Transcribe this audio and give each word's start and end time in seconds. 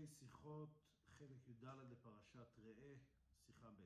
פרקי 0.00 0.12
שיחות, 0.18 0.68
חלק 1.18 1.48
י"ד 1.48 1.66
לפרשת 1.92 2.58
ראה, 2.64 2.94
שיחה 3.46 3.66
ב'. 3.66 3.82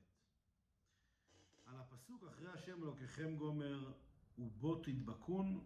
על 1.71 1.75
הפסוק 1.81 2.25
אחרי 2.29 2.49
השם 2.55 2.83
אלוקיכם 2.83 3.37
גומר 3.37 3.93
ובו 4.39 4.75
תדבקון, 4.75 5.61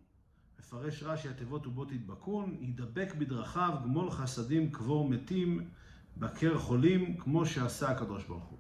מפרש 0.59 1.03
רש"י 1.03 1.29
התיבות 1.29 1.67
ובו 1.67 1.85
תדבקון, 1.85 2.57
ידבק 2.61 3.15
בדרכיו 3.19 3.75
גמול 3.85 4.11
חסדים 4.11 4.73
קבור 4.73 5.09
מתים, 5.09 5.71
בקר 6.17 6.59
חולים, 6.59 7.17
כמו 7.17 7.47
שעשה 7.47 7.91
הקדוש 7.91 8.25
ברוך 8.25 8.45
הוא. 8.45 8.59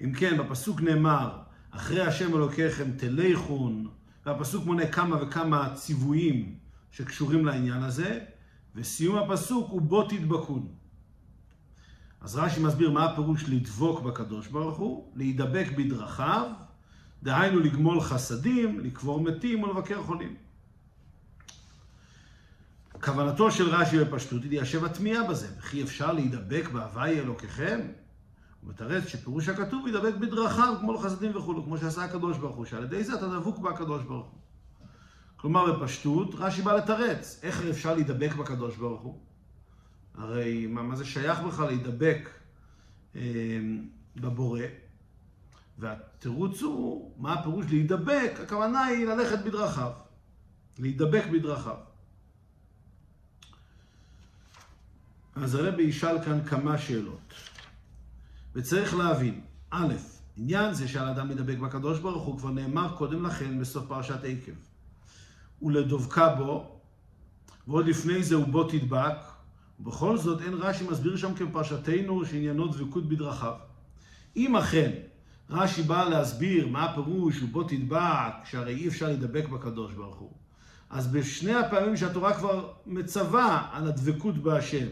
אם 0.00 0.12
כן, 0.14 0.38
בפסוק 0.38 0.80
נאמר, 0.80 1.42
אחרי 1.70 2.00
השם 2.00 2.36
אלוקיכם 2.36 2.96
תלכון, 2.96 3.90
והפסוק 4.26 4.64
מונה 4.64 4.92
כמה 4.92 5.22
וכמה 5.22 5.74
ציוויים 5.74 6.58
שקשורים 6.90 7.46
לעניין 7.46 7.82
הזה, 7.82 8.24
וסיום 8.78 9.16
הפסוק 9.16 9.70
הוא 9.70 9.80
בו 9.80 10.02
תדבקון. 10.02 10.68
אז 12.20 12.36
רש"י 12.36 12.60
מסביר 12.60 12.90
מה 12.90 13.04
הפירוש 13.04 13.44
לדבוק 13.48 14.00
בקדוש 14.00 14.46
ברוך 14.46 14.78
הוא, 14.78 15.12
להידבק 15.14 15.66
בדרכיו, 15.76 16.50
דהיינו 17.22 17.60
לגמול 17.60 18.00
חסדים, 18.00 18.80
לקבור 18.80 19.20
מתים 19.20 19.62
ולבקר 19.62 20.02
חולים. 20.02 20.36
כוונתו 23.02 23.50
של 23.50 23.68
רש"י 23.68 24.04
בפשטות 24.04 24.42
היא 24.42 24.50
ליישב 24.50 24.84
התמיהה 24.84 25.28
בזה, 25.28 25.48
וכי 25.58 25.82
אפשר 25.82 26.12
להידבק 26.12 26.68
בהוואי 26.72 27.20
אלוקיכם? 27.20 27.80
הוא 28.60 28.70
מתרץ 28.70 29.06
שפירוש 29.06 29.48
הכתוב 29.48 29.86
ידבק 29.86 30.14
בדרכיו, 30.14 30.74
כמו 30.80 30.92
לחסדים 30.92 31.36
וכולו, 31.36 31.64
כמו 31.64 31.78
שעשה 31.78 32.04
הקדוש 32.04 32.38
ברוך 32.38 32.56
הוא, 32.56 32.64
שעל 32.64 32.84
ידי 32.84 33.04
זה 33.04 33.14
אתה 33.14 33.28
דבוק 33.28 33.58
בקדוש 33.58 34.02
ברוך 34.02 34.26
הוא. 34.26 34.38
כלומר, 35.40 35.72
בפשטות, 35.72 36.34
רש"י 36.34 36.62
בא 36.62 36.72
לתרץ. 36.72 37.40
איך 37.42 37.62
אפשר 37.70 37.94
להידבק 37.94 38.34
בקדוש 38.34 38.76
ברוך 38.76 39.00
הוא? 39.00 39.18
הרי 40.14 40.66
מה, 40.66 40.82
מה 40.82 40.96
זה 40.96 41.04
שייך 41.04 41.40
בכלל 41.40 41.66
להידבק 41.66 42.30
אה, 43.16 43.20
בבורא? 44.16 44.60
והתירוץ 45.78 46.62
הוא, 46.62 47.14
מה 47.18 47.32
הפירוש 47.32 47.66
להידבק? 47.68 48.32
הכוונה 48.42 48.84
היא 48.84 49.06
ללכת 49.06 49.44
בדרכיו. 49.44 49.92
להידבק 50.78 51.24
בדרכיו. 51.32 51.76
אז 55.34 55.54
הרבי 55.54 55.82
ישאל 55.82 56.24
כאן 56.24 56.44
כמה 56.44 56.78
שאלות. 56.78 57.34
וצריך 58.54 58.94
להבין, 58.94 59.40
א', 59.70 59.94
עניין 60.36 60.74
זה 60.74 60.88
שעל 60.88 61.08
אדם 61.08 61.26
להידבק 61.26 61.58
בקדוש 61.58 61.98
ברוך 61.98 62.22
הוא 62.22 62.38
כבר 62.38 62.50
נאמר 62.50 62.96
קודם 62.96 63.26
לכן 63.26 63.60
בסוף 63.60 63.86
פרשת 63.88 64.24
עקב. 64.24 64.52
ולדבקה 65.62 66.34
בו, 66.34 66.80
ועוד 67.68 67.86
לפני 67.86 68.22
זה 68.22 68.34
הוא 68.34 68.46
בו 68.46 68.64
תדבק, 68.64 69.16
ובכל 69.80 70.18
זאת 70.18 70.40
אין 70.42 70.54
רש"י 70.54 70.84
מסביר 70.90 71.16
שם 71.16 71.34
כפרשתנו 71.34 72.24
שעניינו 72.24 72.68
דבקות 72.68 73.08
בדרכיו. 73.08 73.54
אם 74.36 74.56
אכן 74.56 74.90
רש"י 75.50 75.82
בא 75.82 76.04
להסביר 76.04 76.68
מה 76.68 76.84
הפירוש 76.84 77.42
ובו 77.42 77.64
תדבק, 77.64 78.32
שהרי 78.44 78.74
אי 78.74 78.88
אפשר 78.88 79.06
להידבק 79.06 79.48
בקדוש 79.48 79.94
ברוך 79.94 80.16
הוא, 80.16 80.32
אז 80.90 81.06
בשני 81.06 81.54
הפעמים 81.54 81.96
שהתורה 81.96 82.34
כבר 82.34 82.72
מצווה 82.86 83.68
על 83.72 83.88
הדבקות 83.88 84.38
בהשם, 84.38 84.86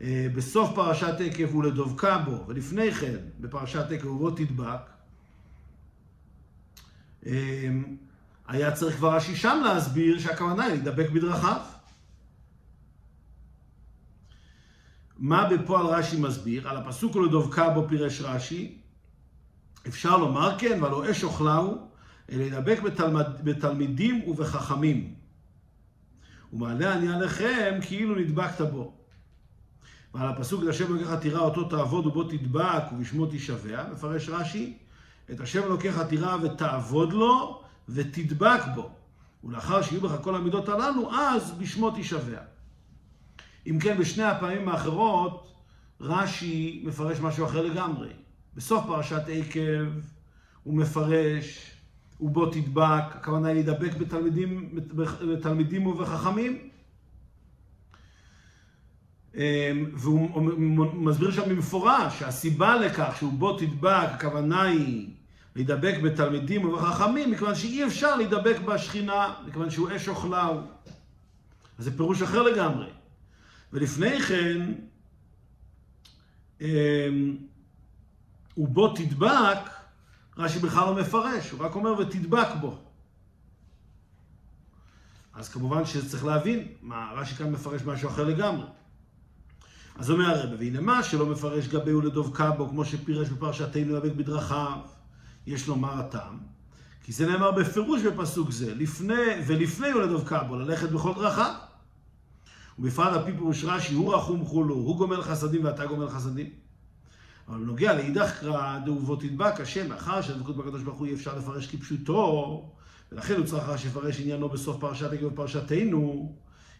אה, 0.00 0.26
בסוף 0.34 0.74
פרשת 0.74 1.14
עקב 1.20 1.54
ולדבקה 1.54 2.18
בו, 2.18 2.44
ולפני 2.46 2.92
כן 2.92 3.16
בפרשת 3.40 3.92
עקב 3.92 4.06
ובו 4.06 4.30
תדבק, 4.30 4.90
אה, 7.26 7.68
היה 8.48 8.72
צריך 8.72 8.96
כבר 8.96 9.16
רש"י 9.16 9.36
שם 9.36 9.62
להסביר 9.64 10.18
שהכוונה 10.18 10.64
היא 10.64 10.72
להידבק 10.72 11.10
בדרכיו. 11.10 11.60
מה 15.18 15.48
בפועל 15.48 15.86
רש"י 15.86 16.20
מסביר? 16.20 16.68
על 16.68 16.76
הפסוק 16.76 17.16
ולדבקה 17.16 17.70
בו 17.70 17.88
פירש 17.88 18.20
רש"י, 18.20 18.78
אפשר 19.88 20.16
לומר 20.16 20.58
כן, 20.58 20.82
והלא 20.82 21.10
אש 21.10 21.24
אוכלהו, 21.24 21.88
להידבק 22.28 22.80
בתלמד, 22.80 23.26
בתלמידים 23.44 24.28
ובחכמים. 24.28 25.14
ומעלה 26.52 26.92
אני 26.92 27.14
עליכם 27.14 27.78
כאילו 27.82 28.14
נדבקת 28.14 28.60
בו. 28.60 28.94
ועל 30.14 30.28
הפסוק 30.28 30.62
את 30.62 30.68
השם 30.68 30.84
אלוקיך 30.86 31.14
תירא 31.20 31.40
אותו 31.40 31.64
תעבוד 31.64 32.06
ובו 32.06 32.24
תדבק 32.24 32.82
ובשמו 32.92 33.26
תשבע, 33.26 33.84
מפרש 33.92 34.28
רש"י, 34.28 34.78
את 35.30 35.40
השם 35.40 35.62
אלוקיך 35.62 36.00
תירא 36.00 36.36
ותעבוד 36.42 37.12
לו 37.12 37.63
ותדבק 37.88 38.60
בו. 38.74 38.90
ולאחר 39.44 39.82
שיהיו 39.82 40.00
בך 40.00 40.22
כל 40.22 40.34
המידות 40.34 40.68
הללו, 40.68 41.14
אז 41.14 41.52
בשמו 41.52 41.90
תשבע. 41.90 42.40
אם 43.66 43.78
כן, 43.80 43.98
בשני 43.98 44.24
הפעמים 44.24 44.68
האחרות, 44.68 45.54
רש"י 46.00 46.82
מפרש 46.86 47.20
משהו 47.20 47.46
אחר 47.46 47.62
לגמרי. 47.62 48.08
בסוף 48.54 48.86
פרשת 48.86 49.22
עקב 49.28 49.88
הוא 50.62 50.74
מפרש, 50.74 51.70
ובו 52.20 52.46
תדבק, 52.46 53.04
הכוונה 53.14 53.48
היא 53.48 53.54
להידבק 53.54 53.96
בתלמידים, 53.96 54.70
בתלמידים 55.32 55.86
ובחכמים. 55.86 56.68
והוא 59.94 60.42
מסביר 60.94 61.30
שם 61.30 61.48
במפורש 61.48 62.18
שהסיבה 62.18 62.76
לכך 62.76 63.14
שהוא 63.18 63.32
בו 63.32 63.58
תדבק, 63.58 64.08
הכוונה 64.10 64.62
היא 64.62 65.13
להידבק 65.56 65.94
בתלמידים 66.04 66.64
ובחכמים, 66.64 67.30
מכיוון 67.30 67.54
שאי 67.54 67.86
אפשר 67.86 68.16
להידבק 68.16 68.60
בשכינה, 68.60 69.34
מכיוון 69.46 69.70
שהוא 69.70 69.88
אש 69.96 70.08
אוכלהו. 70.08 70.60
אז 71.78 71.84
זה 71.84 71.96
פירוש 71.96 72.22
אחר 72.22 72.42
לגמרי. 72.42 72.86
ולפני 73.72 74.20
כן, 74.20 74.72
ובו 78.56 78.94
תדבק, 78.94 79.58
רש"י 80.36 80.58
בכלל 80.58 80.84
לא 80.84 80.94
מפרש, 80.94 81.50
הוא 81.50 81.64
רק 81.64 81.74
אומר 81.74 81.98
ותדבק 81.98 82.48
בו. 82.60 82.78
אז 85.34 85.48
כמובן 85.48 85.84
שצריך 85.84 86.24
להבין, 86.24 86.68
מה, 86.82 87.12
רש"י 87.14 87.34
כאן 87.34 87.52
מפרש 87.52 87.82
משהו 87.82 88.08
אחר 88.08 88.24
לגמרי. 88.24 88.66
אז 89.96 90.10
אומר 90.10 90.30
הרב, 90.30 90.50
והנה 90.58 90.80
מה 90.80 91.02
שלא 91.02 91.26
מפרש 91.26 91.68
גבי 91.68 91.94
ולדבקה 91.94 92.50
בו, 92.50 92.68
כמו 92.68 92.84
שפירש 92.84 93.28
בפרשתנו 93.28 93.96
לדבק 93.96 94.12
בדרכיו, 94.12 94.78
יש 95.46 95.68
לומר 95.68 96.00
הטעם, 96.00 96.38
כי 97.04 97.12
זה 97.12 97.26
נאמר 97.26 97.50
בפירוש 97.50 98.02
בפסוק 98.02 98.50
זה, 98.50 98.74
לפני 98.74 99.22
ולפני 99.46 99.94
ולדבקה 99.94 100.42
בו, 100.42 100.56
ללכת 100.56 100.88
בכל 100.88 101.14
דרכיו. 101.14 101.54
ובפרט 102.78 103.12
על 103.12 103.24
פי 103.24 103.32
פירוש 103.32 103.64
רש"י, 103.64 103.94
הוא 103.94 104.14
רחום 104.14 104.44
חולו, 104.44 104.74
הוא 104.74 104.96
גומל 104.96 105.22
חסדים 105.22 105.64
ואתה 105.64 105.86
גומל 105.86 106.08
חסדים. 106.08 106.50
אבל 107.48 107.58
בנוגע 107.58 107.94
לאידך 107.94 108.40
קרא 108.40 108.78
דאובו 108.78 109.16
תדבק 109.16 109.60
השם, 109.60 109.88
מאחר 109.88 110.22
שהדבקות 110.22 110.56
בקדוש 110.56 110.82
ברוך 110.82 110.98
הוא 110.98 111.06
אי 111.06 111.14
אפשר 111.14 111.38
לפרש 111.38 111.66
כפשוטו, 111.66 112.70
ולכן 113.12 113.36
הוא 113.36 113.46
צריך 113.46 113.64
רש"י 113.68 113.88
לפרש 113.88 114.20
עניינו 114.20 114.48
בסוף 114.48 114.76
פרשת 114.80 115.12
עקב 115.12 115.30
פרשתנו. 115.34 116.36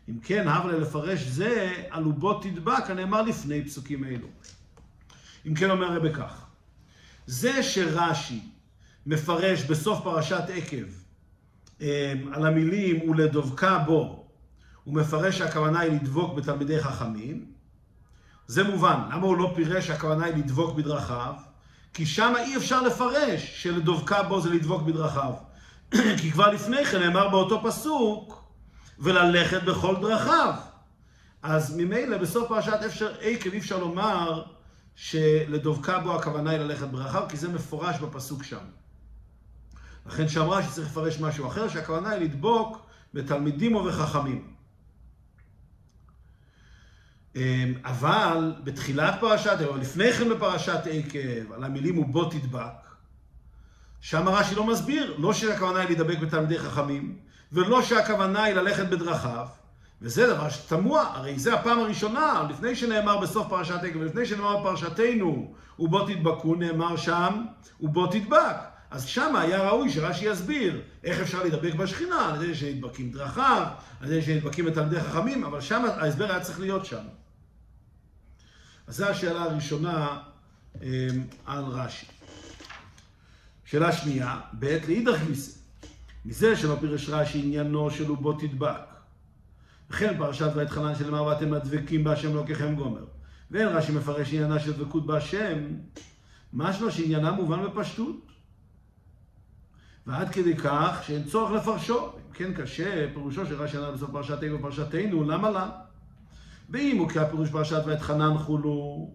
אם 0.08 0.18
כן, 0.22 0.48
הבה 0.48 0.72
לפרש 0.72 1.22
זה, 1.22 1.72
על 1.90 2.06
ובו 2.06 2.40
תדבק, 2.40 2.90
הנאמר 2.90 3.22
לפני 3.22 3.64
פסוקים 3.64 4.04
אלו. 4.04 4.26
אם 5.46 5.54
כן 5.54 5.70
אומר 5.70 5.86
הרב 5.86 6.12
כך, 6.12 6.46
זה 7.26 7.62
שרש"י 7.62 8.40
מפרש 9.06 9.62
בסוף 9.62 10.00
פרשת 10.04 10.44
עקב 10.54 10.84
על 12.32 12.46
המילים 12.46 13.10
ולדבקה 13.10 13.78
בו, 13.78 14.24
הוא 14.84 14.94
מפרש 14.94 15.38
שהכוונה 15.38 15.80
היא 15.80 15.92
לדבוק 15.92 16.34
בתלמידי 16.34 16.82
חכמים, 16.82 17.46
זה 18.46 18.64
מובן. 18.64 19.00
למה 19.12 19.26
הוא 19.26 19.36
לא 19.36 19.52
פירש 19.54 19.86
שהכוונה 19.86 20.24
היא 20.24 20.34
לדבוק 20.34 20.76
בדרכיו? 20.76 21.34
כי 21.94 22.06
שם 22.06 22.32
אי 22.38 22.56
אפשר 22.56 22.82
לפרש 22.82 23.62
שלדבקה 23.62 24.22
בו 24.22 24.40
זה 24.40 24.50
לדבוק 24.50 24.82
בדרכיו. 24.82 25.32
כי 26.20 26.32
כבר 26.32 26.50
לפני 26.50 26.84
כן 26.84 27.00
נאמר 27.00 27.28
באותו 27.28 27.62
פסוק, 27.64 28.44
וללכת 28.98 29.62
בכל 29.62 29.96
דרכיו. 30.00 30.54
אז 31.42 31.76
ממילא 31.76 32.18
בסוף 32.18 32.48
פרשת 32.48 32.78
עקב 33.20 33.50
אי 33.52 33.58
אפשר 33.58 33.78
לומר 33.78 34.42
שלדבקה 34.94 35.98
בו 35.98 36.14
הכוונה 36.14 36.50
היא 36.50 36.58
ללכת 36.58 36.86
בדרכיו, 36.86 37.22
כי 37.28 37.36
זה 37.36 37.48
מפורש 37.48 37.98
בפסוק 37.98 38.42
שם. 38.42 38.64
לכן 40.06 40.28
שאמרה 40.28 40.62
שצריך 40.62 40.88
לפרש 40.88 41.20
משהו 41.20 41.46
אחר, 41.46 41.68
שהכוונה 41.68 42.10
היא 42.10 42.20
לדבוק 42.24 42.86
בתלמידים 43.14 43.74
ובחכמים. 43.74 44.54
אבל 47.84 48.54
בתחילת 48.64 49.14
פרשת, 49.20 49.56
או 49.66 49.76
לפני 49.76 50.12
כן 50.12 50.28
בפרשת 50.28 50.80
עקב, 50.90 51.52
על 51.52 51.64
המילים 51.64 51.98
ובו 51.98 52.24
תדבק, 52.24 52.84
שם 54.00 54.28
רש"י 54.28 54.54
לא 54.54 54.66
מסביר, 54.66 55.14
לא 55.18 55.32
שהכוונה 55.32 55.80
היא 55.80 55.88
להידבק 55.88 56.18
בתלמידי 56.18 56.58
חכמים, 56.58 57.18
ולא 57.52 57.82
שהכוונה 57.82 58.42
היא 58.42 58.54
ללכת 58.54 58.88
בדרכיו, 58.88 59.46
וזה 60.02 60.26
דבר 60.26 60.48
שתמוה, 60.48 61.02
הרי 61.14 61.38
זה 61.38 61.54
הפעם 61.54 61.78
הראשונה, 61.78 62.46
לפני 62.50 62.76
שנאמר 62.76 63.20
בסוף 63.20 63.48
פרשת 63.48 63.82
עקב, 63.82 64.02
לפני 64.02 64.26
שנאמר 64.26 64.60
בפרשתנו, 64.60 65.54
ובו 65.78 66.06
תדבקו, 66.06 66.54
נאמר 66.54 66.96
שם, 66.96 67.44
ובו 67.80 68.06
תדבק. 68.06 68.73
אז 68.94 69.04
שם 69.04 69.36
היה 69.36 69.68
ראוי 69.68 69.90
שרש"י 69.90 70.24
יסביר 70.24 70.80
איך 71.04 71.20
אפשר 71.20 71.42
להידבק 71.42 71.74
בשכינה, 71.74 72.34
על 72.34 72.42
ידי 72.42 72.54
שנדבקים 72.54 73.12
דרכיו, 73.12 73.66
על 74.00 74.12
ידי 74.12 74.22
שנדבקים 74.22 74.64
בתלמידי 74.64 75.00
חכמים, 75.00 75.44
אבל 75.44 75.60
שם 75.60 75.84
ההסבר 75.84 76.30
היה 76.30 76.40
צריך 76.40 76.60
להיות 76.60 76.84
שם. 76.86 77.02
אז 78.86 78.96
זו 78.96 79.06
השאלה 79.06 79.42
הראשונה 79.42 80.18
אה, 80.82 81.08
על 81.46 81.64
רש"י. 81.64 82.06
שאלה 83.64 83.92
שנייה, 83.92 84.40
ב' 84.58 84.64
לאידך 84.64 85.18
גיסא, 85.26 85.58
מזה 86.24 86.56
שלא 86.56 86.76
פירש 86.80 87.08
רש"י 87.08 87.38
עניינו 87.38 87.90
של 87.90 88.10
ובו 88.10 88.32
תדבק. 88.32 88.80
וכן 89.90 90.18
פרשת 90.18 90.50
ואתחנן 90.54 90.94
שנאמר 90.94 91.24
ואתם 91.24 91.52
הדבקים 91.52 92.04
בהשם 92.04 92.34
לוקחם 92.34 92.74
גומר. 92.74 93.04
ואין 93.50 93.68
רש"י 93.68 93.92
מפרש 93.92 94.28
עניינה 94.28 94.58
של 94.58 94.72
דבקות 94.72 95.06
בהשם, 95.06 95.58
משמע 96.52 96.90
שעניינה 96.90 97.30
מובן 97.30 97.62
בפשטות. 97.64 98.33
ועד 100.06 100.28
כדי 100.32 100.56
כך 100.56 101.02
שאין 101.06 101.24
צורך 101.24 101.52
לפרשו. 101.52 102.04
אם 102.04 102.32
כן 102.34 102.54
קשה, 102.54 103.06
פירושו 103.14 103.46
של 103.46 103.62
רש"י 103.62 103.76
ענה 103.76 103.90
בסוף 103.90 104.10
פרשת 104.10 104.40
תנו 104.40 104.58
ופרשתנו, 104.58 105.24
למה 105.24 105.50
לה? 105.50 105.70
ואם 106.70 106.98
הוא 106.98 107.08
קרא 107.08 107.24
פירוש 107.24 107.50
פרשת 107.50 107.82
ואתחנן 107.86 108.38
חולו, 108.38 109.10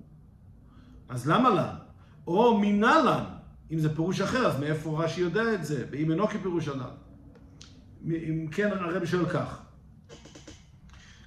אז 1.10 1.30
למה 1.30 1.50
לה? 1.50 1.76
או 2.28 2.58
מינה 2.60 3.04
לה. 3.04 3.26
אם 3.72 3.80
זה 3.80 3.96
פירוש 3.96 4.22
אחר, 4.22 4.48
אז 4.48 4.60
מאיפה 4.60 5.04
רש"י 5.04 5.22
יודע 5.22 5.54
את 5.54 5.66
זה? 5.66 5.86
ואם 5.92 6.12
אינו 6.12 6.28
כפירוש 6.28 6.68
הנ"ל. 6.68 6.92
אם 8.14 8.48
כן, 8.52 8.70
הרבי 8.72 9.08
שואל 9.08 9.26
כך. 9.26 9.60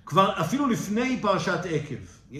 כבר 0.06 0.40
אפילו 0.40 0.68
לפני 0.68 1.18
פרשת 1.22 1.60
עקב, 1.70 1.96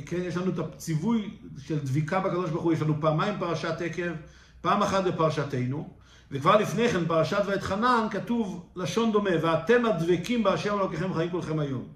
כן, 0.07 0.17
יש 0.17 0.37
לנו 0.37 0.51
את 0.51 0.59
הציווי 0.59 1.37
של 1.59 1.79
דביקה 1.79 2.21
בקדוש 2.21 2.51
ברוך 2.51 2.65
הוא, 2.65 2.73
יש 2.73 2.83
לנו 2.83 3.01
פעמיים 3.01 3.35
פרשת 3.39 3.81
עקב, 3.81 4.13
פעם 4.61 4.83
אחת 4.83 5.05
בפרשתנו, 5.05 5.97
וכבר 6.33 6.57
לפני 6.57 6.89
כן, 6.89 7.07
פרשת 7.07 7.43
ואתחנן, 7.47 8.07
כתוב 8.11 8.67
לשון 8.77 9.13
דומה, 9.13 9.31
ואתם 9.43 9.85
הדבקים 9.85 10.43
בהשם 10.43 10.75
אלוקיכם 10.75 11.15
חיים 11.15 11.31
כולכם 11.31 11.59
היום. 11.59 11.89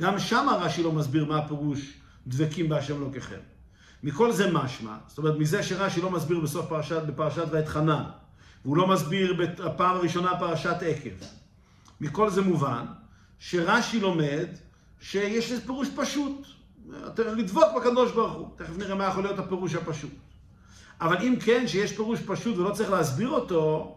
גם 0.00 0.18
שם 0.18 0.46
רש"י 0.60 0.82
לא 0.82 0.92
מסביר 0.92 1.24
מה 1.24 1.38
הפירוש 1.38 1.92
דבקים 2.26 2.68
בהשם 2.68 2.96
אלוקיכם. 3.02 3.38
מכל 4.02 4.32
זה 4.32 4.52
משמע, 4.52 4.96
זאת 5.06 5.18
אומרת, 5.18 5.38
מזה 5.38 5.62
שרש"י 5.62 6.00
לא 6.00 6.10
מסביר 6.10 6.40
בסוף 6.40 6.66
פרשת, 6.68 7.02
בפרשת 7.06 7.44
ואתחנן, 7.50 8.02
והוא 8.64 8.76
לא 8.76 8.86
מסביר 8.86 9.34
בפעם 9.34 9.96
הראשונה 9.96 10.38
פרשת 10.38 10.76
עקב. 10.80 11.24
מכל 12.00 12.30
זה 12.30 12.42
מובן 12.42 12.84
שרש"י 13.38 14.00
לומד 14.00 14.46
שיש 15.00 15.52
פירוש 15.66 15.88
פשוט. 15.96 16.46
לדבוק 17.18 17.64
בקדוש 17.76 18.12
ברוך 18.12 18.32
הוא. 18.32 18.48
תכף 18.56 18.78
נראה 18.78 18.94
מה 18.94 19.04
יכול 19.04 19.22
להיות 19.22 19.38
הפירוש 19.38 19.74
הפשוט. 19.74 20.29
אבל 21.00 21.16
אם 21.22 21.34
כן, 21.44 21.68
שיש 21.68 21.92
פירוש 21.92 22.20
פשוט 22.26 22.58
ולא 22.58 22.70
צריך 22.70 22.90
להסביר 22.90 23.28
אותו, 23.28 23.96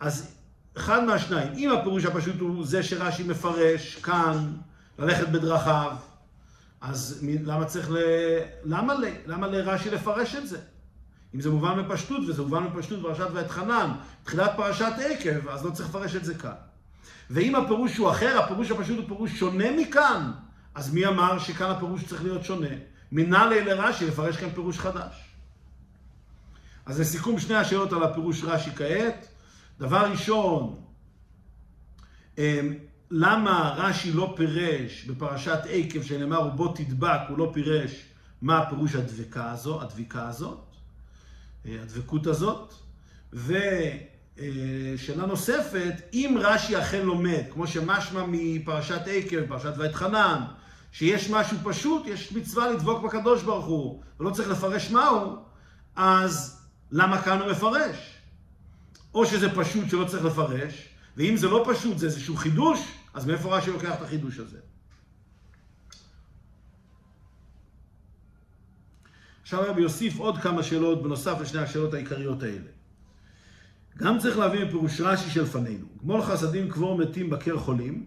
אז 0.00 0.36
אחד 0.76 1.04
מהשניים, 1.04 1.52
אם 1.56 1.72
הפירוש 1.72 2.04
הפשוט 2.04 2.40
הוא 2.40 2.66
זה 2.66 2.82
שרש"י 2.82 3.22
מפרש 3.22 3.94
כאן, 3.94 4.52
ללכת 4.98 5.28
בדרכיו, 5.28 5.92
אז 6.80 7.24
למה 7.44 7.64
צריך 7.64 7.90
ל... 7.90 7.96
למה, 8.64 8.94
ל... 8.94 9.04
למה 9.26 9.46
לרש"י 9.46 9.90
לפרש 9.90 10.34
את 10.34 10.48
זה? 10.48 10.58
אם 11.34 11.40
זה 11.40 11.50
מובן 11.50 11.82
בפשטות, 11.82 12.28
וזה 12.28 12.42
מובן 12.42 12.68
בפשטות 12.68 13.02
פרשת 13.02 13.26
ואתחנן, 13.32 13.90
תחילת 14.24 14.50
פרשת 14.56 14.92
עקב, 15.10 15.48
אז 15.48 15.64
לא 15.64 15.70
צריך 15.70 15.88
לפרש 15.88 16.16
את 16.16 16.24
זה 16.24 16.34
כאן. 16.34 16.54
ואם 17.30 17.54
הפירוש 17.54 17.96
הוא 17.96 18.10
אחר, 18.10 18.38
הפירוש 18.38 18.70
הפשוט 18.70 18.98
הוא 18.98 19.06
פירוש 19.06 19.38
שונה 19.38 19.64
מכאן, 19.76 20.32
אז 20.74 20.94
מי 20.94 21.06
אמר 21.06 21.38
שכאן 21.38 21.70
הפירוש 21.70 22.04
צריך 22.04 22.22
להיות 22.22 22.44
שונה? 22.44 22.68
מינה 23.12 23.46
לי 23.46 23.64
לרש"י 23.64 24.06
לפרש 24.06 24.36
כאן 24.36 24.50
פירוש 24.50 24.78
חדש. 24.78 25.35
אז 26.86 27.00
לסיכום 27.00 27.40
שני 27.40 27.54
השאלות 27.54 27.92
על 27.92 28.02
הפירוש 28.02 28.44
רש"י 28.44 28.70
כעת. 28.70 29.28
דבר 29.78 30.10
ראשון, 30.10 30.76
אמ, 32.38 32.74
למה 33.10 33.74
רש"י 33.76 34.12
לא 34.12 34.34
פירש 34.36 35.04
בפרשת 35.04 35.58
עקב 35.70 36.02
שנאמר 36.02 36.40
ובו 36.40 36.68
תדבק, 36.68 37.20
הוא 37.28 37.38
לא 37.38 37.50
פירש 37.54 38.02
מה 38.42 38.58
הפירוש 38.58 38.94
הדבקה 38.94 39.50
הזו, 39.50 39.82
הדביקה 39.82 40.28
הזאת, 40.28 40.64
אה, 41.66 41.76
הדבקות 41.82 42.26
הזאת. 42.26 42.74
ושאלה 43.32 45.26
נוספת, 45.26 45.94
אם 46.12 46.36
רש"י 46.40 46.78
אכן 46.78 47.06
לומד, 47.06 47.42
כמו 47.52 47.66
שמשמע 47.66 48.24
מפרשת 48.28 49.00
עקב, 49.06 49.46
פרשת 49.46 49.72
ואתחנן, 49.78 50.40
שיש 50.92 51.30
משהו 51.30 51.56
פשוט, 51.64 52.06
יש 52.06 52.32
מצווה 52.32 52.70
לדבוק 52.70 53.02
בקדוש 53.02 53.42
ברוך 53.42 53.66
הוא, 53.66 54.02
ולא 54.20 54.30
צריך 54.30 54.48
לפרש 54.48 54.90
מהו, 54.90 55.36
אז 55.96 56.55
למה 56.90 57.22
כאן 57.22 57.40
הוא 57.40 57.50
מפרש? 57.50 58.16
או 59.14 59.26
שזה 59.26 59.54
פשוט 59.54 59.90
שלא 59.90 60.04
צריך 60.04 60.24
לפרש, 60.24 60.88
ואם 61.16 61.36
זה 61.36 61.48
לא 61.48 61.66
פשוט, 61.70 61.98
זה 61.98 62.06
איזשהו 62.06 62.36
חידוש, 62.36 62.80
אז 63.14 63.26
מאיפה 63.26 63.56
רש"י 63.56 63.70
לוקח 63.70 63.94
את 63.94 64.02
החידוש 64.02 64.38
הזה? 64.38 64.58
עכשיו 69.42 69.64
רבי 69.68 69.82
יוסיף 69.82 70.18
עוד 70.18 70.38
כמה 70.38 70.62
שאלות 70.62 71.02
בנוסף 71.02 71.40
לשני 71.40 71.60
השאלות 71.60 71.94
העיקריות 71.94 72.42
האלה. 72.42 72.70
גם 73.98 74.18
צריך 74.18 74.38
להבין 74.38 74.62
מפירוש 74.62 75.00
רש"י 75.00 75.30
שלפנינו. 75.30 75.86
גמול 76.02 76.22
חסדים 76.22 76.70
קבור 76.70 76.98
מתים 76.98 77.30
בקר 77.30 77.58
חולים, 77.58 78.06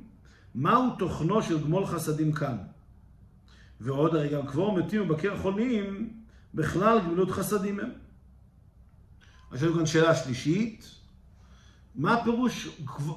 מהו 0.56 0.96
תוכנו 1.00 1.44
של 1.44 1.64
גמול 1.64 1.86
חסדים 1.86 2.31
כאן? 2.31 2.58
ועוד, 3.81 4.16
הרי 4.16 4.30
גם 4.30 4.48
קבור 4.48 4.78
מתים 4.78 5.02
ובקר 5.02 5.38
חולים, 5.38 6.14
בכלל 6.54 7.00
גמילות 7.00 7.31
חסדים 7.31 7.80
הם. 7.80 7.90
יש 9.54 9.63
לנו 9.63 9.75
כאן 9.75 9.86
שאלה 9.86 10.16
שלישית, 10.16 10.92
מה 11.96 12.13
הפירוש 12.13 12.69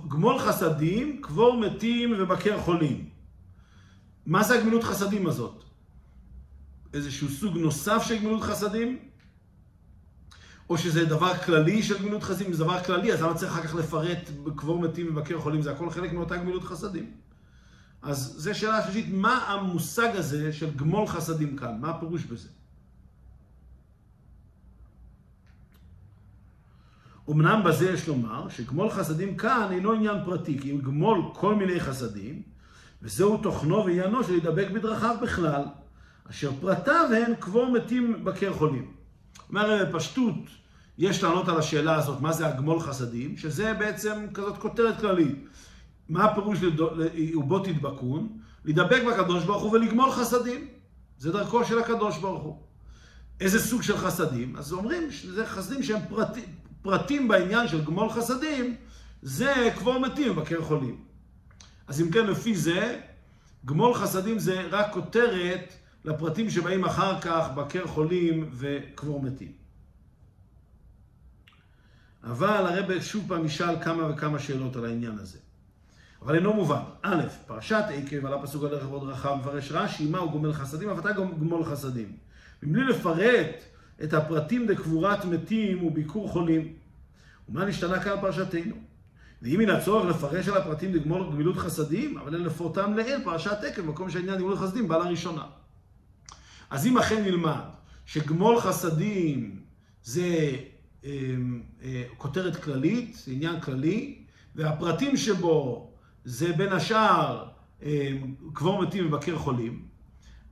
גמול 0.08 0.38
חסדים, 0.38 1.22
קבור 1.22 1.60
מתים 1.60 2.14
ובקר 2.18 2.60
חולים? 2.60 3.08
מה 4.26 4.42
זה 4.42 4.58
הגמילות 4.58 4.84
חסדים 4.84 5.26
הזאת? 5.26 5.64
איזשהו 6.94 7.28
סוג 7.28 7.56
נוסף 7.56 8.02
של 8.06 8.18
גמילות 8.18 8.42
חסדים? 8.42 8.98
או 10.70 10.78
שזה 10.78 11.04
דבר 11.04 11.38
כללי 11.38 11.82
של 11.82 11.98
גמילות 11.98 12.22
חסדים? 12.22 12.46
אם 12.46 12.52
זה 12.52 12.64
דבר 12.64 12.82
כללי, 12.82 13.12
אז 13.12 13.22
למה 13.22 13.34
צריך 13.34 13.52
אחר 13.52 13.62
כך 13.62 13.74
לפרט 13.74 14.30
קבור 14.56 14.78
מתים 14.78 15.06
ובקר 15.10 15.40
חולים? 15.40 15.62
זה 15.62 15.72
הכל 15.72 15.90
חלק 15.90 16.12
מאותה 16.12 16.36
גמילות 16.36 16.64
חסדים. 16.64 17.10
אז 18.02 18.34
זו 18.36 18.58
שאלה 18.58 18.82
שלישית, 18.82 19.06
מה 19.10 19.36
המושג 19.36 20.16
הזה 20.16 20.52
של 20.52 20.76
גמול 20.76 21.06
חסדים 21.06 21.56
כאן? 21.56 21.80
מה 21.80 21.90
הפירוש 21.90 22.24
בזה? 22.24 22.48
אמנם 27.30 27.62
בזה 27.64 27.90
יש 27.90 28.08
לומר 28.08 28.48
שגמול 28.48 28.90
חסדים 28.90 29.36
כאן 29.36 29.68
אינו 29.70 29.92
עניין 29.92 30.16
פרטי, 30.24 30.58
כי 30.58 30.70
אם 30.70 30.78
גמול 30.78 31.22
כל 31.34 31.54
מיני 31.54 31.80
חסדים, 31.80 32.42
וזהו 33.02 33.36
תוכנו 33.36 33.84
ועניינו 33.84 34.24
של 34.24 34.32
להידבק 34.32 34.70
בדרכיו 34.70 35.16
בכלל, 35.22 35.64
אשר 36.30 36.50
פרטיו 36.60 37.06
הן 37.12 37.34
קבור 37.34 37.72
מתים 37.72 38.24
בקר 38.24 38.52
חולים. 38.52 38.92
אומר 39.48 39.84
בפשטות, 39.84 40.34
יש 40.98 41.22
לענות 41.22 41.48
על 41.48 41.58
השאלה 41.58 41.96
הזאת, 41.96 42.20
מה 42.20 42.32
זה 42.32 42.46
הגמול 42.46 42.80
חסדים, 42.80 43.36
שזה 43.36 43.74
בעצם 43.74 44.26
כזאת 44.34 44.58
כותרת 44.58 45.00
כללית. 45.00 45.36
מה 46.08 46.24
הפירוש 46.24 46.58
ובו 47.34 47.58
תדבקון? 47.58 48.28
להידבק 48.64 49.02
בקדוש 49.08 49.44
ברוך 49.44 49.62
הוא 49.62 49.72
ולגמול 49.72 50.10
חסדים. 50.10 50.68
זה 51.18 51.32
דרכו 51.32 51.64
של 51.64 51.78
הקדוש 51.78 52.18
ברוך 52.18 52.42
הוא. 52.42 52.56
איזה 53.40 53.60
סוג 53.60 53.82
של 53.82 53.96
חסדים? 53.96 54.56
אז 54.56 54.72
אומרים 54.72 55.10
שזה 55.10 55.46
חסדים 55.46 55.82
שהם 55.82 56.00
פרטים, 56.08 56.44
פרטים 56.82 57.28
בעניין 57.28 57.68
של 57.68 57.84
גמול 57.84 58.10
חסדים, 58.10 58.76
זה 59.22 59.70
קבור 59.78 59.98
מתים 59.98 60.30
ובקר 60.32 60.62
חולים. 60.62 61.04
אז 61.86 62.00
אם 62.00 62.10
כן, 62.10 62.26
לפי 62.26 62.56
זה, 62.56 63.00
גמול 63.64 63.94
חסדים 63.94 64.38
זה 64.38 64.66
רק 64.70 64.92
כותרת 64.92 65.72
לפרטים 66.04 66.50
שבאים 66.50 66.84
אחר 66.84 67.20
כך 67.20 67.48
בקר 67.54 67.86
חולים 67.86 68.50
וקבור 68.52 69.22
מתים. 69.22 69.52
אבל 72.24 72.66
הרב 72.66 73.00
שוב 73.00 73.24
פעם 73.28 73.44
ישאל 73.44 73.82
כמה 73.82 74.10
וכמה 74.10 74.38
שאלות 74.38 74.76
על 74.76 74.84
העניין 74.84 75.18
הזה. 75.18 75.38
אבל 76.22 76.34
אינו 76.34 76.52
מובן. 76.52 76.82
א', 77.02 77.22
פרשת 77.46 77.84
עקב 77.94 78.26
על 78.26 78.34
הפסוק 78.34 78.64
הדרך 78.64 78.90
ועוד 78.90 79.08
רחב, 79.08 79.36
מפרש 79.40 79.72
רש"י, 79.72 80.06
מהו 80.06 80.30
גומל 80.30 80.52
חסדים, 80.52 80.88
אף 80.90 80.98
אתה 80.98 81.12
גמול 81.12 81.64
חסדים. 81.64 82.16
מבלי 82.62 82.84
לפרט 82.84 83.62
את 84.04 84.14
הפרטים 84.14 84.68
לקבורת 84.68 85.24
מתים 85.24 85.84
וביקור 85.84 86.28
חולים. 86.28 86.72
ומה 87.48 87.64
נשתנה 87.64 88.00
כאן 88.00 88.20
פרשתנו? 88.20 88.74
ואם 89.42 89.58
מן 89.58 89.70
הצורך 89.70 90.04
לפרש 90.10 90.48
על 90.48 90.56
הפרטים 90.56 90.94
לגמול 90.94 91.26
גמילות 91.32 91.56
חסדים, 91.56 92.18
אבל 92.18 92.34
אין 92.34 92.44
לפורטם 92.44 92.94
לעיל 92.94 93.24
פרשת 93.24 93.58
עקב, 93.64 93.82
מקום 93.82 94.10
שהעניין 94.10 94.38
גמילות 94.38 94.58
חסדים 94.58 94.88
בא 94.88 94.96
לראשונה. 94.96 95.44
אז 96.70 96.86
אם 96.86 96.98
אכן 96.98 97.24
נלמד 97.24 97.60
שגמול 98.06 98.60
חסדים 98.60 99.60
זה 100.04 100.56
אה, 101.04 101.10
אה, 101.82 102.02
כותרת 102.16 102.56
כללית, 102.56 103.24
עניין 103.26 103.60
כללי, 103.60 104.18
והפרטים 104.54 105.16
שבו 105.16 105.90
זה 106.24 106.52
בין 106.52 106.72
השאר 106.72 107.48
אה, 107.82 108.12
קבור 108.52 108.82
מתים 108.82 109.06
ובקר 109.06 109.38
חולים, 109.38 109.82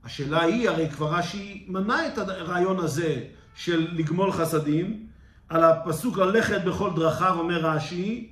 השאלה 0.03 0.41
היא, 0.41 0.69
הרי 0.69 0.89
כבר 0.89 1.13
רש"י 1.13 1.65
מנה 1.67 2.07
את 2.07 2.17
הרעיון 2.17 2.79
הזה 2.79 3.25
של 3.55 3.87
לגמול 3.91 4.31
חסדים, 4.31 5.07
על 5.49 5.63
הפסוק 5.63 6.17
ללכת 6.17 6.63
בכל 6.63 6.89
דרכיו, 6.95 7.39
אומר 7.39 7.59
רש"י, 7.59 8.29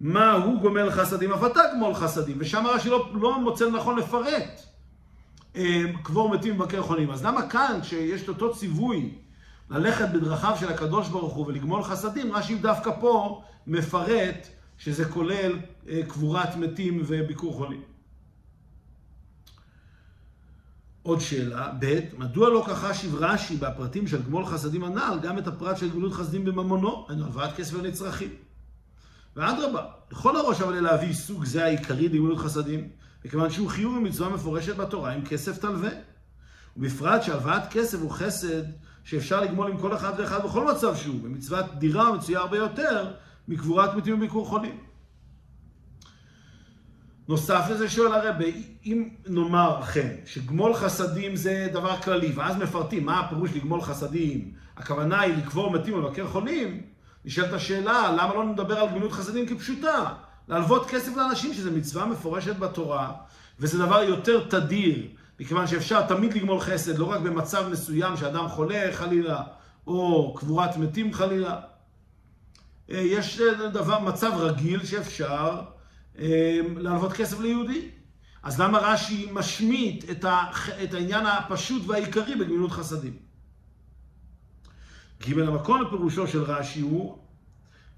מה 0.00 0.32
הוא 0.32 0.60
גומל 0.60 0.90
חסדים, 0.90 1.32
אף 1.32 1.44
אתה 1.44 1.60
גמול 1.74 1.94
חסדים, 1.94 2.36
ושם 2.40 2.66
רש"י 2.66 2.90
לא, 2.90 3.10
לא 3.14 3.40
מוצא 3.40 3.64
לנכון 3.64 3.98
לפרט 3.98 4.62
קבור 6.02 6.28
מתים 6.28 6.60
ובקר 6.60 6.82
חולים. 6.82 7.10
אז 7.10 7.24
למה 7.24 7.48
כאן, 7.48 7.78
כשיש 7.82 8.22
את 8.22 8.28
אותו 8.28 8.54
ציווי 8.54 9.14
ללכת 9.70 10.08
בדרכיו 10.08 10.56
של 10.60 10.68
הקדוש 10.68 11.08
ברוך 11.08 11.32
הוא 11.32 11.46
ולגמול 11.46 11.82
חסדים, 11.82 12.32
רש"י 12.32 12.54
דווקא 12.54 12.90
פה 13.00 13.42
מפרט 13.66 14.46
שזה 14.78 15.04
כולל 15.04 15.58
קבורת 16.08 16.56
מתים 16.56 17.02
וביקור 17.06 17.54
חולים. 17.54 17.91
עוד 21.02 21.20
שאלה, 21.20 21.72
ב', 21.78 22.00
מדוע 22.18 22.48
לא 22.48 22.64
כחשיב 22.66 23.14
רש"י 23.14 23.56
בפרטים 23.56 24.06
של 24.06 24.22
גמול 24.22 24.46
חסדים 24.46 24.84
הנ"ל 24.84 25.18
גם 25.22 25.38
את 25.38 25.46
הפרט 25.46 25.76
של 25.76 25.90
גמילות 25.90 26.12
חסדים 26.12 26.44
בממונו, 26.44 27.06
היינו 27.08 27.24
הלוואת 27.24 27.56
כסף 27.56 27.74
לנצרכים. 27.74 28.30
ואדרבה, 29.36 29.84
לכל 30.12 30.36
הראש 30.36 30.60
אבל 30.60 30.80
להביא 30.80 31.12
סוג 31.12 31.44
זה 31.44 31.64
העיקרי 31.64 32.08
לגמילות 32.08 32.38
חסדים, 32.38 32.88
מכיוון 33.24 33.50
שהוא 33.50 33.68
חיוב 33.68 33.96
ומצווה 33.96 34.28
מפורשת 34.28 34.76
בתורה 34.76 35.12
עם 35.12 35.24
כסף 35.24 35.58
תלווה. 35.58 35.90
ובפרט 36.76 37.22
שהלוואת 37.22 37.62
כסף 37.70 37.98
הוא 38.00 38.10
חסד 38.10 38.62
שאפשר 39.04 39.40
לגמול 39.40 39.70
עם 39.70 39.78
כל 39.78 39.94
אחד 39.94 40.12
ואחד 40.18 40.44
בכל 40.44 40.72
מצב 40.72 40.96
שהוא, 40.96 41.20
במצוות 41.22 41.66
דירה 41.78 42.12
מצויה 42.12 42.38
הרבה 42.38 42.56
יותר 42.56 43.12
מקבורת 43.48 43.94
מתים 43.94 44.14
וביקור 44.14 44.46
חולים. 44.46 44.78
נוסף 47.28 47.64
לזה 47.70 47.88
שואל 47.88 48.12
הרבי, 48.12 48.62
אם 48.84 49.08
נאמר 49.26 49.80
אכן 49.82 50.08
שגמול 50.26 50.74
חסדים 50.74 51.36
זה 51.36 51.68
דבר 51.72 51.96
כללי, 51.96 52.32
ואז 52.32 52.56
מפרטים 52.56 53.06
מה 53.06 53.20
הפירוש 53.20 53.50
לגמול 53.54 53.82
חסדים, 53.82 54.52
הכוונה 54.76 55.20
היא 55.20 55.36
לקבור 55.36 55.70
מתים 55.70 55.94
ולבקר 55.94 56.26
חולים, 56.26 56.82
נשאלת 57.24 57.52
השאלה, 57.52 58.12
למה 58.12 58.34
לא 58.34 58.44
נדבר 58.44 58.78
על 58.78 58.88
גמילות 58.88 59.12
חסדים 59.12 59.46
כפשוטה? 59.46 60.14
להלוות 60.48 60.86
כסף 60.86 61.16
לאנשים, 61.16 61.54
שזה 61.54 61.70
מצווה 61.70 62.06
מפורשת 62.06 62.56
בתורה, 62.56 63.12
וזה 63.60 63.78
דבר 63.78 64.02
יותר 64.02 64.48
תדיר, 64.48 65.06
מכיוון 65.40 65.66
שאפשר 65.66 66.06
תמיד 66.06 66.34
לגמול 66.34 66.60
חסד, 66.60 66.98
לא 66.98 67.04
רק 67.04 67.20
במצב 67.20 67.68
מסוים 67.70 68.16
שאדם 68.16 68.48
חולה 68.48 68.88
חלילה, 68.92 69.42
או 69.86 70.34
קבורת 70.36 70.76
מתים 70.76 71.12
חלילה. 71.12 71.56
אה, 72.90 72.98
יש 72.98 73.40
דבר, 73.72 73.98
מצב 73.98 74.32
רגיל 74.36 74.84
שאפשר 74.84 75.60
להלוות 76.76 77.12
כסף 77.12 77.40
ליהודי. 77.40 77.88
אז 78.42 78.60
למה 78.60 78.78
רש"י 78.78 79.28
משמיט 79.32 80.10
את, 80.10 80.24
ה, 80.24 80.44
את 80.82 80.94
העניין 80.94 81.26
הפשוט 81.26 81.82
והעיקרי 81.86 82.36
בגמילות 82.36 82.70
חסדים? 82.70 83.16
ג' 85.22 85.38
המקום 85.38 85.82
לפירושו 85.82 86.26
של 86.26 86.42
רש"י 86.42 86.80
הוא 86.80 87.18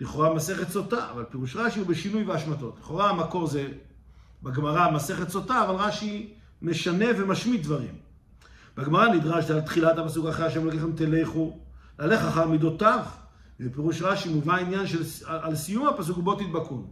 לכאורה 0.01 0.35
מסכת 0.35 0.69
סוטה, 0.69 1.11
אבל 1.11 1.25
פירוש 1.25 1.57
רש"י 1.57 1.79
הוא 1.79 1.87
בשינוי 1.87 2.23
והשמטות. 2.25 2.79
לכאורה 2.81 3.11
המקור 3.11 3.47
זה 3.47 3.69
בגמרא 4.43 4.91
מסכת 4.91 5.29
סוטה, 5.29 5.65
אבל 5.65 5.75
רש"י 5.75 6.35
משנה 6.63 7.07
ומשמיט 7.19 7.63
דברים. 7.63 7.95
בגמרא 8.77 9.09
נדרש 9.09 9.51
על 9.51 9.61
תחילת 9.61 9.99
הפסוק 9.99 10.27
אחרי 10.27 10.47
השם 10.47 10.63
אלוקיכם 10.63 10.93
תלכו, 10.93 11.59
ללך 11.99 12.25
אחר 12.25 12.49
מידותיו. 12.49 13.05
בפירוש 13.61 14.03
רש"י 14.03 14.29
מובא 14.29 14.55
העניין 14.55 14.87
של 14.87 15.03
על 15.27 15.57
סיום 15.57 15.87
הפסוק 15.87 16.19
בו 16.19 16.35
תדבקון. 16.35 16.87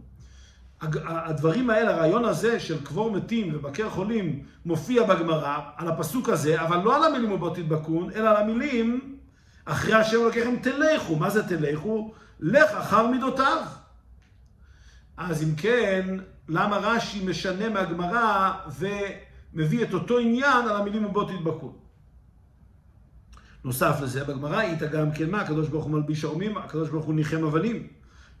הדברים 1.05 1.69
האלה, 1.69 1.95
הרעיון 1.95 2.25
הזה 2.25 2.59
של 2.59 2.85
קבור 2.85 3.11
מתים 3.11 3.55
ובקר 3.55 3.89
חולים 3.89 4.43
מופיע 4.65 5.03
בגמרא 5.03 5.59
על 5.77 5.87
הפסוק 5.87 6.29
הזה, 6.29 6.61
אבל 6.61 6.77
לא 6.77 6.95
על 6.95 7.03
המילים 7.03 7.31
ובו 7.31 7.49
תדבקון, 7.49 8.09
אלא 8.15 8.29
על 8.29 8.35
המילים 8.35 9.17
אחרי 9.65 9.93
השם 9.93 10.17
אלוקיכם 10.21 10.55
תלכו. 10.61 11.15
מה 11.15 11.29
זה 11.29 11.47
תלכו? 11.47 12.13
לך 12.39 12.71
אחר 12.71 13.07
מידותיו. 13.07 13.61
אז 15.17 15.43
אם 15.43 15.55
כן, 15.55 16.17
למה 16.49 16.77
רש"י 16.77 17.25
משנה 17.25 17.69
מהגמרא 17.69 18.51
ומביא 18.79 19.83
את 19.83 19.93
אותו 19.93 20.19
עניין 20.19 20.67
על 20.69 20.75
המילים 20.75 21.05
ובו 21.05 21.23
תדבקון? 21.23 21.73
נוסף 23.63 23.99
לזה, 24.01 24.23
בגמרא 24.23 24.57
היית 24.57 24.79
גם 24.79 25.11
כן 25.11 25.29
מה, 25.29 25.41
הקדוש 25.41 25.67
ברוך 25.67 25.85
הוא 25.85 25.91
מלביש 25.91 26.25
ערומים, 26.25 26.57
הקדוש 26.57 26.89
ברוך 26.89 27.05
הוא 27.05 27.13
ניחם 27.13 27.43
אבלים. 27.43 27.87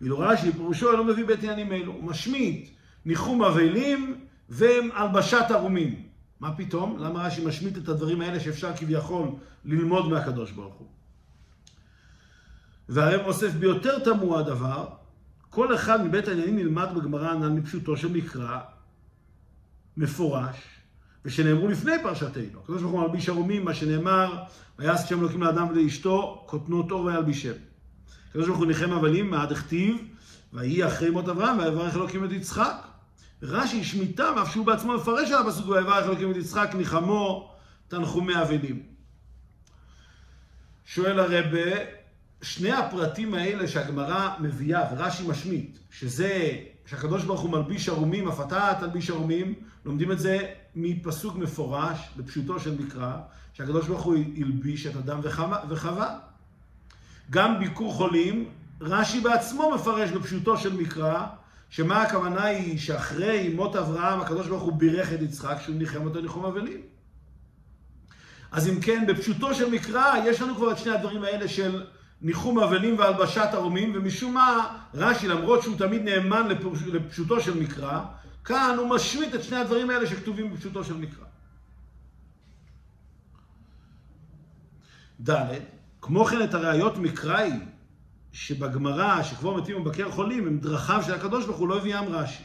ואילו 0.03 0.19
רש"י 0.19 0.51
פירושו 0.51 0.91
אינו 0.91 1.03
מביא 1.03 1.25
בית 1.25 1.39
עניינים 1.39 1.71
אלו, 1.71 1.91
הוא 1.91 2.03
משמיט 2.03 2.69
ניחום 3.05 3.43
אבלים 3.43 4.25
והלבשת 4.49 5.45
ערומים. 5.49 6.03
מה 6.39 6.55
פתאום? 6.55 6.97
למה 6.99 7.27
רש"י 7.27 7.45
משמיט 7.45 7.77
את 7.77 7.89
הדברים 7.89 8.21
האלה 8.21 8.39
שאפשר 8.39 8.75
כביכול 8.77 9.27
ללמוד 9.65 10.09
מהקדוש 10.09 10.51
ברוך 10.51 10.75
הוא? 10.75 10.87
והרי 12.89 13.23
מוסף 13.23 13.51
ביותר 13.51 13.99
תמוה 13.99 14.39
הדבר, 14.39 14.87
כל 15.49 15.75
אחד 15.75 16.05
מבית 16.05 16.27
העניינים 16.27 16.57
נלמד 16.57 16.89
בגמרא 16.95 17.29
הנ"ל 17.29 17.49
מפשוטו 17.49 17.97
של 17.97 18.11
מקרא 18.11 18.59
מפורש, 19.97 20.55
ושנאמרו 21.25 21.67
לפני 21.67 21.93
פרשתנו. 22.03 22.59
הקדוש 22.63 22.81
ברוך 22.81 22.93
הוא 22.93 23.01
מלביש 23.01 23.29
ערומים, 23.29 23.65
מה 23.65 23.73
שנאמר, 23.73 24.43
ויעש 24.79 25.09
שם 25.09 25.19
אלוקים 25.19 25.43
לאדם 25.43 25.67
ולאשתו, 25.69 26.43
כותנות 26.47 26.91
אור 26.91 27.05
וילבישם. 27.05 27.72
הקדוש 28.33 28.47
ברוך 28.47 28.59
הוא 28.59 28.67
ניחם 28.67 28.91
אבלים, 28.91 29.29
מה 29.29 29.45
דכתיב, 29.45 29.97
ויהי 30.53 30.87
אחרי 30.87 31.09
מות 31.09 31.29
אברהם, 31.29 31.59
ויברך 31.59 31.95
אלוקים 31.95 32.25
את 32.25 32.31
יצחק. 32.31 32.75
רש"י 33.41 33.83
שמיטה, 33.83 34.41
אף 34.41 34.51
שהוא 34.51 34.65
בעצמו 34.65 34.93
מפרש 34.93 35.31
על 35.31 35.47
הפסוק, 35.47 35.69
ויברך 35.69 36.05
אלוקים 36.05 36.31
את 36.31 36.35
יצחק, 36.35 36.71
ניחמו 36.77 37.51
תנחומי 37.87 38.41
אבלים. 38.41 38.83
שואל 40.85 41.19
הרבה, 41.19 41.71
שני 42.41 42.71
הפרטים 42.71 43.33
האלה 43.33 43.67
שהגמרא 43.67 44.29
מביאה 44.39 44.81
ורש"י 44.91 45.27
משמיט, 45.27 45.77
שזה 45.91 46.51
שהקדוש 46.85 47.23
ברוך 47.23 47.41
הוא 47.41 47.51
מלביש 47.51 47.89
ערומים, 47.89 48.27
אף 48.27 48.41
אתה 48.41 48.73
תלביש 48.79 49.09
ערומים, 49.09 49.53
לומדים 49.85 50.11
את 50.11 50.19
זה 50.19 50.53
מפסוק 50.75 51.35
מפורש, 51.35 51.99
בפשוטו 52.17 52.59
של 52.59 52.81
מקרא, 52.81 53.17
שהקדוש 53.53 53.87
ברוך 53.87 54.01
הוא 54.01 54.15
הלביש 54.37 54.87
את 54.87 54.95
אדם 54.95 55.19
וחווה. 55.69 56.32
גם 57.29 57.59
ביקור 57.59 57.93
חולים, 57.93 58.49
רש"י 58.81 59.19
בעצמו 59.21 59.71
מפרש 59.75 60.09
בפשוטו 60.09 60.57
של 60.57 60.73
מקרא, 60.77 61.25
שמה 61.69 62.01
הכוונה 62.01 62.43
היא 62.43 62.79
שאחרי 62.79 63.53
מות 63.55 63.75
אברהם 63.75 64.21
הקדוש 64.21 64.47
ברוך 64.47 64.63
הוא 64.63 64.73
בירך 64.73 65.13
את 65.13 65.21
יצחק 65.21 65.57
שהוא 65.61 65.75
ניחם 65.75 66.05
אותו 66.05 66.21
ניחום 66.21 66.45
אבלים. 66.45 66.81
אז 68.51 68.69
אם 68.69 68.81
כן, 68.81 69.05
בפשוטו 69.07 69.53
של 69.53 69.69
מקרא 69.69 70.13
יש 70.25 70.41
לנו 70.41 70.55
כבר 70.55 70.71
את 70.71 70.77
שני 70.77 70.91
הדברים 70.91 71.23
האלה 71.23 71.47
של 71.47 71.85
ניחום 72.21 72.59
אבלים 72.59 72.99
והלבשת 72.99 73.49
ערומים, 73.53 73.91
ומשום 73.95 74.33
מה 74.33 74.77
רש"י, 74.93 75.27
למרות 75.27 75.63
שהוא 75.63 75.77
תמיד 75.77 76.01
נאמן 76.01 76.47
לפשוטו 76.87 77.41
של 77.41 77.59
מקרא, 77.59 77.99
כאן 78.43 78.75
הוא 78.79 78.89
משמיט 78.89 79.35
את 79.35 79.43
שני 79.43 79.57
הדברים 79.57 79.89
האלה 79.89 80.07
שכתובים 80.07 80.53
בפשוטו 80.53 80.83
של 80.83 80.97
מקרא. 80.97 81.25
ד' 85.29 85.59
כמו 86.03 86.25
כן 86.25 86.43
את 86.43 86.53
הראיות 86.53 86.97
מקראי 86.97 87.51
שבגמרא, 88.31 89.23
שכבור 89.23 89.57
מתים 89.57 89.81
ובקר 89.81 90.11
חולים, 90.11 90.47
הם 90.47 90.57
דרכיו 90.57 91.03
של 91.05 91.13
הקדוש 91.13 91.45
ברוך 91.45 91.57
הוא, 91.57 91.67
לא 91.67 91.77
הביאם 91.77 92.05
רש"י. 92.09 92.43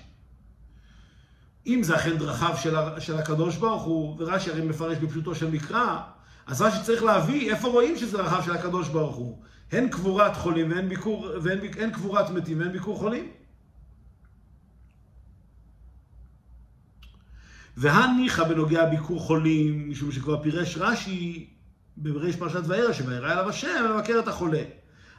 אם 1.66 1.82
זה 1.82 1.96
אכן 1.96 2.16
דרכיו 2.16 2.56
של, 2.56 2.74
של 2.98 3.16
הקדוש 3.16 3.56
ברוך 3.56 3.82
הוא, 3.82 4.16
ורש"י 4.18 4.50
הרי 4.50 4.62
מפרש 4.62 4.98
בפשוטו 4.98 5.34
של 5.34 5.50
מקרא, 5.50 6.00
אז 6.46 6.62
רש"י 6.62 6.82
צריך 6.84 7.02
להביא 7.02 7.50
איפה 7.50 7.68
רואים 7.68 7.96
שזה 7.96 8.16
דרכיו 8.16 8.42
של 8.42 8.52
הקדוש 8.52 8.88
ברוך 8.88 9.16
הוא. 9.16 9.42
הן 9.72 9.88
קבורת 9.88 10.36
חולים 10.36 10.70
והן 10.70 10.88
ביקור, 10.88 11.26
והן, 11.42 11.58
הן 11.78 11.90
קבורת 11.90 12.30
מתים 12.30 12.60
והן 12.60 12.72
ביקור 12.72 12.98
חולים. 12.98 13.28
והניחא 17.76 18.44
בנוגע 18.44 18.84
ביקור 18.84 19.20
חולים, 19.20 19.90
משום 19.90 20.12
שכבר 20.12 20.42
פירש 20.42 20.76
רש"י 20.76 21.57
בריש 22.02 22.36
פרשת 22.36 22.62
וירא, 22.66 22.92
שוירא 22.92 23.32
אליו 23.32 23.48
השם 23.48 23.84
לבקר 23.90 24.18
את 24.18 24.28
החולה. 24.28 24.62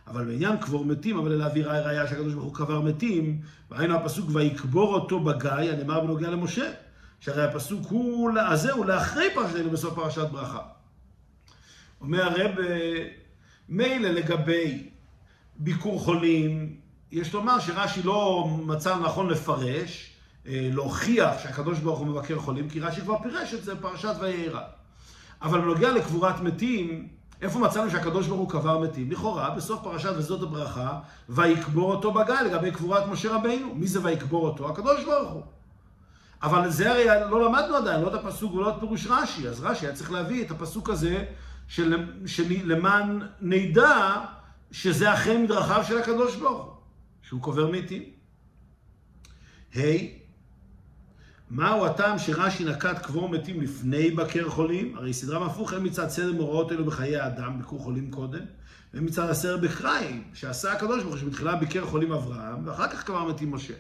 אבל 0.08 0.26
בעניין 0.26 0.58
קבור 0.58 0.86
מתים, 0.86 1.18
אבל 1.18 1.32
אלא 1.32 1.46
אווירה 1.46 1.80
ראיה 1.80 2.08
שהקדוש 2.08 2.34
ברוך 2.34 2.46
הוא 2.46 2.56
קבר 2.56 2.82
מתים, 2.82 3.42
והיינו 3.72 3.96
הפסוק 3.96 4.30
ויקבור 4.34 4.94
אותו 4.94 5.20
בגיא, 5.20 5.50
הנאמר 5.50 6.00
בנוגע 6.00 6.30
למשה, 6.30 6.72
שהרי 7.20 7.44
הפסוק 7.44 7.88
הוא, 7.90 8.32
הזה 8.48 8.72
לאחרי 8.88 9.26
פרשתנו 9.34 9.70
בסוף 9.70 9.96
פרשת 9.96 10.30
ברכה. 10.32 10.62
אומר 12.02 12.24
הרב, 12.24 12.52
מילא 13.70 14.10
לגבי 14.10 14.90
ביקור 15.56 16.00
חולים, 16.00 16.76
יש 17.12 17.34
לומר 17.34 17.60
שרש"י 17.60 18.04
לא 18.04 18.48
מצא 18.66 19.00
נכון 19.00 19.30
לפרש, 19.30 20.14
אה, 20.48 20.70
להוכיח 20.74 21.34
שהקדוש 21.44 21.80
ברוך 21.80 22.00
הוא 22.00 22.08
מבקר 22.08 22.40
חולים, 22.40 22.70
כי 22.70 22.80
רש"י 22.80 23.02
כבר 23.02 23.24
פירש 23.24 23.54
את 23.54 23.64
זה 23.64 23.76
בפרשת 23.76 24.14
וירא. 24.20 24.62
אבל 25.42 25.62
בנוגע 25.62 25.92
לקבורת 25.92 26.42
מתים, 26.42 27.08
איפה 27.42 27.60
מצאנו 27.60 27.92
שהקדוש 27.92 28.28
ברוך 28.28 28.40
הוא 28.40 28.50
קבר 28.50 28.80
מתים? 28.80 29.12
לכאורה, 29.12 29.50
בסוף 29.50 29.84
פרשת 29.84 30.14
וזאת 30.18 30.44
הברכה, 30.44 31.00
ויקבור 31.30 31.92
אותו 31.92 32.12
בגיא 32.12 32.42
לגבי 32.46 32.72
קבורת 32.72 33.08
משה 33.08 33.36
רבינו. 33.36 33.76
מי 33.76 33.88
זה 33.88 34.00
ויקבור 34.04 34.48
אותו? 34.48 34.70
הקדוש 34.70 35.06
ברוך 35.06 35.32
הוא. 35.32 35.44
אבל 36.44 36.70
זה 36.70 36.92
הרי 36.92 37.06
לא 37.30 37.46
למדנו 37.46 37.76
עדיין, 37.76 38.02
לא 38.02 38.08
את 38.08 38.14
הפסוק 38.14 38.54
ולא 38.54 38.70
את 38.70 38.76
פירוש 38.80 39.08
רש"י. 39.08 39.48
אז 39.48 39.62
רש"י 39.62 39.86
היה 39.86 39.96
צריך 39.96 40.12
להביא 40.12 40.46
את 40.46 40.52
הפסוק 40.52 40.90
הזה, 40.90 41.26
של, 41.68 42.08
שלמען 42.26 43.22
נדע 43.42 44.26
שזה 44.72 45.14
אכן 45.14 45.44
מדרכיו 45.44 45.84
של 45.88 45.98
הקדוש 45.98 46.36
ברוך 46.36 46.66
הוא, 46.66 46.74
שהוא 47.22 47.42
קובר 47.42 47.72
מתים. 47.72 48.04
ה' 49.76 49.80
hey, 49.80 50.19
מהו 51.50 51.86
הטעם 51.86 52.20
שרש"י 52.20 52.66
נקט 52.66 53.06
קבור 53.06 53.30
מתים 53.30 53.62
לפני 53.62 54.12
בקר 54.12 54.50
חולים? 54.50 54.98
הרי 54.98 55.14
סדרם 55.14 55.44
הפוך 55.44 55.74
הן 55.74 55.86
מצד 55.86 56.10
סדר 56.10 56.34
מאורעות 56.34 56.72
אלו 56.72 56.86
בחיי 56.86 57.18
האדם, 57.18 57.58
ביקור 57.58 57.80
חולים 57.80 58.12
קודם, 58.12 58.40
ומצד 58.94 59.30
הסדר 59.30 59.58
בקריים, 59.58 60.24
שעשה 60.34 60.74
הקדוש 60.74 61.04
ברוך 61.04 61.14
הוא 61.14 61.22
שבתחילה 61.22 61.56
ביקר 61.56 61.86
חולים 61.86 62.12
אברהם, 62.12 62.68
ואחר 62.68 62.88
כך 62.88 63.04
קבר 63.04 63.24
מתים 63.24 63.52
משה. 63.52 63.74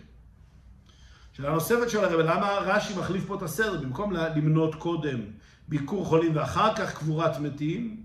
שאלה 1.33 1.53
נוספת 1.53 1.89
של 1.89 2.05
הרב, 2.05 2.19
למה 2.19 2.57
רש"י 2.61 2.93
מחליף 2.99 3.25
פה 3.27 3.35
את 3.35 3.41
הסדר? 3.41 3.81
במקום 3.81 4.13
למנות 4.13 4.75
קודם 4.75 5.19
ביקור 5.67 6.05
חולים 6.05 6.35
ואחר 6.35 6.75
כך 6.75 6.97
קבורת 6.97 7.39
מתים, 7.39 8.03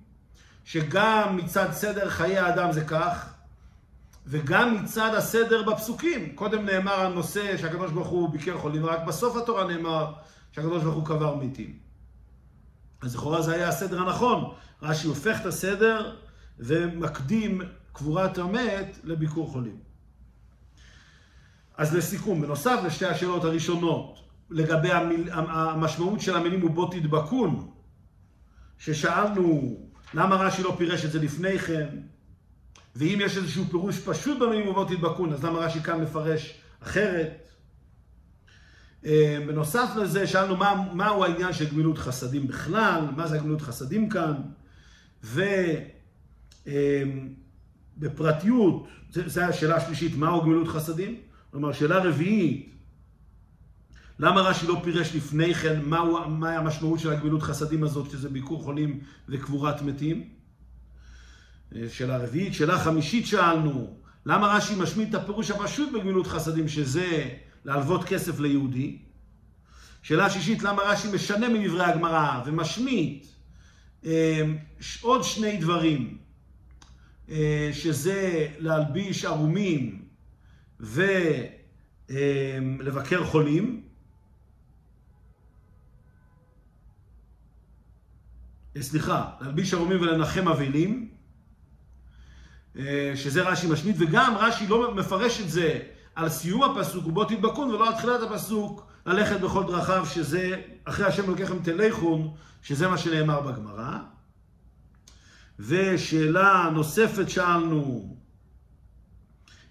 שגם 0.65 1.37
מצד 1.37 1.73
סדר 1.73 2.11
חיי 2.11 2.39
האדם 2.39 2.73
זה 2.73 2.85
כך, 2.85 3.34
וגם 4.27 4.83
מצד 4.83 5.15
הסדר 5.15 5.63
בפסוקים. 5.63 6.35
קודם 6.35 6.65
נאמר 6.67 7.01
הנושא 7.01 7.57
שהקדוש 7.57 7.93
ברוך 7.93 8.09
הוא 8.09 8.31
ביקר 8.31 8.59
חולים, 8.59 8.85
ורק 8.85 9.01
בסוף 9.07 9.37
התורה 9.37 9.67
נאמר 9.67 10.13
שהקדוש 10.53 10.83
ברוך 10.83 10.95
הוא 10.95 11.07
קבר 11.07 11.37
מתים. 11.37 11.79
אז 13.03 13.15
לכאורה 13.15 13.43
זה 13.43 13.55
היה 13.55 13.69
הסדר 13.69 14.03
הנכון. 14.03 14.55
רש"י 14.83 15.07
הופך 15.07 15.41
את 15.41 15.47
הסדר 15.47 16.17
ומקדים 16.59 17.61
קבורת 17.93 18.39
המת 18.39 18.99
לביקור 19.05 19.51
חולים. 19.51 19.77
אז 21.77 21.95
לסיכום, 21.95 22.43
בנוסף 22.43 22.81
לשתי 22.87 23.07
השאלות 23.07 23.45
הראשונות, 23.45 24.19
לגבי 24.51 24.93
המיל, 24.93 25.29
המשמעות 25.33 26.21
של 26.21 26.37
המילים 26.37 26.65
ובו 26.65 26.87
תדבקון, 26.87 27.71
ששאלנו 28.79 29.77
למה 30.15 30.37
רש"י 30.37 30.63
לא 30.63 30.75
פירש 30.79 31.05
את 31.05 31.13
זה 31.13 31.19
לפני 31.19 31.59
כן, 31.59 31.89
ואם 32.97 33.19
יש 33.23 33.37
איזשהו 33.37 33.65
פירוש 33.65 33.99
פשוט 33.99 34.39
במילים 34.39 34.69
ובו 34.69 34.85
תדבקון, 34.85 35.33
אז 35.33 35.45
למה 35.45 35.59
רש"י 35.59 35.81
כאן 35.81 36.01
מפרש 36.01 36.55
אחרת? 36.83 37.51
אה, 39.05 39.39
בנוסף 39.47 39.89
לזה, 39.97 40.27
שאלנו 40.27 40.57
מה, 40.57 40.85
מהו 40.93 41.25
העניין 41.25 41.53
של 41.53 41.71
גמילות 41.71 41.99
חסדים 41.99 42.47
בכלל, 42.47 43.05
מה 43.17 43.27
זה 43.27 43.39
גמילות 43.39 43.63
חסדים 43.63 44.09
כאן, 44.09 44.35
ובפרטיות, 47.97 48.87
אה, 49.17 49.23
זו 49.27 49.41
השאלה 49.41 49.77
השלישית, 49.77 50.17
מהו 50.17 50.43
גמילות 50.43 50.69
חסדים? 50.69 51.17
כלומר, 51.51 51.73
שאלה 51.73 51.99
רביעית, 51.99 52.71
למה 54.19 54.41
רש"י 54.41 54.67
לא 54.67 54.81
פירש 54.85 55.17
לפני 55.17 55.55
כן 55.55 55.81
מהו, 55.85 56.29
מה 56.29 56.59
המשמעות 56.59 57.01
של 57.01 57.11
הגמילות 57.11 57.43
חסדים 57.43 57.85
הזאת, 57.85 58.11
שזה 58.11 58.29
ביקור 58.29 58.63
חולים 58.63 59.01
וקבורת 59.29 59.83
מתים? 59.83 60.29
שאלה 61.89 62.17
רביעית. 62.19 62.55
שאלה 62.55 62.79
חמישית 62.79 63.27
שאלנו, 63.27 63.97
למה 64.27 64.47
רש"י 64.57 64.75
משמיט 64.79 65.09
את 65.09 65.15
הפירוש 65.15 65.51
הפשוט 65.51 65.93
בגמילות 65.93 66.27
חסדים, 66.27 66.69
שזה 66.69 67.29
להלוות 67.65 68.05
כסף 68.05 68.41
ליהודי? 68.41 68.99
שאלה 70.03 70.31
שישית, 70.31 70.63
למה 70.63 70.83
רש"י 70.83 71.09
משנה 71.15 71.49
מדברי 71.49 71.85
הגמרא 71.85 72.43
ומשמיט 72.47 73.27
אה, 74.05 74.43
עוד 75.01 75.23
שני 75.25 75.57
דברים, 75.57 76.19
אה, 77.31 77.71
שזה 77.73 78.49
להלביש 78.59 79.25
ערומים 79.25 80.05
ולבקר 82.09 83.25
חולים. 83.25 83.83
סליחה, 88.81 89.31
להלביש 89.41 89.75
ערומים 89.75 90.01
ולנחם 90.01 90.49
אבלים, 90.49 91.14
שזה 93.15 93.43
רש"י 93.43 93.67
משמיט, 93.67 93.97
וגם 93.99 94.35
רש"י 94.39 94.67
לא 94.67 94.95
מפרש 94.95 95.41
את 95.41 95.51
זה 95.51 95.79
על 96.15 96.29
סיום 96.29 96.63
הפסוק 96.63 97.07
ובו 97.07 97.25
תדבקון, 97.25 97.71
ולא 97.71 97.89
על 97.89 97.95
תחילת 97.95 98.23
הפסוק 98.23 98.87
ללכת 99.07 99.41
בכל 99.41 99.65
דרכיו, 99.67 100.07
שזה 100.07 100.63
אחרי 100.85 101.07
השם 101.07 101.31
לוקחם 101.31 101.59
תלכון, 101.59 102.31
שזה 102.63 102.89
מה 102.89 102.99
שנאמר 102.99 103.41
בגמרא. 103.41 103.99
ושאלה 105.59 106.71
נוספת 106.73 107.31
שאלנו, 107.31 108.17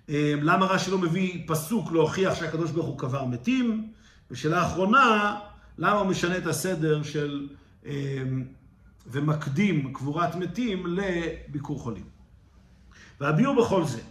אה, 0.10 0.34
למה 0.42 0.66
רש"י 0.66 0.92
לא 0.92 0.98
מביא 0.98 1.44
פסוק 1.48 1.92
להוכיח 1.92 2.36
שהקדוש 2.36 2.72
ברוך 2.72 2.88
הוא 2.88 3.00
קבר 3.00 3.26
מתים? 3.26 3.92
ושאלה 4.32 4.66
אחרונה, 4.68 5.40
למה 5.78 6.00
הוא 6.00 6.08
משנה 6.08 6.38
את 6.38 6.48
הסדר 6.48 7.04
של 7.04 7.48
אה, 7.86 8.24
ומקדים 9.08 9.94
קבורת 9.94 10.36
מתים 10.36 10.86
לביקור 10.88 11.80
חולים? 11.80 12.06
והביאו 13.24 13.56
בכל 13.56 13.86
זה. 13.86 14.02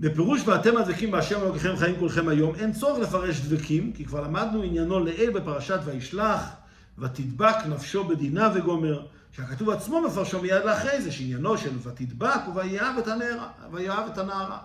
בפירוש 0.00 0.42
ואתם 0.46 0.76
הדבקים 0.76 1.10
בהשם 1.10 1.40
אלוקיכם 1.42 1.76
חיים 1.76 1.96
כולכם 1.98 2.28
היום, 2.28 2.54
אין 2.54 2.72
צורך 2.72 2.98
לפרש 2.98 3.40
דבקים, 3.40 3.92
כי 3.92 4.04
כבר 4.04 4.20
למדנו 4.20 4.62
עניינו 4.62 5.00
לעיל 5.00 5.30
בפרשת 5.30 5.80
וישלח, 5.84 6.50
ותדבק 6.98 7.56
נפשו 7.68 8.04
בדינה 8.04 8.50
וגומר, 8.54 9.06
שהכתוב 9.32 9.70
עצמו 9.70 10.00
מפרשו 10.00 10.42
מיד 10.42 10.64
לאחרי 10.64 11.02
זה, 11.02 11.12
שעניינו 11.12 11.58
של 11.58 11.78
ותדבק 11.82 12.40
ויאהב 12.54 14.06
את 14.12 14.18
הנערה. 14.18 14.58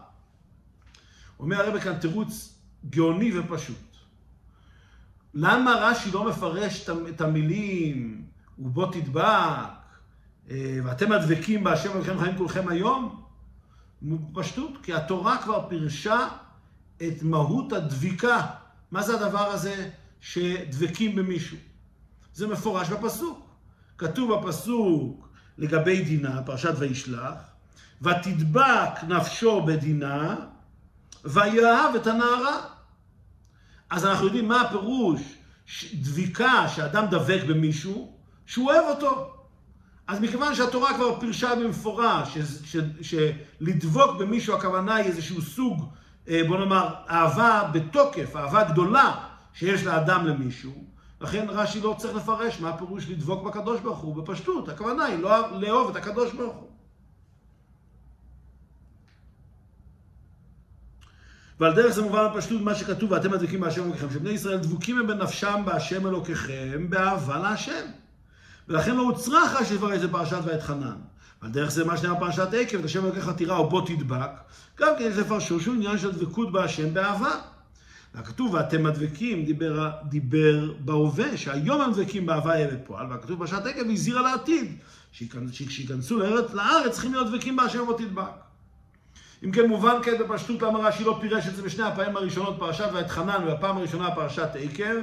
אומר 1.39 1.61
הרב 1.61 1.79
כאן 1.79 1.97
תירוץ 1.97 2.53
גאוני 2.89 3.39
ופשוט. 3.39 3.97
למה 5.33 5.75
רש"י 5.81 6.11
לא 6.11 6.29
מפרש 6.29 6.89
את 7.09 7.21
המילים 7.21 8.25
ובו 8.59 8.85
תדבק 8.85 9.80
ואתם 10.83 11.11
הדבקים 11.11 11.63
בהשם 11.63 11.91
אלוהיכם 11.91 12.19
חיים 12.19 12.37
כולכם 12.37 12.67
היום? 12.67 13.23
בפשטות, 14.01 14.71
כי 14.83 14.93
התורה 14.93 15.37
כבר 15.43 15.69
פירשה 15.69 16.27
את 16.97 17.23
מהות 17.23 17.73
הדביקה. 17.73 18.47
מה 18.91 19.03
זה 19.03 19.13
הדבר 19.13 19.47
הזה 19.51 19.89
שדבקים 20.21 21.15
במישהו? 21.15 21.57
זה 22.33 22.47
מפורש 22.47 22.89
בפסוק. 22.89 23.49
כתוב 23.97 24.33
בפסוק 24.33 25.29
לגבי 25.57 26.01
דינה, 26.01 26.41
פרשת 26.45 26.73
וישלח, 26.77 27.33
ותדבק 28.01 29.03
נפשו 29.07 29.61
בדינה, 29.65 30.35
ויאהב 31.25 31.95
את 31.95 32.07
הנערה. 32.07 32.61
אז 33.89 34.05
אנחנו 34.05 34.25
יודעים 34.25 34.47
מה 34.47 34.61
הפירוש 34.61 35.21
דביקה, 35.93 36.67
שאדם 36.67 37.05
דבק 37.05 37.41
במישהו, 37.47 38.17
שהוא 38.45 38.71
אוהב 38.71 38.95
אותו. 38.95 39.40
אז 40.11 40.19
מכיוון 40.19 40.55
שהתורה 40.55 40.93
כבר 40.93 41.19
פירשה 41.19 41.55
במפורש 41.55 42.37
שלדבוק 43.01 44.17
במישהו 44.19 44.55
הכוונה 44.55 44.95
היא 44.95 45.05
איזשהו 45.05 45.41
סוג, 45.41 45.89
אה, 46.27 46.41
בוא 46.47 46.57
נאמר, 46.57 46.93
אהבה 47.09 47.69
בתוקף, 47.73 48.35
אהבה 48.35 48.63
גדולה 48.63 49.15
שיש 49.53 49.83
לאדם 49.83 50.27
למישהו, 50.27 50.83
לכן 51.21 51.45
רש"י 51.49 51.81
לא 51.81 51.95
צריך 51.97 52.15
לפרש 52.15 52.59
מה 52.59 52.69
הפירוש 52.69 53.09
לדבוק 53.09 53.43
בקדוש 53.43 53.79
ברוך 53.81 53.99
הוא 53.99 54.15
בפשטות, 54.15 54.69
הכוונה 54.69 55.05
היא 55.05 55.19
לא 55.19 55.59
לאהוב 55.59 55.89
את 55.89 55.95
הקדוש 55.95 56.33
ברוך 56.33 56.55
הוא. 56.55 56.69
ועל 61.59 61.75
דרך 61.75 61.91
זה 61.91 62.01
מובן 62.01 62.27
בפשטות 62.33 62.61
מה 62.61 62.75
שכתוב, 62.75 63.11
ואתם 63.11 63.33
הדבקים 63.33 63.59
בהשם 63.59 63.83
אלוקיכם, 63.83 64.09
שבני 64.09 64.29
ישראל 64.29 64.57
דבוקים 64.57 64.99
הם 64.99 65.07
בנפשם 65.07 65.61
בהשם 65.65 66.07
אלוקיכם, 66.07 66.89
באהבה 66.89 67.39
להשם. 67.39 68.00
ולכן 68.71 68.95
לא 68.95 69.01
הוצרך 69.01 69.61
רש"י 69.61 69.75
לפרש 69.75 70.03
את 70.03 70.11
פרשת 70.11 70.39
ואת 70.45 70.63
חנן. 70.63 70.95
ועל 71.41 71.51
דרך 71.51 71.71
זה 71.71 71.85
מה 71.85 71.97
שנאמר 71.97 72.19
פרשת 72.19 72.53
עקב, 72.53 72.79
את 72.79 72.85
השם 72.85 73.05
אלוקיך 73.05 73.29
תירא 73.29 73.59
ובו 73.59 73.81
תדבק, 73.81 74.29
גם 74.79 74.93
כן 74.99 75.03
יש 75.11 75.17
לפרשו 75.17 75.59
שהוא 75.59 75.75
עניין 75.75 75.97
של 75.97 76.11
דבקות 76.11 76.51
בהשם 76.51 76.93
באהבה. 76.93 77.31
והכתוב, 78.15 78.53
ואתם 78.53 78.85
הדבקים, 78.85 79.45
דיבר, 79.45 79.91
דיבר 80.09 80.73
בהווה, 80.79 81.37
שהיום 81.37 81.81
הם 81.81 81.91
דבקים 81.91 82.25
באהבה 82.25 82.55
יהיה 82.55 82.67
בפועל, 82.67 83.11
והכתוב 83.11 83.39
בשעת 83.39 83.65
עקב 83.65 83.89
הזהיר 83.89 84.19
על 84.19 84.25
העתיד, 84.25 84.77
שכשייכנסו 85.11 86.19
לארץ, 86.19 86.53
לארץ 86.53 86.91
צריכים 86.91 87.13
להיות 87.13 87.27
דבקים 87.27 87.55
בהשם 87.55 87.81
ובו 87.81 87.93
תדבק. 87.93 88.31
אם 89.43 89.51
כן 89.51 89.67
מובן 89.67 89.95
כעת 90.03 90.19
בפשטות 90.19 90.61
למה 90.61 90.79
רש"י 90.79 91.03
לא 91.03 91.17
פירש 91.21 91.47
את 91.47 91.55
זה 91.55 91.61
בשני 91.61 91.83
הפעמים 91.83 92.17
הראשונות 92.17 92.55
פרשת 92.59 92.89
ואתחנן 92.93 93.47
ובפעם 93.47 93.77
הראשונה 93.77 94.15
פרשת 94.15 94.49
עקב, 94.59 94.95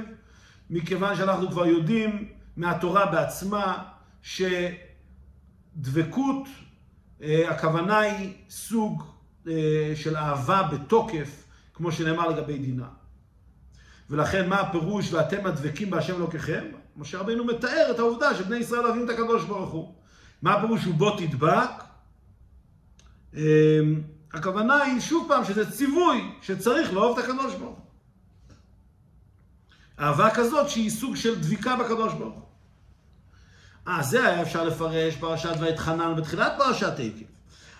מכיוון 0.69 1.15
שאנחנו 1.15 1.51
כבר 1.51 1.65
יודעים 1.65 2.38
מהתורה 2.59 3.05
בעצמה 3.05 3.83
שדבקות, 5.75 6.47
אה, 7.21 7.51
הכוונה 7.51 7.99
היא 7.99 8.33
סוג 8.49 9.03
אה, 9.47 9.91
של 9.95 10.17
אהבה 10.17 10.63
בתוקף, 10.63 11.43
כמו 11.73 11.91
שנאמר 11.91 12.27
לגבי 12.27 12.57
דינה. 12.57 12.87
ולכן 14.09 14.49
מה 14.49 14.59
הפירוש 14.59 15.13
ואתם 15.13 15.45
הדבקים 15.45 15.89
בהשם 15.89 16.15
אלוקיכם? 16.15 16.63
משה 16.97 17.19
רבינו 17.19 17.45
מתאר 17.45 17.91
את 17.91 17.99
העובדה 17.99 18.35
שבני 18.35 18.57
ישראל 18.57 18.85
אוהבים 18.85 19.05
את 19.05 19.09
הקדוש 19.09 19.43
ברוך 19.43 19.71
הוא. 19.71 19.93
מה 20.41 20.53
הפירוש 20.53 20.83
הוא 20.83 20.95
בוא 20.95 21.17
תדבק? 21.17 21.69
אמ, 23.33 23.41
הכוונה 24.33 24.83
היא 24.83 24.99
שוב 24.99 25.27
פעם 25.27 25.45
שזה 25.45 25.71
ציווי 25.71 26.31
שצריך 26.41 26.93
לאהוב 26.93 27.19
את 27.19 27.23
הקדוש 27.23 27.55
ברוך 27.55 27.77
הוא. 27.77 27.85
אהבה 29.99 30.29
כזאת 30.35 30.69
שהיא 30.69 30.89
סוג 30.89 31.15
של 31.15 31.39
דביקה 31.39 31.75
בקדוש 31.75 32.13
ברוך 32.13 32.35
הוא. 32.35 32.48
אה, 33.89 34.03
זה 34.03 34.27
היה 34.27 34.41
אפשר 34.41 34.63
לפרש 34.63 35.15
פרשת 35.15 35.53
ואתחנן 35.59 36.15
בתחילת 36.15 36.53
פרשת 36.57 36.93
עקב. 36.99 37.25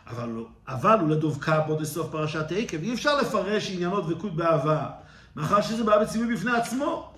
אבל, 0.08 0.44
אבל 0.68 1.00
הוא 1.00 1.10
לדבקה 1.10 1.60
בו 1.60 1.78
בסוף 1.78 2.12
פרשת 2.12 2.46
עקב. 2.58 2.78
אי 2.84 2.94
אפשר 2.94 3.22
לפרש 3.22 3.72
עניינות 3.72 4.10
דבקות 4.10 4.36
באהבה 4.36 4.90
מאחר 5.36 5.62
שזה 5.62 5.84
בא 5.84 6.04
בציווי 6.04 6.36
בפני 6.36 6.52
עצמו. 6.52 7.14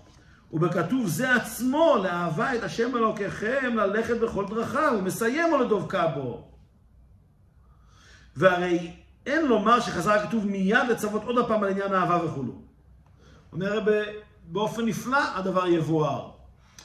ובכתוב 0.53 1.07
זה 1.07 1.35
עצמו, 1.35 1.97
לאהבה 2.03 2.55
את 2.55 2.63
השם 2.63 2.97
אלוקיכם, 2.97 3.73
ללכת 3.75 4.19
בכל 4.19 4.45
דרכיו, 4.49 4.93
הוא 4.93 5.01
מסיים 5.01 5.61
לדבקה 5.61 6.07
בו. 6.07 6.47
והרי 8.35 8.91
אין 9.25 9.45
לומר 9.45 9.79
שחזר 9.79 10.11
הכתוב 10.11 10.45
מיד 10.45 10.89
לצוות 10.89 11.23
עוד 11.23 11.37
הפעם 11.37 11.63
על 11.63 11.69
עניין 11.69 11.93
האהבה 11.93 12.25
וכולו. 12.25 12.61
אומר 13.53 13.79
באופן 14.45 14.85
נפלא 14.85 15.19
הדבר 15.35 15.67
יבואר. 15.67 16.29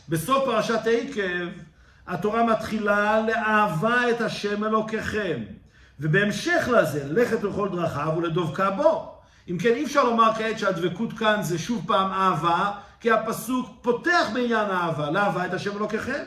בסוף 0.09 0.45
פרשת 0.45 0.81
עקב, 0.87 1.49
התורה 2.07 2.45
מתחילה 2.45 3.21
לאהבה 3.21 4.11
את 4.11 4.21
השם 4.21 4.65
אלוקיכם. 4.65 5.43
ובהמשך 6.01 6.69
לזה, 6.73 7.05
ללכת 7.05 7.41
בכל 7.41 7.69
דרכיו 7.69 8.13
ולדבקה 8.17 8.71
בו. 8.71 9.19
אם 9.51 9.59
כן, 9.59 9.73
אי 9.73 9.85
אפשר 9.85 10.05
לומר 10.05 10.35
כעת 10.35 10.59
שהדבקות 10.59 11.13
כאן 11.13 11.43
זה 11.43 11.59
שוב 11.59 11.85
פעם 11.87 12.13
אהבה, 12.13 12.73
כי 13.01 13.11
הפסוק 13.11 13.79
פותח 13.83 14.27
בעניין 14.35 14.71
האהבה, 14.71 15.11
לאהבה 15.11 15.47
את 15.47 15.55
השם 15.55 15.77
אלוקיכם. 15.77 16.25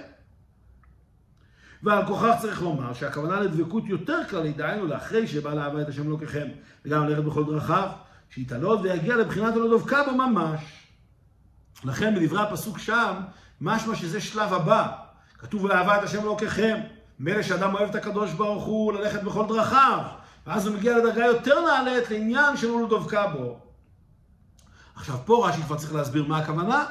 ועל 1.83 2.05
כוכך 2.05 2.35
צריך 2.41 2.61
לומר 2.61 2.93
שהכוונה 2.93 3.39
לדבקות 3.39 3.83
יותר 3.87 4.19
כללית, 4.29 4.57
דהיינו 4.57 4.85
לאחרי 4.85 5.27
שבא 5.27 5.53
לאהבה 5.53 5.81
את 5.81 5.89
השם 5.89 6.07
אלוקיכם, 6.07 6.47
וגם 6.85 7.07
ללכת 7.07 7.23
בכל 7.23 7.43
דרכיו, 7.45 7.89
שיתעלות 8.29 8.79
ויגיע 8.83 9.15
לבחינת 9.15 9.53
הלא 9.53 9.77
בו 9.77 10.11
ממש. 10.15 10.61
לכן 11.83 12.15
בדברי 12.15 12.41
הפסוק 12.41 12.79
שם, 12.79 13.13
משמע 13.61 13.95
שזה 13.95 14.21
שלב 14.21 14.53
הבא. 14.53 15.08
כתוב 15.39 15.67
לאהבה 15.67 15.97
את 15.97 16.04
השם 16.04 16.21
אלוקיכם. 16.21 16.78
מילא 17.19 17.43
שאדם 17.43 17.73
אוהב 17.73 17.89
את 17.89 17.95
הקדוש 17.95 18.34
ברוך 18.34 18.63
הוא 18.63 18.93
ללכת 18.93 19.23
בכל 19.23 19.47
דרכיו, 19.47 20.04
ואז 20.47 20.67
הוא 20.67 20.75
מגיע 20.75 20.97
לדרגה 20.97 21.25
יותר 21.25 21.65
נעלית 21.65 22.10
לעניין 22.10 22.58
שלא 22.58 22.84
לדבקה 22.84 23.28
בו. 23.28 23.60
עכשיו 24.95 25.17
פה 25.25 25.47
רש"י 25.47 25.62
כבר 25.62 25.78
צריך 25.78 25.93
להסביר 25.93 26.28
מה 26.28 26.38
הכוונה, 26.38 26.86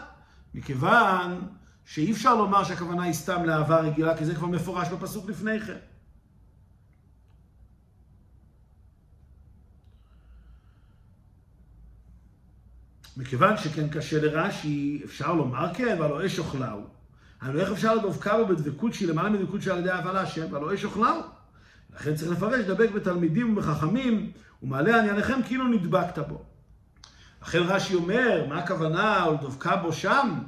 מכיוון 0.54 1.48
שאי 1.84 2.12
אפשר 2.12 2.34
לומר 2.34 2.64
שהכוונה 2.64 3.02
היא 3.02 3.12
סתם 3.12 3.44
לאהבה 3.44 3.80
רגילה, 3.80 4.16
כי 4.16 4.24
זה 4.24 4.34
כבר 4.34 4.46
מפורש 4.46 4.88
בפסוק 4.88 5.28
לפני 5.28 5.60
כן. 5.60 5.78
מכיוון 13.16 13.56
שכן 13.56 13.88
קשה 13.88 14.20
לרש"י, 14.20 15.02
אפשר 15.04 15.34
לומר 15.34 15.74
כן, 15.74 15.96
והלא 16.00 16.26
אש 16.26 16.38
אוכלהו. 16.38 16.97
הלוא 17.40 17.60
איך 17.60 17.70
אפשר 17.72 17.94
לדבקה 17.94 18.36
בו 18.36 18.46
בדבקות 18.46 18.94
שהיא 18.94 19.08
למעלה 19.08 19.30
מדבקות 19.30 19.62
שעל 19.62 19.78
ידי 19.78 19.90
אהבה 19.90 20.12
להשם, 20.12 20.52
והלא 20.52 20.74
אש 20.74 20.84
אוכלהו. 20.84 21.20
לכן 21.96 22.14
צריך 22.14 22.30
לפרש, 22.30 22.64
דבק 22.64 22.90
בתלמידים 22.90 23.52
ובחכמים, 23.52 24.32
ומעלה 24.62 24.98
ענייניכם 24.98 25.42
כאילו 25.46 25.68
נדבקת 25.68 26.18
בו. 26.18 26.42
לכן 27.42 27.58
רש"י 27.58 27.94
אומר, 27.94 28.44
מה 28.48 28.58
הכוונה, 28.58 29.24
או 29.24 29.32
לדבקה 29.32 29.76
בו 29.76 29.92
שם? 29.92 30.38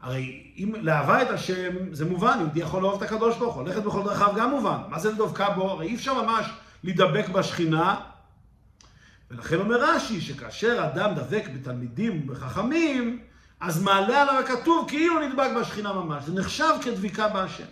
הרי 0.00 0.52
אם 0.56 0.72
לאהבה 0.80 1.22
את 1.22 1.30
השם, 1.30 1.72
זה 1.92 2.04
מובן, 2.04 2.36
יהודי 2.40 2.60
יכול 2.60 2.82
לאהוב 2.82 3.02
את 3.02 3.10
הקדוש 3.10 3.38
ברוך 3.38 3.54
הוא, 3.54 3.64
ללכת 3.64 3.82
בכל 3.82 4.02
דרכיו 4.02 4.32
גם 4.36 4.50
מובן. 4.50 4.78
מה 4.88 4.98
זה 4.98 5.12
לדבקה 5.12 5.50
בו? 5.50 5.70
הרי 5.70 5.86
אי 5.86 5.94
אפשר 5.94 6.22
ממש 6.22 6.46
להידבק 6.84 7.28
בשכינה. 7.28 8.00
ולכן 9.30 9.56
אומר 9.56 9.76
רש"י, 9.80 10.20
שכאשר 10.20 10.84
אדם 10.84 11.14
דבק 11.14 11.44
בתלמידים 11.54 12.22
ובחכמים, 12.22 13.20
אז 13.60 13.82
מעלה 13.82 14.22
עליו 14.22 14.44
הכתוב 14.44 14.88
כאילו 14.88 15.28
נדבק 15.28 15.50
בשכינה 15.60 15.92
ממש. 15.92 16.24
זה 16.24 16.40
נחשב 16.40 16.72
כדביקה 16.82 17.28
בהשם. 17.28 17.64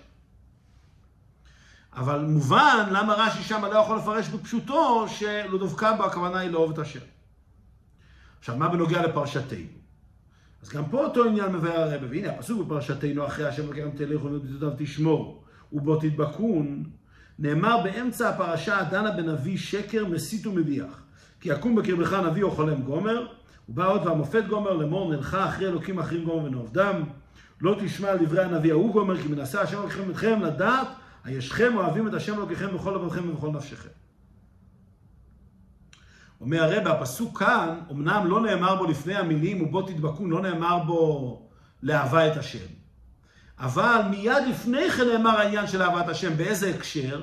אבל 1.97 2.21
מובן 2.21 2.87
למה 2.91 3.15
רש"י 3.15 3.43
שם 3.43 3.65
לא 3.65 3.79
יכול 3.79 3.97
לפרש 3.97 4.29
בפשוטו 4.29 5.09
שלא 5.09 5.59
דבקה 5.59 5.93
בו 5.93 6.05
הכוונה 6.05 6.39
היא 6.39 6.51
לאהוב 6.51 6.73
את 6.73 6.79
השם. 6.79 7.01
עכשיו, 8.39 8.57
מה 8.57 8.69
בנוגע 8.69 9.07
לפרשתנו? 9.07 9.85
אז 10.63 10.69
גם 10.69 10.85
פה 10.91 11.05
אותו 11.05 11.25
עניין 11.25 11.53
מבאר 11.53 11.81
הרבה, 11.81 12.07
והנה 12.11 12.31
הפסוק 12.31 12.67
בפרשתנו 12.67 13.27
אחרי 13.27 13.49
השם 13.49 13.63
וקרם 13.69 13.91
תלכו 13.91 14.27
ובדידותיו 14.27 14.71
תשמור 14.79 15.45
ובו 15.73 15.97
תדבקון, 15.97 16.85
נאמר 17.39 17.83
באמצע 17.85 18.29
הפרשה 18.29 18.79
הדנה 18.79 19.11
בנביא 19.11 19.59
שקר 19.59 20.07
מסית 20.07 20.47
ומדיח. 20.47 21.03
כי 21.41 21.49
יקום 21.49 21.77
בקרבך 21.77 22.13
נביא 22.13 22.43
או 22.43 22.51
חולם 22.51 22.83
גומר, 22.83 23.27
ובא 23.69 23.89
עוד 23.89 24.07
והמופת 24.07 24.45
גומר 24.49 24.73
לאמור 24.73 25.13
נלכה 25.13 25.49
אחרי 25.49 25.67
אלוקים 25.67 25.99
אחרים 25.99 26.25
גומר 26.25 26.45
ונעובדם. 26.45 27.03
לא 27.61 27.77
תשמע 27.81 28.11
על 28.11 28.19
דברי 28.19 28.45
הנביא 28.45 28.73
ההוא 28.73 28.93
גומר, 28.93 29.23
כי 29.23 29.29
מנסה 29.29 29.61
השם 29.61 29.81
אלוקיכם 29.81 30.11
אתכם 30.11 30.43
לדעת, 30.43 30.89
הישכם 31.25 31.77
אוהבים 31.77 32.09
את 32.09 32.15
השם 32.15 32.35
אלוקיכם 32.35 32.75
בכל 32.75 32.91
לבבכם 32.91 33.31
ובכל 33.31 33.51
נפשכם. 33.51 33.89
אומר 36.41 36.63
הרב, 36.63 36.87
הפסוק 36.87 37.39
כאן, 37.39 37.81
אמנם 37.91 38.27
לא 38.27 38.41
נאמר 38.41 38.77
בו 38.77 38.85
לפני 38.85 39.15
המילים 39.15 39.63
ובו 39.63 39.83
תדבקו, 39.83 40.27
לא 40.27 40.43
נאמר 40.43 40.79
בו 40.79 41.49
לאהבה 41.83 42.33
את 42.33 42.37
השם. 42.37 42.67
אבל 43.59 44.01
מיד 44.11 44.43
לפני 44.51 44.91
כן 44.91 45.05
נאמר 45.13 45.39
העניין 45.39 45.67
של 45.67 45.83
אהבת 45.83 46.09
השם, 46.09 46.37
באיזה 46.37 46.71
הקשר? 46.71 47.23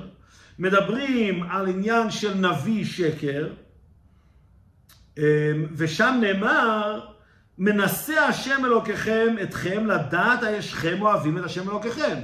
מדברים 0.58 1.42
על 1.42 1.68
עניין 1.68 2.10
של 2.10 2.34
נביא 2.34 2.84
שקר, 2.84 3.48
ושם 5.76 6.18
נאמר, 6.20 7.00
מנסה 7.58 8.26
השם 8.26 8.64
אלוקיכם 8.64 9.36
אתכם 9.42 9.86
לדעת 9.86 10.42
הישכם 10.42 11.02
אוהבים 11.02 11.38
את 11.38 11.44
השם 11.44 11.70
אלוקיכם. 11.70 12.16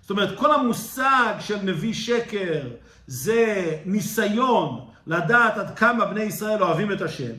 זאת 0.00 0.10
אומרת, 0.10 0.38
כל 0.38 0.54
המושג 0.54 1.34
של 1.40 1.56
נביא 1.62 1.94
שקר 1.94 2.60
זה 3.06 3.76
ניסיון 3.86 4.86
לדעת 5.06 5.58
עד 5.58 5.78
כמה 5.78 6.04
בני 6.04 6.22
ישראל 6.22 6.62
אוהבים 6.62 6.92
את 6.92 7.02
השם. 7.02 7.32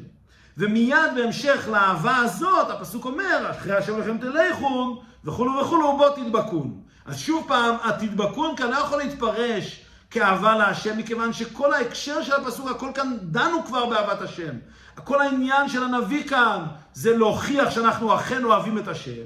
ומיד 0.57 1.11
בהמשך 1.15 1.67
לאהבה 1.71 2.15
הזאת, 2.15 2.69
הפסוק 2.69 3.05
אומר, 3.05 3.51
אחרי 3.51 3.75
השם 3.75 3.99
לכם 3.99 4.17
תלכון, 4.17 4.97
וכולו 5.25 5.51
וכולו, 5.61 5.97
בוא 5.97 6.09
תדבקון. 6.15 6.81
אז 7.05 7.19
שוב 7.19 7.45
פעם, 7.47 7.75
התדבקון 7.83 8.55
כאן 8.55 8.71
לא 8.71 8.77
יכול 8.77 8.97
להתפרש 8.97 9.81
כאהבה 10.12 10.56
להשם, 10.56 10.97
מכיוון 10.97 11.34
שכל 11.34 11.74
ההקשר 11.74 12.24
של 12.24 12.34
הפסוק, 12.34 12.71
הכל 12.71 12.91
כאן 12.95 13.17
דנו 13.21 13.65
כבר 13.65 13.86
באהבת 13.86 14.21
השם. 14.21 14.54
כל 14.95 15.21
העניין 15.21 15.69
של 15.69 15.84
הנביא 15.84 16.28
כאן 16.28 16.65
זה 16.93 17.17
להוכיח 17.17 17.71
שאנחנו 17.71 18.15
אכן 18.15 18.43
אוהבים 18.43 18.78
את 18.78 18.88
השם. 18.88 19.24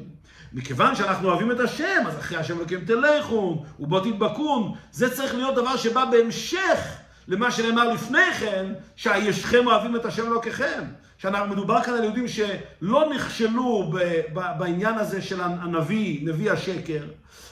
מכיוון 0.54 0.96
שאנחנו 0.96 1.30
אוהבים 1.30 1.52
את 1.52 1.60
השם, 1.60 2.04
אז 2.08 2.20
אחרי 2.20 2.38
השם 2.38 2.58
אלוקים 2.58 2.86
תלכון, 2.86 3.58
ובוא 3.80 4.00
תדבקון, 4.00 4.74
זה 4.92 5.16
צריך 5.16 5.36
להיות 5.36 5.56
דבר 5.56 5.78
שבא 5.78 6.06
בהמשך 6.06 6.80
למה 7.28 7.52
שנאמר 7.52 7.94
לפני 7.94 8.34
כן, 8.40 8.74
שהישכם 8.96 9.68
אוהבים 9.68 9.96
את 9.96 10.06
השם 10.06 10.28
אלוקיכם. 10.28 10.84
שמדובר 11.18 11.84
כאן 11.84 11.94
על 11.94 12.04
יהודים 12.04 12.28
שלא 12.28 13.10
נכשלו 13.16 13.92
בעניין 14.34 14.98
הזה 14.98 15.22
של 15.22 15.42
הנביא, 15.42 16.28
נביא 16.28 16.52
השקר, 16.52 17.04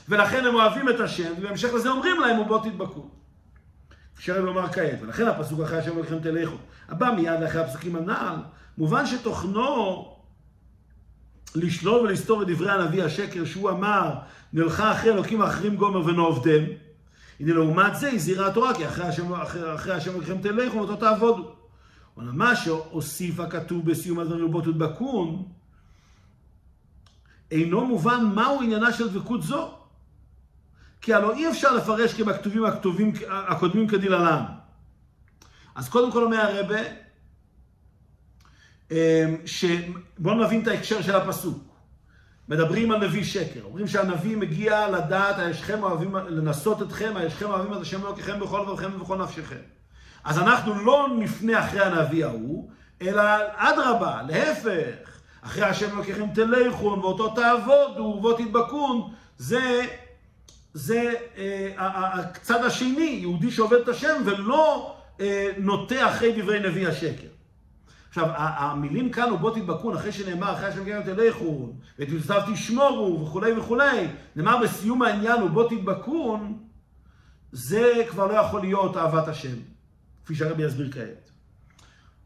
ולכן 0.10 0.46
הם 0.46 0.56
אוהבים 0.56 0.90
את 0.90 1.00
השם, 1.00 1.34
ובהמשך 1.38 1.74
לזה 1.74 1.90
אומרים 1.90 2.20
להם, 2.20 2.40
ובוא 2.40 2.64
תדבקו. 2.64 3.10
אפשר 4.18 4.42
לומר 4.42 4.72
כעת, 4.72 5.00
ולכן 5.02 5.28
הפסוק 5.28 5.60
אחרי 5.60 5.78
השם 5.78 5.98
אלוקיכם 5.98 6.20
תלכו. 6.20 6.56
הבא 6.90 7.12
מיד 7.16 7.44
אחרי 7.44 7.62
הפסוקים 7.62 7.96
הנ"ל, 7.96 8.36
מובן 8.78 9.06
שתוכנו 9.06 10.16
לשלול 11.56 12.02
ולסתור 12.02 12.42
את 12.42 12.48
דברי 12.48 12.72
הנביא 12.72 13.04
השקר 13.04 13.46
שהוא 13.46 13.70
אמר, 13.70 14.14
נלכה 14.54 14.92
אחרי 14.92 15.12
אלוקים 15.12 15.42
האחרים 15.42 15.76
גומר 15.76 16.06
ונעובדם. 16.06 16.64
הנה 17.40 17.54
לעומת 17.54 17.96
זה 17.96 18.12
הזהירה 18.12 18.48
התורה, 18.48 18.74
כי 18.76 18.88
אחרי 18.88 19.06
השם, 19.06 19.34
השם 19.94 20.12
אלוהיכם 20.12 20.38
תלכו 20.42 20.78
ואותו 20.78 20.96
תעבודו. 20.96 21.56
אבל 22.18 22.26
מה 22.32 22.56
שהוסיף 22.56 23.40
הכתוב 23.40 23.86
בסיום 23.86 24.20
הדברים 24.20 24.46
ובו 24.46 24.62
תדבקון, 24.62 25.44
אינו 27.52 27.86
מובן 27.86 28.26
מהו 28.36 28.62
עניינה 28.62 28.94
של 28.94 29.10
דבקות 29.10 29.44
זו. 29.44 29.83
כי 31.04 31.14
הלוא 31.14 31.34
אי 31.34 31.50
אפשר 31.50 31.76
לפרש 31.76 32.14
כבכתובים 32.14 32.66
הכתובים, 32.66 33.14
הקודמים 33.30 33.88
כדלהלן. 33.88 34.44
אז 35.76 35.90
קודם 35.90 36.12
כל 36.12 36.24
אומר 36.24 36.40
הרבה, 36.40 36.80
אמ, 38.92 38.98
בואו 40.18 40.36
נבין 40.36 40.62
את 40.62 40.68
ההקשר 40.68 41.02
של 41.02 41.16
הפסוק. 41.16 41.64
מדברים 42.48 42.92
על 42.92 43.08
נביא 43.08 43.24
שקר. 43.24 43.64
אומרים 43.64 43.88
שהנביא 43.88 44.38
מגיע 44.38 44.90
לדעת, 44.90 45.40
הישכם 45.40 45.84
אוהבים, 45.84 46.16
לנסות 46.16 46.82
אתכם, 46.82 47.14
הישכם 47.16 47.46
אוהבים 47.46 47.74
את 47.74 47.82
השם 47.82 48.02
אלוקיכם 48.06 48.40
בכל 48.40 48.60
לבבכם 48.60 48.92
ובכל 48.96 49.18
נפשכם. 49.18 49.62
אז 50.24 50.40
אנחנו 50.40 50.86
לא 50.86 51.08
נפנה 51.20 51.66
אחרי 51.66 51.82
הנביא 51.82 52.26
ההוא, 52.26 52.70
אלא 53.02 53.24
אדרבה, 53.56 54.22
להפך. 54.28 55.20
אחרי 55.42 55.64
השם 55.64 55.96
אלוקיכם 55.96 56.28
תלכון, 56.34 57.00
ואותו 57.00 57.30
תעבודו, 57.30 58.04
ובו 58.04 58.34
תדבקון, 58.34 59.14
זה, 59.38 59.86
זה 60.74 61.14
אה, 61.38 61.72
הצד 61.78 62.66
השני, 62.66 63.18
יהודי 63.22 63.52
שעובד 63.52 63.78
את 63.78 63.88
השם 63.88 64.22
ולא 64.26 64.96
אה, 65.20 65.52
נוטה 65.58 66.10
אחרי 66.10 66.42
דברי 66.42 66.60
נביא 66.60 66.88
השקר. 66.88 67.28
עכשיו, 68.10 68.28
המילים 68.36 69.12
כאן, 69.12 69.32
ובוא 69.32 69.56
תדבקון, 69.56 69.96
אחרי 69.96 70.12
שנאמר, 70.12 70.54
אחרי 70.54 70.66
השם 70.66 70.86
כן 70.86 71.02
תלכו, 71.02 71.70
ואת 72.00 72.10
יוצאיו 72.10 72.42
תשמורו, 72.54 73.26
וכולי 73.26 73.52
וכולי, 73.54 74.08
נאמר 74.36 74.58
בסיום 74.64 75.02
העניין, 75.02 75.44
ובוא 75.44 75.70
תדבקון, 75.70 76.58
זה 77.52 77.94
כבר 78.10 78.28
לא 78.28 78.34
יכול 78.34 78.62
להיות 78.62 78.98
אהבת 78.98 79.28
השם, 79.28 79.56
כפי 80.26 80.36
שהרבי 80.36 80.64
יסביר 80.64 80.92
כעת. 80.92 81.30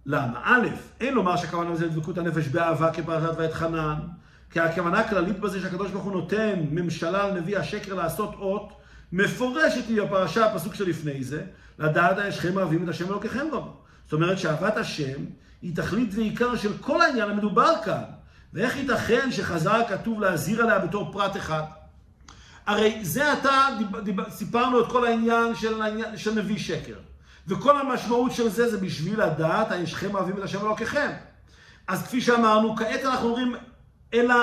למה? 0.06 0.42
א', 0.44 0.68
אין 1.00 1.14
לומר 1.14 1.36
שהכוונה 1.36 1.70
לזה 1.70 1.88
דבקות 1.88 2.18
הנפש 2.18 2.48
באהבה 2.48 2.94
כפרשת 2.94 3.38
ואת 3.38 3.54
חנן, 3.54 4.00
כי 4.52 4.60
הכוונה 4.60 5.00
הכללית 5.00 5.40
בזה 5.40 5.62
שהקדוש 5.62 5.92
ברוך 5.92 6.04
הוא 6.04 6.12
נותן 6.12 6.66
ממשלה 6.72 7.28
לנביא 7.28 7.58
השקר 7.58 7.94
לעשות 7.94 8.34
אות, 8.34 8.74
מפורשת 9.12 9.88
היא 9.88 10.02
בפרשה, 10.02 10.46
הפסוק 10.46 10.76
שלפני 10.76 11.24
זה, 11.24 11.44
לדעת 11.80 12.18
הישכם 12.18 12.58
אוהבים 12.58 12.84
את 12.84 12.90
השם 12.90 13.08
אלוקיכם 13.08 13.46
רבו. 13.52 13.74
זאת 14.04 14.14
אומרת 14.14 14.40
שאהבת 14.40 14.78
השם 14.78 15.26
היא 15.62 15.76
תכלית 15.76 16.10
ועיקר 16.16 16.56
של 16.56 16.78
כל 16.78 17.02
העניין 17.02 17.30
המדובר 17.30 17.74
כאן. 17.86 18.04
ואיך 18.54 18.78
ייתכן 18.78 19.32
שחזר 19.32 19.82
כתוב 19.90 20.22
להזהיר 20.22 20.62
עליה 20.62 20.80
בתור 20.80 21.12
פרט 21.12 21.38
אחד? 21.38 21.64
הרי 22.66 23.06
זה 23.06 23.32
עתה 23.32 23.68
סיפרנו 24.30 24.82
את 24.82 24.92
כל 24.92 25.08
העניין 25.08 25.56
של, 25.56 25.82
העניין 25.82 26.18
של 26.18 26.34
נביא 26.36 26.60
שקר. 26.60 26.96
וכל 27.48 27.80
המשמעות 27.80 28.32
של 28.32 28.50
זה 28.50 28.70
זה 28.70 28.78
בשביל 28.78 29.22
לדעת 29.22 29.72
הישכם 29.72 30.16
אוהבים 30.16 30.38
את 30.38 30.44
השם 30.44 30.66
אלוקיכם. 30.66 31.12
אז 31.88 32.04
כפי 32.04 32.22
שאמרנו, 32.22 32.76
כעת 32.76 33.06
אנחנו 33.06 33.28
אומרים, 33.28 33.56
אלא 34.14 34.36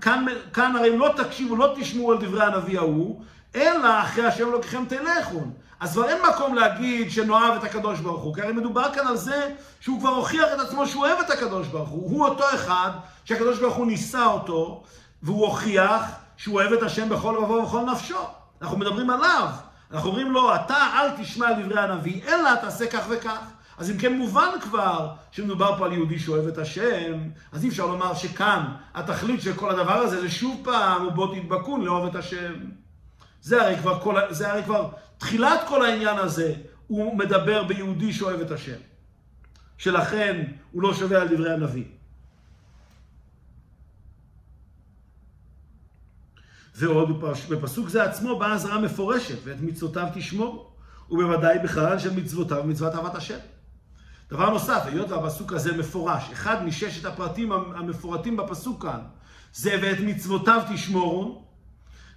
כאן, 0.00 0.26
כאן 0.52 0.76
הרי 0.76 0.98
לא 0.98 1.10
תקשיבו, 1.16 1.56
לא 1.56 1.74
תשמעו 1.76 2.12
על 2.12 2.18
דברי 2.18 2.44
הנביא 2.44 2.78
ההוא, 2.78 3.22
אלא 3.56 4.00
אחרי 4.02 4.24
השם 4.24 4.48
אלוקיכם 4.48 4.84
תלכו. 4.88 5.40
אז 5.80 5.92
כבר 5.92 6.08
אין 6.08 6.18
מקום 6.30 6.54
להגיד 6.54 7.10
שנאהב 7.10 7.54
את 7.54 7.64
הקדוש 7.64 8.00
ברוך 8.00 8.22
הוא, 8.22 8.34
כי 8.34 8.42
הרי 8.42 8.52
מדובר 8.52 8.94
כאן 8.94 9.06
על 9.06 9.16
זה 9.16 9.50
שהוא 9.80 10.00
כבר 10.00 10.08
הוכיח 10.08 10.48
את 10.54 10.60
עצמו 10.60 10.86
שהוא 10.86 11.06
אוהב 11.06 11.18
את 11.18 11.30
הקדוש 11.30 11.66
ברוך 11.66 11.88
הוא. 11.88 12.10
הוא 12.10 12.24
אותו 12.24 12.44
אחד 12.54 12.90
שהקדוש 13.24 13.58
ברוך 13.58 13.74
הוא 13.74 13.86
ניסה 13.86 14.26
אותו, 14.26 14.82
והוא 15.22 15.46
הוכיח 15.46 16.02
שהוא 16.36 16.54
אוהב 16.54 16.72
את 16.72 16.82
השם 16.82 17.08
בכל 17.08 17.38
לבוא 17.42 17.60
ובכל 17.60 17.80
נפשו. 17.80 18.18
אנחנו 18.62 18.78
מדברים 18.78 19.10
עליו. 19.10 19.48
אנחנו 19.92 20.08
אומרים 20.08 20.30
לו, 20.30 20.54
אתה 20.54 20.76
אל 20.94 21.22
תשמע 21.22 21.52
דברי 21.52 21.80
הנביא, 21.80 22.22
אלא 22.28 22.54
תעשה 22.54 22.86
כך 22.86 23.04
וכך. 23.08 23.38
אז 23.78 23.90
אם 23.90 23.98
כן 23.98 24.12
מובן 24.18 24.48
כבר 24.60 25.14
שמדובר 25.30 25.78
פה 25.78 25.86
על 25.86 25.92
יהודי 25.92 26.18
שאוהב 26.18 26.46
את 26.46 26.58
השם, 26.58 27.28
אז 27.52 27.64
אי 27.64 27.68
אפשר 27.68 27.86
לומר 27.86 28.14
שכאן 28.14 28.66
התכלית 28.94 29.42
של 29.42 29.54
כל 29.54 29.70
הדבר 29.70 29.92
הזה 29.92 30.20
זה 30.20 30.30
שוב 30.30 30.60
פעם, 30.64 31.06
ובוא 31.06 31.34
תדבקון 31.34 31.84
לאהוב 31.84 32.06
את 32.06 32.14
השם. 32.14 32.54
זה 33.40 33.62
הרי 33.62 33.76
כבר, 33.76 34.00
כל, 34.00 34.14
זה 34.30 34.52
הרי 34.52 34.62
כבר 34.62 34.90
תחילת 35.18 35.60
כל 35.68 35.84
העניין 35.84 36.18
הזה, 36.18 36.54
הוא 36.86 37.18
מדבר 37.18 37.64
ביהודי 37.64 38.12
שאוהב 38.12 38.40
את 38.40 38.50
השם. 38.50 38.78
שלכן 39.78 40.44
הוא 40.72 40.82
לא 40.82 40.94
שווה 40.94 41.20
על 41.20 41.28
דברי 41.28 41.52
הנביא. 41.52 41.84
ועוד 46.74 47.20
בפסוק 47.50 47.88
זה 47.88 48.04
עצמו 48.04 48.38
באה 48.38 48.52
אזהרה 48.52 48.78
מפורשת, 48.78 49.38
ואת 49.44 49.60
מצוותיו 49.60 50.08
תשמור, 50.14 50.72
ובוודאי 51.10 51.58
בכלל 51.58 51.98
של 51.98 52.14
מצוותיו 52.14 52.60
ומצוות 52.64 52.94
אהבת 52.94 53.14
השם. 53.14 53.38
דבר 54.32 54.50
נוסף, 54.50 54.82
היות 54.84 55.10
והפסוק 55.10 55.52
הזה 55.52 55.76
מפורש, 55.76 56.30
אחד 56.32 56.64
מששת 56.64 57.04
הפרטים 57.04 57.52
המפורטים 57.52 58.36
בפסוק 58.36 58.82
כאן, 58.82 59.00
זה 59.54 59.78
ואת 59.82 60.00
מצוותיו 60.00 60.62
תשמורו, 60.74 61.42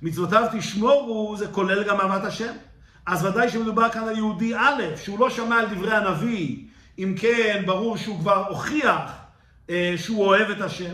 מצוותיו 0.01 0.47
תשמורו 0.57 1.37
זה 1.37 1.47
כולל 1.47 1.83
גם 1.83 2.01
אהבת 2.01 2.23
השם. 2.23 2.53
אז 3.05 3.25
ודאי 3.25 3.49
שמדובר 3.49 3.89
כאן 3.89 4.07
על 4.07 4.17
יהודי 4.17 4.55
א', 4.55 4.83
שהוא 5.03 5.19
לא 5.19 5.29
שמע 5.29 5.55
על 5.55 5.65
דברי 5.65 5.95
הנביא, 5.95 6.57
אם 6.99 7.15
כן, 7.19 7.63
ברור 7.65 7.97
שהוא 7.97 8.19
כבר 8.19 8.47
הוכיח 8.47 9.11
אה, 9.69 9.93
שהוא 9.97 10.25
אוהב 10.25 10.49
את 10.49 10.61
השם. 10.61 10.93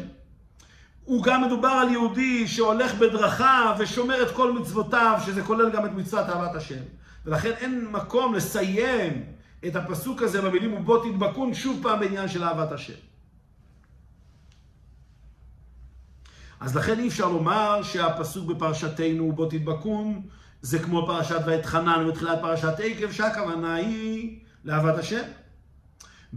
הוא 1.05 1.23
גם 1.23 1.45
מדובר 1.45 1.69
על 1.69 1.89
יהודי 1.89 2.47
שהולך 2.47 2.93
בדרכיו 2.95 3.75
ושומר 3.77 4.23
את 4.23 4.31
כל 4.31 4.51
מצוותיו, 4.51 5.19
שזה 5.25 5.41
כולל 5.41 5.69
גם 5.69 5.86
את 5.86 5.91
מצוות 5.91 6.29
אהבת 6.29 6.55
השם. 6.55 6.81
ולכן 7.25 7.51
אין 7.51 7.88
מקום 7.91 8.34
לסיים 8.34 9.23
את 9.67 9.76
הפסוק 9.76 10.21
הזה 10.21 10.41
במילים 10.41 10.74
ובו 10.74 10.97
תדבקון 10.97 11.54
שוב 11.54 11.80
פעם 11.84 12.00
בעניין 12.00 12.28
של 12.28 12.43
אהבת 12.43 12.71
השם. 12.71 12.93
אז 16.60 16.76
לכן 16.76 17.00
אי 17.00 17.08
אפשר 17.08 17.30
לומר 17.30 17.84
שהפסוק 17.84 18.47
בפרשתנו 18.47 19.24
ובו 19.24 19.45
תדבקון 19.45 20.21
זה 20.62 20.80
כמו 20.80 21.08
פרשת 21.08 21.39
ואתחנן 21.45 22.08
בתחילת 22.08 22.41
פרשת 22.41 22.74
עקב, 22.84 23.12
שהכוונה 23.12 23.76
היא 23.76 24.39
לאהבת 24.65 25.00
השם. 25.00 25.24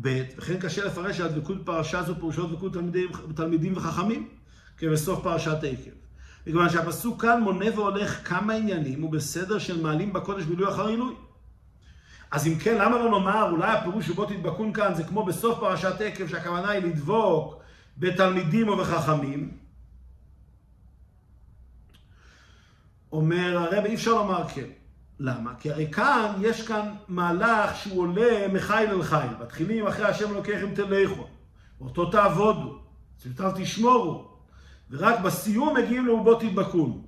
ב', 0.01 0.23
וכן 0.39 0.61
קשה 0.61 0.85
לפרש 0.85 1.17
שהדבקות 1.17 1.59
פרשה 1.65 2.03
זו 2.03 2.15
פירושו 2.15 2.47
דבקות 2.47 2.73
תלמידים, 2.73 3.09
תלמידים 3.37 3.77
וחכמים. 3.77 4.29
כבסוף 4.79 5.23
פרשת 5.23 5.59
עקב. 5.63 5.91
מכיוון 6.47 6.71
שהפסוק 6.71 7.23
כאן 7.23 7.41
מונה 7.41 7.67
והולך 7.75 8.29
כמה 8.29 8.53
עניינים, 8.53 9.05
ובסדר 9.05 9.59
של 9.59 9.83
מעלים 9.83 10.13
בקודש 10.13 10.45
מילוי 10.45 10.69
אחר 10.69 10.87
עילוי. 10.87 11.15
אז 12.31 12.47
אם 12.47 12.55
כן, 12.59 12.79
למה 12.79 12.99
לא 12.99 13.11
נאמר, 13.11 13.51
אולי 13.51 13.73
הפירוש 13.73 14.07
שבו 14.07 14.27
תדבקון 14.27 14.73
כאן 14.73 14.95
זה 14.95 15.05
כמו 15.05 15.25
בסוף 15.25 15.59
פרשת 15.61 16.01
עקב, 16.01 16.27
שהכוונה 16.29 16.71
היא 16.71 16.83
לדבוק 16.83 17.63
בתלמידים 17.99 18.69
ובחכמים? 18.69 19.51
אומר 23.13 23.59
הרב, 23.59 23.85
אי 23.85 23.95
אפשר 23.95 24.15
לומר 24.15 24.49
כן. 24.49 24.67
למה? 25.21 25.55
כי 25.61 25.71
הרי 25.71 25.91
כאן, 25.93 26.33
יש 26.41 26.67
כאן 26.67 26.95
מהלך 27.09 27.77
שהוא 27.77 28.01
עולה 28.01 28.49
מחיל 28.53 28.91
אל 28.91 29.03
חיל. 29.03 29.31
מתחילים 29.41 29.87
אחרי 29.87 30.05
השם 30.05 30.31
אלוקיכם 30.35 30.75
תלכו, 30.75 31.27
ואותו 31.81 32.11
תעבודו, 32.11 32.79
צוותיו 33.17 33.53
תשמורו, 33.57 34.29
ורק 34.91 35.21
בסיום 35.21 35.77
מגיעים 35.77 36.07
לאובו 36.07 36.35
תדבקון. 36.35 37.03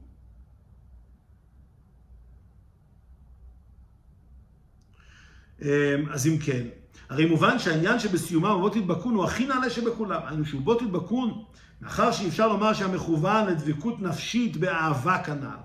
אז 6.10 6.26
אם 6.26 6.38
כן, 6.38 6.62
הרי 7.08 7.26
מובן 7.26 7.58
שהעניין 7.58 7.98
שבסיומם 7.98 8.50
ובו 8.50 8.68
תדבקון 8.68 9.14
הוא 9.14 9.24
הכי 9.24 9.46
נעלה 9.46 9.70
שבכולם. 9.70 10.20
היינו 10.26 10.44
שבו 10.44 10.74
תדבקון, 10.74 11.42
מאחר 11.80 12.12
שאי 12.12 12.28
אפשר 12.28 12.48
לומר 12.48 12.72
שהמכוון 12.72 13.46
לדבקות 13.46 14.00
נפשית 14.00 14.56
באהבה 14.56 15.18
כנ"ל. 15.18 15.56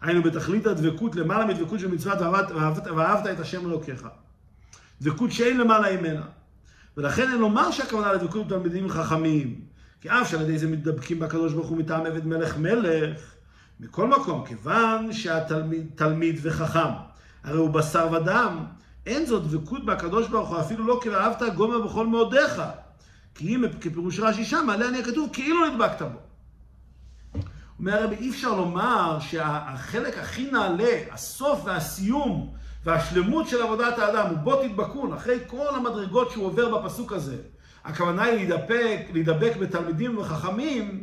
היינו 0.00 0.22
בתכלית 0.22 0.66
הדבקות 0.66 1.16
למעלה 1.16 1.46
מדבקות 1.46 1.80
של 1.80 1.88
מצוות 1.88 2.20
ואהבת, 2.20 2.86
ואהבת 2.96 3.26
את 3.26 3.40
השם 3.40 3.66
אלוקיך. 3.66 4.06
דבקות 5.02 5.32
שאין 5.32 5.58
למעלה 5.58 5.96
ממנה. 5.96 6.22
ולכן 6.96 7.22
אין 7.22 7.38
לומר 7.38 7.70
שהכוונה 7.70 8.12
לדבקות 8.12 8.46
בתלמידים 8.46 8.88
חכמים. 8.88 9.60
כי 10.00 10.08
אף 10.10 10.30
שעל 10.30 10.40
ידי 10.40 10.58
זה 10.58 10.68
מתדבקים 10.68 11.18
בקדוש 11.18 11.52
ברוך 11.52 11.68
הוא 11.68 11.78
מטעם 11.78 12.06
עבד 12.06 12.26
מלך 12.26 12.56
מלך, 12.56 13.34
מכל 13.80 14.08
מקום, 14.08 14.44
כיוון 14.46 15.12
שהתלמיד 15.12 15.86
תלמיד 15.94 16.38
וחכם, 16.42 16.88
הרי 17.44 17.58
הוא 17.58 17.70
בשר 17.70 18.08
ודם, 18.12 18.64
אין 19.06 19.26
זאת 19.26 19.42
דבקות 19.42 19.84
בקדוש 19.84 20.28
ברוך 20.28 20.48
הוא, 20.48 20.60
אפילו 20.60 20.86
לא 20.86 21.00
כאהבת 21.02 21.42
גומר 21.54 21.80
בכל 21.80 22.06
מאודיך. 22.06 22.62
כי 23.34 23.54
אם 23.54 23.64
כפירוש 23.80 24.20
רש"י 24.20 24.44
שם, 24.44 24.64
מעלה 24.66 24.88
אני 24.88 24.98
הכתוב, 24.98 25.30
כאילו 25.32 25.66
נדבקת 25.66 26.02
בו. 26.02 26.18
אומר 27.78 28.02
הרבי, 28.02 28.16
אי 28.16 28.30
אפשר 28.30 28.54
לומר 28.54 29.18
שהחלק 29.20 30.18
הכי 30.18 30.50
נעלה, 30.50 30.98
הסוף 31.12 31.60
והסיום 31.64 32.54
והשלמות 32.84 33.48
של 33.48 33.62
עבודת 33.62 33.98
האדם 33.98 34.26
הוא 34.30 34.38
בוא 34.38 34.68
תדבקון, 34.68 35.12
אחרי 35.12 35.38
כל 35.46 35.74
המדרגות 35.74 36.30
שהוא 36.30 36.46
עובר 36.46 36.78
בפסוק 36.78 37.12
הזה, 37.12 37.36
הכוונה 37.84 38.22
היא 38.22 38.34
להידבק, 38.34 39.00
להידבק 39.12 39.56
בתלמידים 39.60 40.18
וחכמים, 40.18 41.02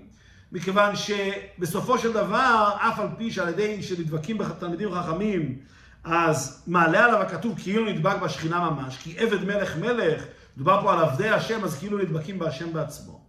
מכיוון 0.51 0.93
שבסופו 0.95 1.97
של 1.97 2.13
דבר, 2.13 2.71
אף 2.77 2.99
על 2.99 3.07
פי 3.17 3.31
שעל 3.31 3.49
ידי 3.49 3.83
שנדבקים 3.83 4.37
בתלמידים 4.37 4.91
וחכמים, 4.91 5.57
אז 6.03 6.63
מעלה 6.67 7.05
עליו 7.05 7.21
הכתוב 7.21 7.59
כאילו 7.59 7.85
נדבק 7.85 8.15
בשכינה 8.21 8.69
ממש, 8.69 8.97
כי 8.97 9.17
עבד 9.17 9.43
מלך 9.43 9.77
מלך, 9.77 10.23
מדובר 10.55 10.81
פה 10.81 10.93
על 10.93 10.99
עבדי 10.99 11.29
השם, 11.29 11.63
אז 11.63 11.79
כאילו 11.79 11.97
נדבקים 11.97 12.39
בהשם 12.39 12.73
בעצמו. 12.73 13.21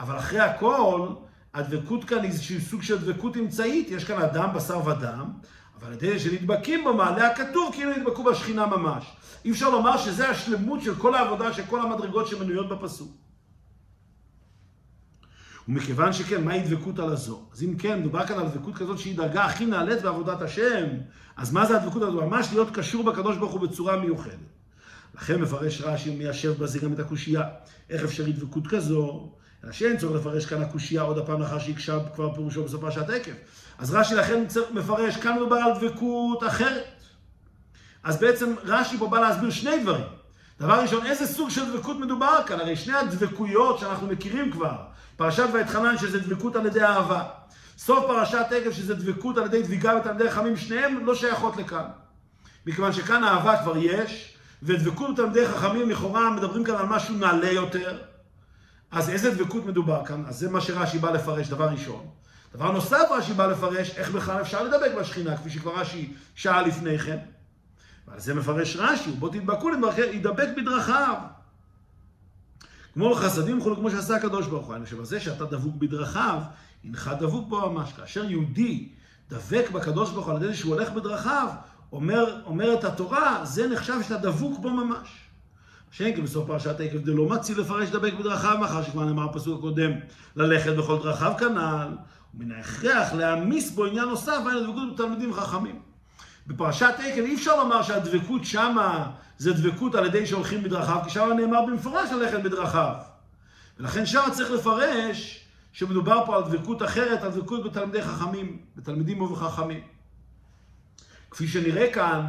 אבל 0.00 0.18
אחרי 0.18 0.40
הכל, 0.40 1.08
הדבקות 1.54 2.04
כאן 2.04 2.18
היא 2.18 2.30
איזשהו 2.30 2.60
סוג 2.60 2.82
של 2.82 2.98
דבקות 2.98 3.36
אמצעית, 3.36 3.90
יש 3.90 4.04
כאן 4.04 4.22
אדם, 4.22 4.52
בשר 4.54 4.86
ודם, 4.86 5.30
אבל 5.78 5.86
על 5.86 5.92
ידי 5.92 6.18
שנדבקים 6.18 6.84
בו, 6.84 6.94
מעלה 6.94 7.26
הכתוב 7.26 7.72
כאילו 7.74 7.90
נדבקו 7.96 8.24
בשכינה 8.24 8.66
ממש. 8.66 9.04
אי 9.44 9.50
אפשר 9.50 9.70
לומר 9.70 9.96
שזה 9.96 10.28
השלמות 10.28 10.82
של 10.82 10.94
כל 10.94 11.14
העבודה, 11.14 11.52
של 11.52 11.62
כל 11.66 11.80
המדרגות 11.80 12.26
שמנויות 12.26 12.68
בפסוק. 12.68 13.12
ומכיוון 15.68 16.12
שכן, 16.12 16.44
מהי 16.44 16.60
דבקות 16.60 16.98
על 16.98 17.12
הזו? 17.12 17.42
אז 17.52 17.62
אם 17.62 17.76
כן, 17.76 18.00
מדובר 18.00 18.26
כאן 18.26 18.38
על 18.38 18.48
דבקות 18.48 18.74
כזאת 18.74 18.98
שהיא 18.98 19.16
דרגה 19.16 19.44
הכי 19.44 19.66
נעלית 19.66 20.02
בעבודת 20.02 20.42
השם, 20.42 20.86
אז 21.36 21.52
מה 21.52 21.66
זה 21.66 21.76
הדבקות 21.76 22.02
הזו? 22.02 22.26
ממש 22.26 22.48
להיות 22.52 22.70
קשור 22.70 23.04
בקדוש 23.04 23.36
ברוך 23.36 23.52
הוא 23.52 23.60
בצורה 23.60 23.96
מיוחדת. 23.96 24.52
לכן 25.14 25.40
מפרש 25.40 25.80
רש"י 25.80 26.14
מיישב 26.14 26.62
בזה 26.62 26.78
גם 26.78 26.92
את 26.92 26.98
הקושייה. 26.98 27.42
איך 27.90 28.04
אפשרי 28.04 28.32
דבקות 28.32 28.66
כזו? 28.66 29.32
אלא 29.64 29.72
שאין 29.72 29.96
צורך 29.96 30.20
לפרש 30.20 30.46
כאן 30.46 30.62
הקושייה 30.62 31.02
עוד 31.02 31.18
הפעם 31.18 31.40
לאחר 31.40 31.58
שהקשה 31.58 31.98
כבר 32.14 32.34
פירושו 32.34 32.64
בסופה 32.64 32.90
שעת 32.90 33.10
עקב. 33.10 33.32
אז 33.78 33.94
רש"י 33.94 34.14
לכן 34.14 34.44
מפרש, 34.72 35.16
כאן 35.16 35.36
מדובר 35.36 35.56
על 35.56 35.72
דבקות 35.80 36.42
אחרת. 36.46 37.02
אז 38.04 38.20
בעצם 38.20 38.54
רש"י 38.64 38.98
פה 38.98 39.08
בא 39.08 39.20
להסביר 39.20 39.50
שני 39.50 39.82
דברים. 39.82 40.04
דבר 40.60 40.80
ראשון, 40.80 41.06
איזה 41.06 41.26
סוג 41.26 41.50
של 41.50 41.72
דבקות 41.72 41.96
מדובר 41.96 42.38
כאן? 42.46 42.60
הרי 42.60 42.76
שני 42.76 42.94
הדבקויות 42.94 43.78
שאנחנו 43.78 44.06
מכירים 44.06 44.52
כבר, 44.52 44.76
פרשת 45.16 45.46
ואתחנן 45.52 45.98
שזה 45.98 46.20
דבקות 46.20 46.56
על 46.56 46.66
ידי 46.66 46.82
אהבה. 46.82 47.24
סוף 47.78 48.06
פרשת 48.06 48.46
עקב 48.50 48.72
שזה 48.72 48.94
דבקות 48.94 49.38
על 49.38 49.44
ידי 49.44 49.62
דביקה 49.62 49.96
ותלמידי 50.00 50.30
חכמים, 50.30 50.56
שניהם 50.56 51.06
לא 51.06 51.14
שייכות 51.14 51.56
לכאן. 51.56 51.84
מכיוון 52.66 52.92
שכאן 52.92 53.24
אהבה 53.24 53.62
כבר 53.62 53.76
יש, 53.76 54.36
ודבקות 54.62 55.14
בתלמידי 55.14 55.46
חכמים 55.46 55.90
לכאורה 55.90 56.30
מדברים 56.30 56.64
כאן 56.64 56.74
על 56.74 56.86
משהו 56.86 57.14
נעלה 57.14 57.50
יותר. 57.50 57.98
אז 58.90 59.10
איזה 59.10 59.30
דבקות 59.30 59.66
מדובר 59.66 60.04
כאן? 60.04 60.24
אז 60.28 60.38
זה 60.38 60.50
מה 60.50 60.60
שרש"י 60.60 60.98
בא 60.98 61.10
לפרש, 61.10 61.48
דבר 61.48 61.68
ראשון. 61.68 62.06
דבר 62.54 62.72
נוסף 62.72 63.08
רש"י 63.10 63.32
בא 63.32 63.46
לפרש, 63.46 63.90
איך 63.96 64.10
בכלל 64.10 64.40
אפשר 64.40 64.62
לדבק 64.62 64.92
בשכינה, 65.00 65.36
כפי 65.36 65.50
שכבר 65.50 65.80
רש"י 65.80 66.12
שעה 66.34 66.62
לפני 66.62 66.98
כן. 66.98 67.18
ועל 68.08 68.20
זה 68.20 68.34
מפרש 68.34 68.76
רש"י, 68.76 69.10
בוא 69.10 69.28
תדבקו 69.28 69.70
ידבק 70.12 70.48
בדרכיו. 70.56 71.14
כמו 72.94 73.14
חסדים 73.14 73.58
וכו', 73.58 73.76
כמו 73.76 73.90
שעשה 73.90 74.16
הקדוש 74.16 74.46
ברוך 74.46 74.66
הוא. 74.66 74.76
חושב, 74.84 75.04
זה 75.04 75.20
שאתה 75.20 75.44
דבוק 75.44 75.74
בדרכיו, 75.74 76.40
הנך 76.84 77.10
דבוק 77.20 77.48
בו 77.48 77.70
ממש. 77.70 77.92
כאשר 77.92 78.30
יהודי 78.30 78.88
דבק 79.30 79.70
בקדוש 79.72 80.10
ברוך 80.10 80.26
הוא 80.26 80.36
על 80.36 80.42
ידי 80.42 80.54
שהוא 80.54 80.74
הולך 80.74 80.90
בדרכיו, 80.90 81.48
אומר, 81.92 82.40
אומרת 82.46 82.84
התורה, 82.84 83.40
זה 83.44 83.68
נחשב 83.68 83.94
שאתה 84.02 84.16
דבוק 84.16 84.60
בו 84.60 84.70
ממש. 84.70 85.08
שאין 85.90 86.14
כי 86.14 86.22
בסוף 86.22 86.46
פרשת 86.46 86.80
עקב 86.80 86.98
דלא 86.98 87.28
מציל 87.28 87.60
לפרש 87.60 87.90
דבק 87.90 88.12
בדרכיו, 88.12 88.58
מאחר 88.60 88.82
שכבר 88.82 89.04
נאמר 89.04 89.24
הפסוק 89.24 89.58
הקודם, 89.58 89.90
ללכת 90.36 90.72
בכל 90.72 90.98
דרכיו 91.02 91.32
כנ"ל, 91.38 91.88
ומן 92.34 92.52
ההכרח 92.52 93.12
להעמיס 93.12 93.70
בו 93.70 93.84
עניין 93.84 94.08
נוסף, 94.08 94.38
היינו 94.46 94.72
דבקות 94.72 94.94
בתלמידים 94.94 95.34
חכמים. 95.34 95.91
בפרשת 96.46 96.94
עקב 96.98 97.20
אי 97.20 97.34
אפשר 97.34 97.56
לומר 97.56 97.82
שהדבקות 97.82 98.44
שמה 98.44 99.10
זה 99.38 99.52
דבקות 99.52 99.94
על 99.94 100.06
ידי 100.06 100.26
שהולכים 100.26 100.62
בדרכיו, 100.62 101.00
כי 101.04 101.10
שמה 101.10 101.34
נאמר 101.34 101.66
במפורש 101.66 102.10
ללכת 102.10 102.42
בדרכיו. 102.42 102.94
ולכן 103.80 104.06
שמה 104.06 104.30
צריך 104.30 104.50
לפרש 104.50 105.44
שמדובר 105.72 106.26
פה 106.26 106.36
על 106.36 106.42
דבקות 106.42 106.82
אחרת, 106.82 107.22
על 107.22 107.30
דבקות 107.30 107.64
בתלמידי 107.64 108.02
חכמים, 108.02 108.58
בתלמידים 108.76 109.22
ובחכמים. 109.22 109.80
כפי 111.30 111.48
שנראה 111.48 111.92
כאן, 111.92 112.26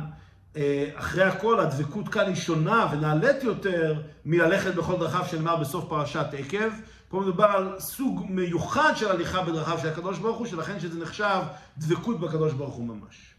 אה, 0.58 0.89
אחרי 0.95 1.23
הכל 1.23 1.60
הדבקות 1.60 2.08
כאן 2.08 2.28
היא 2.28 2.36
שונה 2.36 2.88
ונעלית 2.91 3.43
יותר 3.43 4.02
מללכת 4.26 4.76
בכל 4.76 4.99
דרכיו 4.99 5.26
שנאמר 5.26 5.56
בסוף 5.56 5.86
פרשת 5.89 6.26
עקב. 6.38 6.69
פה 7.10 7.19
מדובר 7.19 7.45
על 7.45 7.80
סוג 7.80 8.26
מיוחד 8.30 8.93
של 8.95 9.12
הליכה 9.12 9.43
בדרכיו 9.43 9.80
של 9.82 9.88
הקדוש 9.88 10.19
ברוך 10.19 10.38
הוא, 10.38 10.47
שלכן 10.47 10.80
שזה 10.80 10.99
נחשב 10.99 11.41
דבקות 11.78 12.19
בקדוש 12.19 12.54
ברוך 12.54 12.76
הוא 12.76 12.86
ממש. 12.88 13.32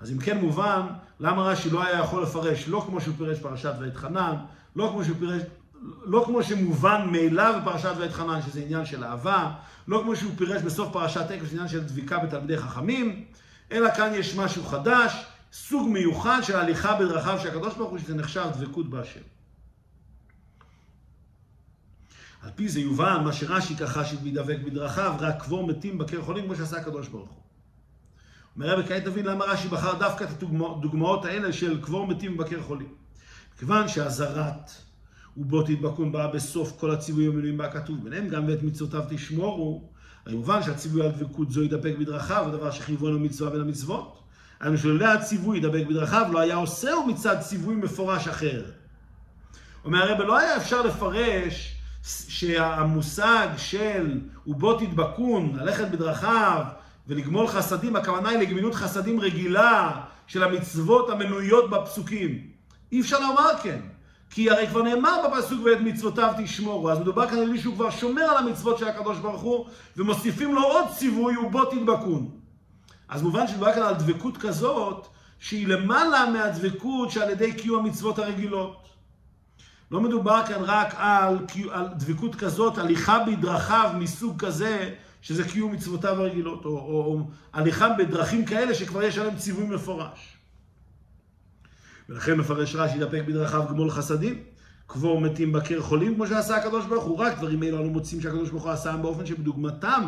אז 0.00 0.10
אם 0.12 0.18
כן 0.18 0.38
מובן, 0.38 0.86
למה 1.20 1.42
רש"י 1.42 1.70
לא 1.70 1.84
היה 1.84 1.98
יכול 1.98 2.22
לפרש 2.22 2.68
לא 2.68 2.84
כמו 2.86 3.00
שהוא 3.00 3.14
פירש 3.18 3.38
פרשת 3.38 3.72
ואת 3.80 3.96
חנן, 3.96 4.34
לא 4.76 4.88
כמו 4.92 5.04
שהוא 5.04 5.16
פירש, 5.18 5.42
לא 6.04 6.22
כמו 6.26 6.42
שמובן 6.42 7.08
מאליו 7.12 7.60
בפרשת 7.62 7.92
ואת 7.98 8.12
חנן, 8.12 8.42
שזה 8.42 8.60
עניין 8.60 8.84
של 8.84 9.04
אהבה, 9.04 9.52
לא 9.88 10.00
כמו 10.02 10.16
שהוא 10.16 10.32
פירש 10.36 10.62
בסוף 10.62 10.92
פרשת 10.92 11.30
עקב, 11.30 11.46
שזה 11.46 11.56
עניין 11.56 11.68
של 11.68 11.84
דביקה 11.84 12.18
בתלמידי 12.18 12.58
חכמים, 12.58 13.24
אלא 13.72 13.94
כאן 13.94 14.12
יש 14.14 14.36
משהו 14.36 14.64
חדש, 14.64 15.26
סוג 15.52 15.88
מיוחד 15.88 16.40
של 16.42 16.56
הליכה 16.56 16.96
בדרכיו 16.96 17.38
של 17.42 17.48
הקדוש 17.48 17.74
ברוך 17.74 17.90
הוא, 17.90 17.98
שזה 17.98 18.14
נחשב 18.14 18.46
דבקות 18.58 18.90
באשר. 18.90 19.20
על 22.42 22.50
פי 22.54 22.68
זה 22.68 22.80
יובן 22.80 23.24
מה 23.24 23.32
שרש"י 23.32 23.76
ככה 23.76 24.04
שמדבק 24.04 24.58
בדרכיו, 24.64 25.14
רק 25.18 25.42
קבור 25.42 25.66
מתים 25.66 25.98
בקר 25.98 26.22
חולים, 26.22 26.44
כמו 26.44 26.56
שעשה 26.56 26.76
הקדוש 26.76 27.08
ברוך 27.08 27.28
הוא. 27.28 27.45
אומר 28.56 28.70
רבי, 28.70 28.88
כעת 28.88 29.04
תבין 29.04 29.26
למה 29.26 29.44
רש"י 29.44 29.68
בחר 29.68 29.98
דווקא 29.98 30.24
את 30.24 30.42
הדוגמאות 30.42 31.24
האלה 31.24 31.52
של 31.52 31.82
קבור 31.82 32.06
מתים 32.06 32.34
ובקר 32.34 32.62
חולים. 32.62 32.88
כיוון 33.58 33.88
שהזרת 33.88 34.70
ובו 35.36 35.62
תדבקון 35.62 36.12
באה 36.12 36.26
בסוף 36.26 36.72
כל 36.80 36.90
הציוויים 36.90 37.30
המנויים 37.30 37.58
בה 37.58 37.68
כתוב, 37.68 38.04
ביניהם 38.04 38.28
גם 38.28 38.48
ואת 38.48 38.62
מצוותיו 38.62 39.02
תשמורו, 39.08 39.88
הרי 40.26 40.36
מובן 40.36 40.62
שהציווי 40.62 41.02
על 41.02 41.10
דבקות 41.10 41.50
זו 41.50 41.62
ידבק 41.62 41.94
בדרכיו, 41.98 42.44
הוא 42.44 42.52
דבר 42.52 42.70
שחייבו 42.70 43.10
לו 43.10 43.18
מצווה 43.18 43.50
בין 43.50 43.60
המצוות. 43.60 44.22
היינו 44.60 44.78
שלולא 44.78 45.06
הציווי 45.06 45.58
ידבק 45.58 45.86
בדרכיו, 45.86 46.26
לא 46.32 46.38
היה 46.38 46.54
עושהו 46.54 47.06
מצד 47.06 47.40
ציווי 47.40 47.74
מפורש 47.74 48.28
אחר. 48.28 48.64
אומר 49.84 50.02
הרב, 50.02 50.20
לא 50.20 50.38
היה 50.38 50.56
אפשר 50.56 50.82
לפרש 50.82 51.76
שהמושג 52.28 53.48
של 53.56 54.20
ובו 54.46 54.78
תדבקון, 54.78 55.56
ללכת 55.56 55.90
בדרכיו 55.90 56.64
ולגמול 57.08 57.46
חסדים, 57.46 57.96
הכוונה 57.96 58.28
היא 58.28 58.38
לגמילות 58.38 58.74
חסדים 58.74 59.20
רגילה 59.20 60.02
של 60.26 60.42
המצוות 60.42 61.10
המנויות 61.10 61.70
בפסוקים. 61.70 62.38
אי 62.92 63.00
אפשר 63.00 63.20
לומר 63.20 63.50
כן. 63.62 63.80
כי 64.30 64.50
הרי 64.50 64.66
כבר 64.66 64.82
נאמר 64.82 65.16
בפסוק 65.28 65.60
ואת 65.64 65.80
מצוותיו 65.80 66.32
תשמורו, 66.38 66.90
אז 66.90 66.98
מדובר 66.98 67.28
כאן 67.28 67.38
על 67.38 67.50
מישהו 67.50 67.74
כבר 67.74 67.90
שומר 67.90 68.22
על 68.22 68.36
המצוות 68.36 68.78
של 68.78 68.88
הקדוש 68.88 69.18
ברוך 69.18 69.42
הוא, 69.42 69.66
ומוסיפים 69.96 70.54
לו 70.54 70.62
עוד 70.62 70.84
ציווי 70.96 71.36
ובו 71.36 71.64
תדבקון. 71.64 72.30
אז 73.08 73.22
מובן 73.22 73.46
שמדובר 73.46 73.72
כאן 73.72 73.82
על 73.82 73.94
דבקות 73.94 74.36
כזאת, 74.36 75.06
שהיא 75.38 75.68
למעלה 75.68 76.30
מהדבקות 76.30 77.10
שעל 77.10 77.30
ידי 77.30 77.52
קיום 77.52 77.84
המצוות 77.84 78.18
הרגילות. 78.18 78.88
לא 79.90 80.00
מדובר 80.00 80.42
כאן 80.46 80.60
רק 80.60 80.94
על, 80.98 81.38
על 81.70 81.88
דבקות 81.96 82.34
כזאת, 82.34 82.78
הליכה 82.78 83.24
בדרכיו 83.24 83.90
מסוג 83.98 84.44
כזה, 84.44 84.90
שזה 85.26 85.44
קיום 85.44 85.72
מצוותיו 85.72 86.20
הרגילות, 86.20 86.64
או, 86.64 86.70
או, 86.70 86.76
או 86.76 87.20
הליכה 87.52 87.88
בדרכים 87.98 88.44
כאלה 88.44 88.74
שכבר 88.74 89.02
יש 89.02 89.18
עליהם 89.18 89.36
ציווי 89.36 89.66
מפורש. 89.66 90.36
ולכן 92.08 92.34
מפרש 92.34 92.74
רש"י 92.74 92.98
דפק 92.98 93.22
בדרכיו 93.26 93.64
גמול 93.68 93.90
חסדים, 93.90 94.42
קבור 94.86 95.20
מתים 95.20 95.52
בקר 95.52 95.80
חולים, 95.82 96.14
כמו 96.14 96.26
שעשה 96.26 96.56
הקדוש 96.56 96.86
ברוך 96.86 97.04
הוא. 97.04 97.18
רק 97.18 97.38
דברים 97.38 97.62
אלו 97.62 97.78
אנו 97.78 97.90
מוצאים 97.90 98.20
שהקדוש 98.20 98.50
ברוך 98.50 98.64
הוא 98.64 98.72
עשה 98.72 98.96
באופן 98.96 99.26
שבדוגמתם, 99.26 100.04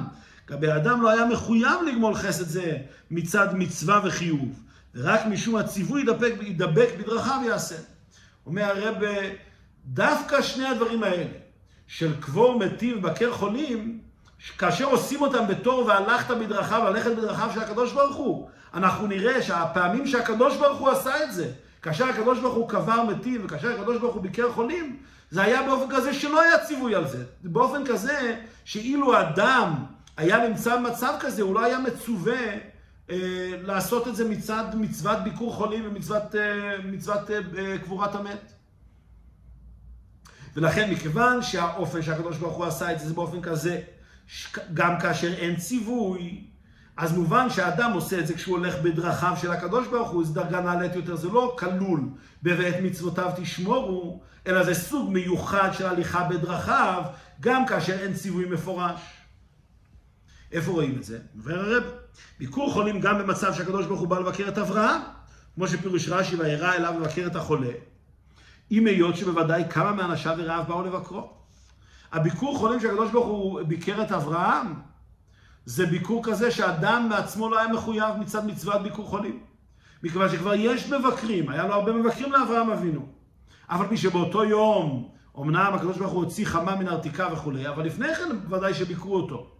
כבי 0.46 0.70
האדם 0.70 1.02
לא 1.02 1.10
היה 1.10 1.26
מחויב 1.26 1.82
לגמול 1.88 2.14
חסד 2.14 2.48
זה 2.48 2.76
מצד 3.10 3.48
מצווה 3.54 4.00
וחיוב. 4.04 4.62
ורק 4.94 5.20
משום 5.26 5.56
הציווי 5.56 6.02
ידבק, 6.02 6.32
ידבק 6.40 6.88
בדרכיו 6.98 7.40
יעשה. 7.46 7.76
אומר 8.46 8.64
הרב, 8.64 8.96
דווקא 9.86 10.42
שני 10.42 10.66
הדברים 10.66 11.02
האלה, 11.02 11.26
של 11.86 12.20
קבור 12.20 12.58
מתים 12.58 12.98
ובקר 12.98 13.32
חולים, 13.32 14.07
כאשר 14.58 14.84
עושים 14.84 15.22
אותם 15.22 15.46
בתור 15.46 15.86
והלכת 15.86 16.36
בדרכיו, 16.36 16.84
ללכת 16.84 17.10
בדרכיו 17.10 17.50
של 17.54 17.60
הקדוש 17.60 17.92
ברוך 17.92 18.16
הוא, 18.16 18.48
אנחנו 18.74 19.06
נראה 19.06 19.42
שהפעמים 19.42 20.06
שהקדוש 20.06 20.56
ברוך 20.56 20.78
הוא 20.78 20.90
עשה 20.90 21.24
את 21.24 21.32
זה, 21.32 21.50
כאשר 21.82 22.04
הקדוש 22.04 22.38
ברוך 22.38 22.54
הוא 22.54 22.68
קבר 22.68 23.02
מתים 23.04 23.40
וכאשר 23.44 23.80
הקדוש 23.80 23.96
ברוך 23.96 24.14
הוא 24.14 24.22
ביקר 24.22 24.52
חולים, 24.52 24.96
זה 25.30 25.42
היה 25.42 25.62
באופן 25.62 25.96
כזה 25.96 26.14
שלא 26.14 26.40
היה 26.40 26.58
ציווי 26.58 26.94
על 26.94 27.08
זה. 27.08 27.24
באופן 27.42 27.86
כזה 27.86 28.40
שאילו 28.64 29.20
אדם 29.20 29.74
היה 30.16 30.48
נמצא 30.48 30.76
במצב 30.76 31.14
כזה, 31.20 31.42
הוא 31.42 31.54
לא 31.54 31.64
היה 31.64 31.78
מצווה 31.78 32.40
אה, 33.10 33.16
לעשות 33.62 34.08
את 34.08 34.16
זה 34.16 34.28
מצד 34.28 34.64
מצוות 34.74 35.18
ביקור 35.24 35.54
חולים 35.54 35.84
ומצוות 35.86 36.34
אה, 36.34 36.76
מצוות, 36.84 37.30
אה, 37.30 37.78
קבורת 37.78 38.14
המת. 38.14 38.52
ולכן 40.56 40.90
מכיוון 40.90 41.42
שהאופן 41.42 42.02
שהקדוש 42.02 42.36
ברוך 42.36 42.56
הוא 42.56 42.64
עשה 42.64 42.92
את 42.92 43.00
זה, 43.00 43.08
זה 43.08 43.14
באופן 43.14 43.40
כזה, 43.42 43.80
גם 44.74 45.00
כאשר 45.00 45.34
אין 45.34 45.56
ציווי, 45.56 46.44
אז 46.96 47.12
מובן 47.12 47.50
שהאדם 47.50 47.92
עושה 47.92 48.18
את 48.18 48.26
זה 48.26 48.34
כשהוא 48.34 48.58
הולך 48.58 48.74
בדרכיו 48.82 49.34
של 49.40 49.50
הקדוש 49.50 49.86
ברוך 49.86 50.10
הוא, 50.10 50.24
זו 50.24 50.32
דרגה 50.34 50.60
נעלית 50.60 50.96
יותר, 50.96 51.16
זה 51.16 51.28
לא 51.28 51.56
כלול 51.58 52.00
ב"ואת 52.42 52.74
מצוותיו 52.82 53.30
תשמורו", 53.36 54.22
אלא 54.46 54.64
זה 54.64 54.74
סוג 54.74 55.10
מיוחד 55.10 55.70
של 55.72 55.86
הליכה 55.86 56.24
בדרכיו, 56.24 57.02
גם 57.40 57.66
כאשר 57.66 57.98
אין 57.98 58.14
ציווי 58.14 58.44
מפורש. 58.44 59.00
איפה 60.52 60.70
רואים 60.70 60.96
את 60.98 61.04
זה? 61.04 61.18
אומר 61.42 61.60
הרב, 61.60 61.84
ביקור 62.38 62.72
חולים 62.72 63.00
גם 63.00 63.18
במצב 63.18 63.54
שהקדוש 63.54 63.86
ברוך 63.86 64.00
הוא 64.00 64.08
בא 64.08 64.18
לבקר 64.18 64.48
את 64.48 64.58
אברהם, 64.58 65.00
כמו 65.54 65.68
שפירוש 65.68 66.08
רש"י 66.08 66.36
וירא 66.36 66.74
אליו 66.74 66.94
לבקר 67.00 67.26
את 67.26 67.36
החולה, 67.36 67.72
אם 68.70 68.86
היות 68.86 69.16
שבוודאי 69.16 69.64
כמה 69.70 69.92
מאנשיו 69.92 70.34
ורעיו 70.38 70.64
באו 70.68 70.84
לבקרו. 70.84 71.37
הביקור 72.12 72.58
חולים 72.58 72.80
שהקדוש 72.80 73.10
ברוך 73.10 73.26
הוא 73.26 73.62
ביקר 73.62 74.02
את 74.02 74.12
אברהם, 74.12 74.74
זה 75.64 75.86
ביקור 75.86 76.24
כזה 76.24 76.50
שאדם 76.50 77.08
בעצמו 77.10 77.48
לא 77.50 77.58
היה 77.58 77.68
מחויב 77.68 78.16
מצד 78.20 78.46
מצוות 78.46 78.82
ביקור 78.82 79.06
חולים. 79.06 79.40
מכיוון 80.02 80.28
שכבר 80.28 80.54
יש 80.54 80.92
מבקרים, 80.92 81.48
היה 81.48 81.66
לו 81.66 81.74
הרבה 81.74 81.92
מבקרים 81.92 82.32
לאברהם 82.32 82.70
אבינו. 82.70 83.06
אף 83.66 83.80
על 83.80 83.88
פי 83.88 83.96
שבאותו 83.96 84.44
יום, 84.44 85.08
אמנם 85.38 85.72
הקדוש 85.74 85.98
ברוך 85.98 86.12
הוא 86.12 86.24
הוציא 86.24 86.46
חמה 86.46 86.76
מן 86.76 86.88
ארתיקה 86.88 87.28
וכולי, 87.32 87.68
אבל 87.68 87.86
לפני 87.86 88.14
כן 88.14 88.54
ודאי 88.54 88.74
שביקרו 88.74 89.16
אותו. 89.16 89.50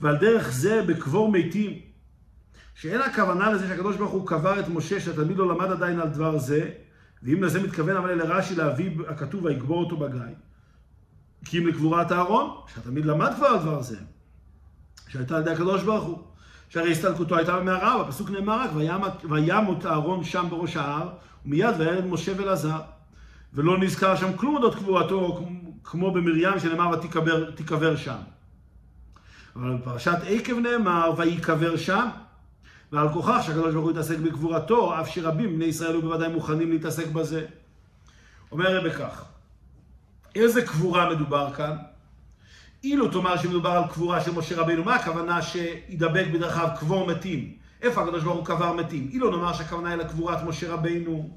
ועל 0.00 0.16
דרך 0.16 0.52
זה 0.52 0.82
בקבור 0.82 1.32
מתים, 1.32 1.78
שאין 2.74 3.00
הכוונה 3.00 3.50
לזה 3.50 3.68
שהקדוש 3.68 3.96
ברוך 3.96 4.10
הוא 4.10 4.26
קבר 4.26 4.60
את 4.60 4.68
משה, 4.68 5.00
שהתלמיד 5.00 5.36
לא 5.36 5.48
למד 5.48 5.70
עדיין 5.70 6.00
על 6.00 6.08
דבר 6.08 6.38
זה, 6.38 6.70
ואם 7.22 7.42
לזה 7.42 7.62
מתכוון 7.62 7.96
אבל 7.96 8.14
לרש"י 8.14 8.54
להביא 8.54 8.90
הכתוב 9.08 9.44
ויגבור 9.44 9.84
אותו 9.84 9.96
בגיא. 9.96 10.20
כי 11.44 11.58
אם 11.58 11.66
לקבורת 11.66 12.12
אהרון, 12.12 12.50
שהתלמיד 12.74 13.06
למד 13.06 13.32
כבר 13.36 13.46
על 13.46 13.58
דבר 13.58 13.82
זה, 13.82 13.96
שהייתה 15.08 15.36
על 15.36 15.42
ידי 15.42 15.50
הקדוש 15.50 15.82
ברוך 15.82 16.04
הוא. 16.04 16.18
שהרי 16.68 16.92
הסתלקותו 16.92 17.36
הייתה 17.36 17.60
במערה, 17.60 18.04
בפסוק 18.04 18.30
נאמר 18.30 18.64
רק, 18.64 18.70
וימות 19.30 19.86
אהרון 19.86 20.24
שם 20.24 20.46
בראש 20.50 20.76
ההר, 20.76 21.08
ומיד 21.46 21.74
וילד 21.78 22.06
משה 22.06 22.32
ואלעזר. 22.36 22.80
ולא 23.54 23.78
נזכר 23.78 24.16
שם 24.16 24.36
כלום 24.36 24.54
אודות 24.54 24.74
קבורתו, 24.74 25.46
כמו 25.84 26.10
במרים 26.10 26.58
שנאמר 26.58 26.90
ותיקבר 26.90 27.96
שם. 27.96 28.16
אבל 29.56 29.76
בפרשת 29.76 30.18
עקב 30.26 30.58
נאמר, 30.58 31.12
ויקבר 31.16 31.76
שם. 31.76 32.08
ועל 32.92 33.08
כוכך 33.12 33.38
שהקדוש 33.46 33.74
ברוך 33.74 33.84
הוא 33.84 33.92
יתעסק 33.92 34.18
בקבורתו, 34.18 35.00
אף 35.00 35.08
שרבים 35.08 35.54
בני 35.54 35.64
ישראל 35.64 35.90
היו 35.90 36.02
בוודאי 36.02 36.28
מוכנים 36.28 36.70
להתעסק 36.70 37.06
בזה. 37.06 37.46
אומר 38.52 38.66
הרב 38.66 38.92
כך, 38.92 39.24
איזה 40.34 40.62
קבורה 40.62 41.10
מדובר 41.14 41.52
כאן? 41.52 41.76
אילו 42.84 43.08
תאמר 43.08 43.36
שמדובר 43.36 43.70
על 43.70 43.88
קבורה 43.88 44.20
של 44.20 44.32
משה 44.32 44.60
רבינו, 44.60 44.84
מה 44.84 44.94
הכוונה 44.94 45.42
שידבק 45.42 46.26
בדרכיו 46.32 46.68
קבור 46.80 47.06
מתים? 47.06 47.52
איפה 47.82 48.02
הקדוש 48.02 48.24
ברוך 48.24 48.36
הוא 48.36 48.46
קבר 48.46 48.72
מתים? 48.72 49.08
אילו 49.12 49.30
נאמר 49.30 49.52
שהכוונה 49.52 49.90
היא 49.90 49.98
לקבורת 49.98 50.42
משה 50.42 50.72
רבינו, 50.72 51.36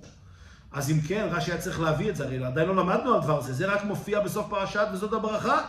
אז 0.72 0.92
אם 0.92 1.02
כן, 1.08 1.28
רש"י 1.32 1.52
היה 1.52 1.62
צריך 1.62 1.80
להביא 1.80 2.10
את 2.10 2.16
זה, 2.16 2.26
הרי 2.26 2.46
עדיין 2.46 2.68
לא 2.68 2.76
למדנו 2.76 3.14
על 3.14 3.22
דבר 3.22 3.42
זה, 3.42 3.54
זה 3.54 3.66
רק 3.66 3.84
מופיע 3.84 4.20
בסוף 4.20 4.50
פרשת 4.50 4.88
וזאת 4.94 5.14
הברכה. 5.14 5.62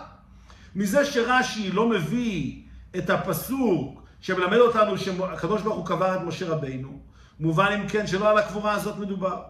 מזה 0.74 1.04
שרש"י 1.04 1.70
לא 1.72 1.88
מביא 1.88 2.62
את 2.96 3.10
הפסוק 3.10 4.05
שמלמד 4.26 4.58
אותנו 4.58 4.98
שהקדוש 4.98 5.62
ברוך 5.62 5.76
הוא 5.76 5.86
קבר 5.86 6.16
את 6.16 6.20
משה 6.20 6.48
רבינו, 6.48 7.00
מובן 7.40 7.78
אם 7.80 7.88
כן 7.88 8.06
שלא 8.06 8.30
על 8.30 8.38
הקבורה 8.38 8.72
הזאת 8.72 8.96
מדובר, 8.96 9.42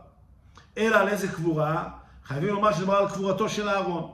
אלא 0.78 0.96
על 0.96 1.08
איזה 1.08 1.28
קבורה? 1.28 1.88
חייבים 2.24 2.54
לומר 2.54 2.72
שמדובר 2.72 2.96
על 2.96 3.08
קבורתו 3.08 3.48
של 3.48 3.68
אהרון. 3.68 4.12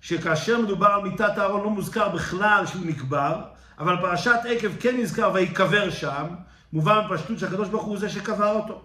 שכאשר 0.00 0.60
מדובר 0.60 0.86
על 0.86 1.02
מיטת 1.02 1.32
אהרון 1.38 1.62
לא 1.62 1.70
מוזכר 1.70 2.08
בכלל 2.08 2.66
שהוא 2.66 2.86
נקבר, 2.86 3.42
אבל 3.78 3.96
פרשת 3.96 4.40
עקב 4.48 4.76
כן 4.80 4.96
נזכר 4.96 5.30
ויקבר 5.34 5.90
שם, 5.90 6.26
מובן 6.72 7.00
בפשטות 7.10 7.38
שהקדוש 7.38 7.68
ברוך 7.68 7.84
הוא 7.84 7.98
זה 7.98 8.08
שקבר 8.08 8.52
אותו. 8.52 8.82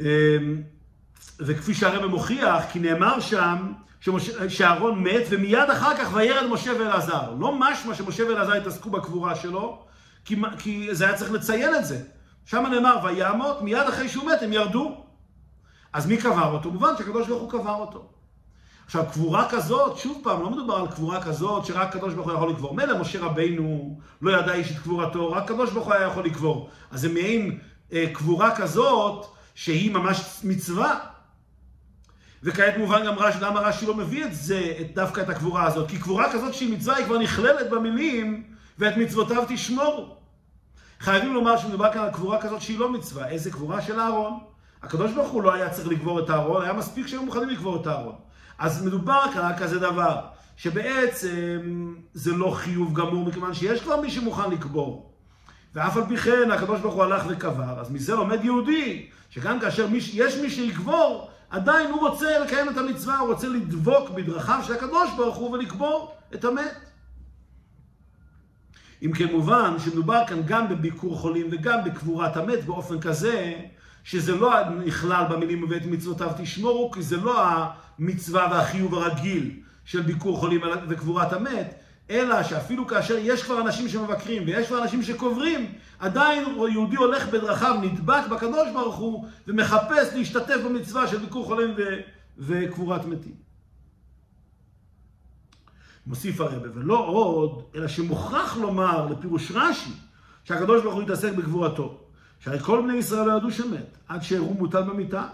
אמ, 0.00 0.62
וכפי 1.38 1.74
שהרבא 1.74 2.06
מוכיח, 2.06 2.64
כי 2.72 2.78
נאמר 2.78 3.20
שם 3.20 3.72
שאהרון 4.48 5.02
מת 5.02 5.22
ומיד 5.30 5.70
אחר 5.70 5.96
כך 5.96 6.08
וירד 6.14 6.46
משה 6.50 6.72
ואלעזר. 6.78 7.34
לא 7.38 7.58
משמע 7.58 7.94
שמשה 7.94 8.26
ואלעזר 8.26 8.52
התעסקו 8.52 8.90
בקבורה 8.90 9.34
שלו, 9.34 9.82
כי, 10.24 10.36
כי 10.58 10.94
זה 10.94 11.06
היה 11.06 11.16
צריך 11.16 11.32
לציין 11.32 11.74
את 11.74 11.84
זה. 11.84 12.02
שם 12.44 12.64
נאמר 12.70 12.96
וימות, 13.04 13.62
מיד 13.62 13.88
אחרי 13.88 14.08
שהוא 14.08 14.24
מת 14.24 14.42
הם 14.42 14.52
ירדו. 14.52 15.04
אז 15.92 16.06
מי 16.06 16.16
קבר 16.16 16.52
אותו? 16.52 16.70
מובן 16.70 16.92
שהקדוש 16.98 17.28
ברוך 17.28 17.42
הוא 17.42 17.50
קבר 17.50 17.74
אותו. 17.74 18.06
עכשיו, 18.86 19.04
קבורה 19.12 19.48
כזאת, 19.50 19.98
שוב 19.98 20.20
פעם, 20.22 20.42
לא 20.42 20.50
מדובר 20.50 20.74
על 20.74 20.88
קבורה 20.88 21.22
כזאת 21.22 21.66
שרק 21.66 21.88
הקדוש 21.88 22.14
ברוך 22.14 22.26
הוא 22.26 22.34
יכול 22.34 22.50
לקבור. 22.50 22.74
מילא 22.74 23.00
משה 23.00 23.20
רבינו 23.20 23.98
לא 24.22 24.38
ידע 24.38 24.54
איש 24.54 24.72
את 24.72 24.78
קבורתו, 24.78 25.32
רק 25.32 25.44
הקדוש 25.50 25.70
ברוך 25.70 25.86
הוא 25.86 25.94
היה 25.94 26.06
יכול 26.06 26.24
לקבור. 26.24 26.70
אז 26.90 27.00
זה 27.00 27.08
מעין 27.08 27.58
אה, 27.92 28.04
קבורה 28.12 28.56
כזאת 28.56 29.26
שהיא 29.54 29.94
ממש 29.94 30.40
מצווה. 30.44 30.98
וכעת 32.42 32.76
מובן 32.76 33.06
גם 33.06 33.18
רש"י, 33.18 33.38
למה 33.40 33.60
רש"י 33.60 33.86
לא 33.86 33.94
מביא 33.94 34.24
את 34.24 34.34
זה, 34.34 34.72
את, 34.80 34.94
דווקא 34.94 35.20
את 35.20 35.28
הקבורה 35.28 35.66
הזאת? 35.66 35.88
כי 35.88 35.98
קבורה 35.98 36.32
כזאת 36.32 36.54
שהיא 36.54 36.72
מצווה, 36.72 36.96
היא 36.96 37.04
כבר 37.04 37.18
נכללת 37.18 37.70
במילים, 37.70 38.44
ואת 38.78 38.96
מצוותיו 38.96 39.44
תשמור. 39.48 40.16
חייבים 41.00 41.34
לומר 41.34 41.56
שמדובר 41.56 41.92
כאן 41.92 42.02
על 42.02 42.10
קבורה 42.10 42.40
כזאת 42.40 42.62
שהיא 42.62 42.78
לא 42.78 42.92
מצווה. 42.92 43.28
איזה 43.28 43.50
קבורה 43.50 43.82
של 43.82 44.00
אהרון? 44.00 44.38
הקדוש 44.82 45.12
ברוך 45.12 45.28
הוא 45.28 45.42
לא 45.42 45.54
היה 45.54 45.70
צריך 45.70 45.88
לקבור 45.88 46.20
את 46.20 46.30
אהרון, 46.30 46.62
היה 46.62 46.72
מספיק 46.72 47.06
שהיו 47.06 47.22
מוכנים 47.22 47.48
לקבור 47.48 47.82
את 47.82 47.86
אהרון. 47.86 48.14
אז 48.58 48.86
מדובר 48.86 49.24
כאן 49.34 49.44
על 49.44 49.58
כזה 49.58 49.78
דבר, 49.78 50.20
שבעצם 50.56 51.94
זה 52.14 52.32
לא 52.32 52.50
חיוב 52.50 52.94
גמור, 52.94 53.24
מכיוון 53.26 53.54
שיש 53.54 53.82
כבר 53.82 54.00
מי 54.00 54.10
שמוכן 54.10 54.50
לקבור. 54.50 55.12
ואף 55.74 55.96
על 55.96 56.02
פי 56.08 56.16
כן 56.16 56.50
הקדוש 56.50 56.80
ברוך 56.80 56.94
הוא 56.94 57.02
הלך 57.02 57.24
וקבר, 57.28 57.80
אז 57.80 57.90
מזה 57.90 58.14
לומד 58.14 58.44
יהודי, 58.44 59.06
שגם 59.30 59.60
כאשר 59.60 59.86
מיש, 59.86 60.14
יש 60.14 60.36
מי 60.36 60.50
שיקבור, 60.50 61.30
עדיין 61.50 61.90
הוא 61.90 62.08
רוצה 62.08 62.38
לקיים 62.38 62.68
את 62.68 62.76
המצווה, 62.76 63.18
הוא 63.18 63.32
רוצה 63.32 63.48
לדבוק 63.48 64.10
בדרכיו 64.10 64.60
של 64.66 64.72
הקדוש 64.72 65.10
ברוך 65.16 65.36
הוא 65.36 65.50
ולקבור 65.50 66.14
את 66.34 66.44
המת. 66.44 66.88
אם 69.02 69.12
כן 69.12 69.32
מובן 69.32 69.74
שמדובר 69.78 70.22
כאן 70.26 70.42
גם 70.46 70.68
בביקור 70.68 71.16
חולים 71.18 71.46
וגם 71.50 71.84
בקבורת 71.84 72.36
המת 72.36 72.64
באופן 72.64 73.00
כזה 73.00 73.54
שזה 74.04 74.34
לא 74.36 74.70
נכלל 74.86 75.24
במילים 75.30 75.62
ובית 75.62 75.86
מצוותיו 75.86 76.30
תשמורו, 76.42 76.90
כי 76.90 77.02
זה 77.02 77.16
לא 77.16 77.44
המצווה 77.98 78.48
והחיוב 78.50 78.94
הרגיל 78.94 79.60
של 79.84 80.02
ביקור 80.02 80.38
חולים 80.38 80.60
וקבורת 80.88 81.32
המת, 81.32 81.77
אלא 82.10 82.42
שאפילו 82.42 82.86
כאשר 82.86 83.14
יש 83.18 83.42
כבר 83.42 83.60
אנשים 83.60 83.88
שמבקרים 83.88 84.42
ויש 84.46 84.66
כבר 84.66 84.82
אנשים 84.82 85.02
שקוברים, 85.02 85.72
עדיין 85.98 86.44
יהודי 86.72 86.96
הולך 86.96 87.28
בדרכיו, 87.28 87.74
נדבק 87.82 88.22
בקדוש 88.30 88.68
ברוך 88.72 88.96
הוא, 88.96 89.26
ומחפש 89.46 90.14
להשתתף 90.14 90.56
במצווה 90.64 91.08
של 91.08 91.18
ביקור 91.18 91.44
חולים 91.44 91.74
ו- 91.76 92.00
וקבורת 92.38 93.04
מתים. 93.04 93.34
מוסיף 96.06 96.40
הרבה, 96.40 96.68
ולא 96.74 96.98
עוד, 96.98 97.62
אלא 97.74 97.88
שמוכרח 97.88 98.56
לומר 98.56 99.06
לפירוש 99.06 99.50
רש"י, 99.54 99.90
שהקדוש 100.44 100.82
ברוך 100.82 100.94
הוא 100.94 101.02
יתעסק 101.02 101.32
בגבורתו. 101.32 101.98
שהרי 102.40 102.60
כל 102.60 102.82
בני 102.82 102.92
ישראל 102.92 103.26
לא 103.26 103.32
ידעו 103.36 103.50
שמת, 103.50 103.98
עד 104.08 104.22
שהראו 104.22 104.54
מוטל 104.54 104.82
במיטה. 104.82 105.28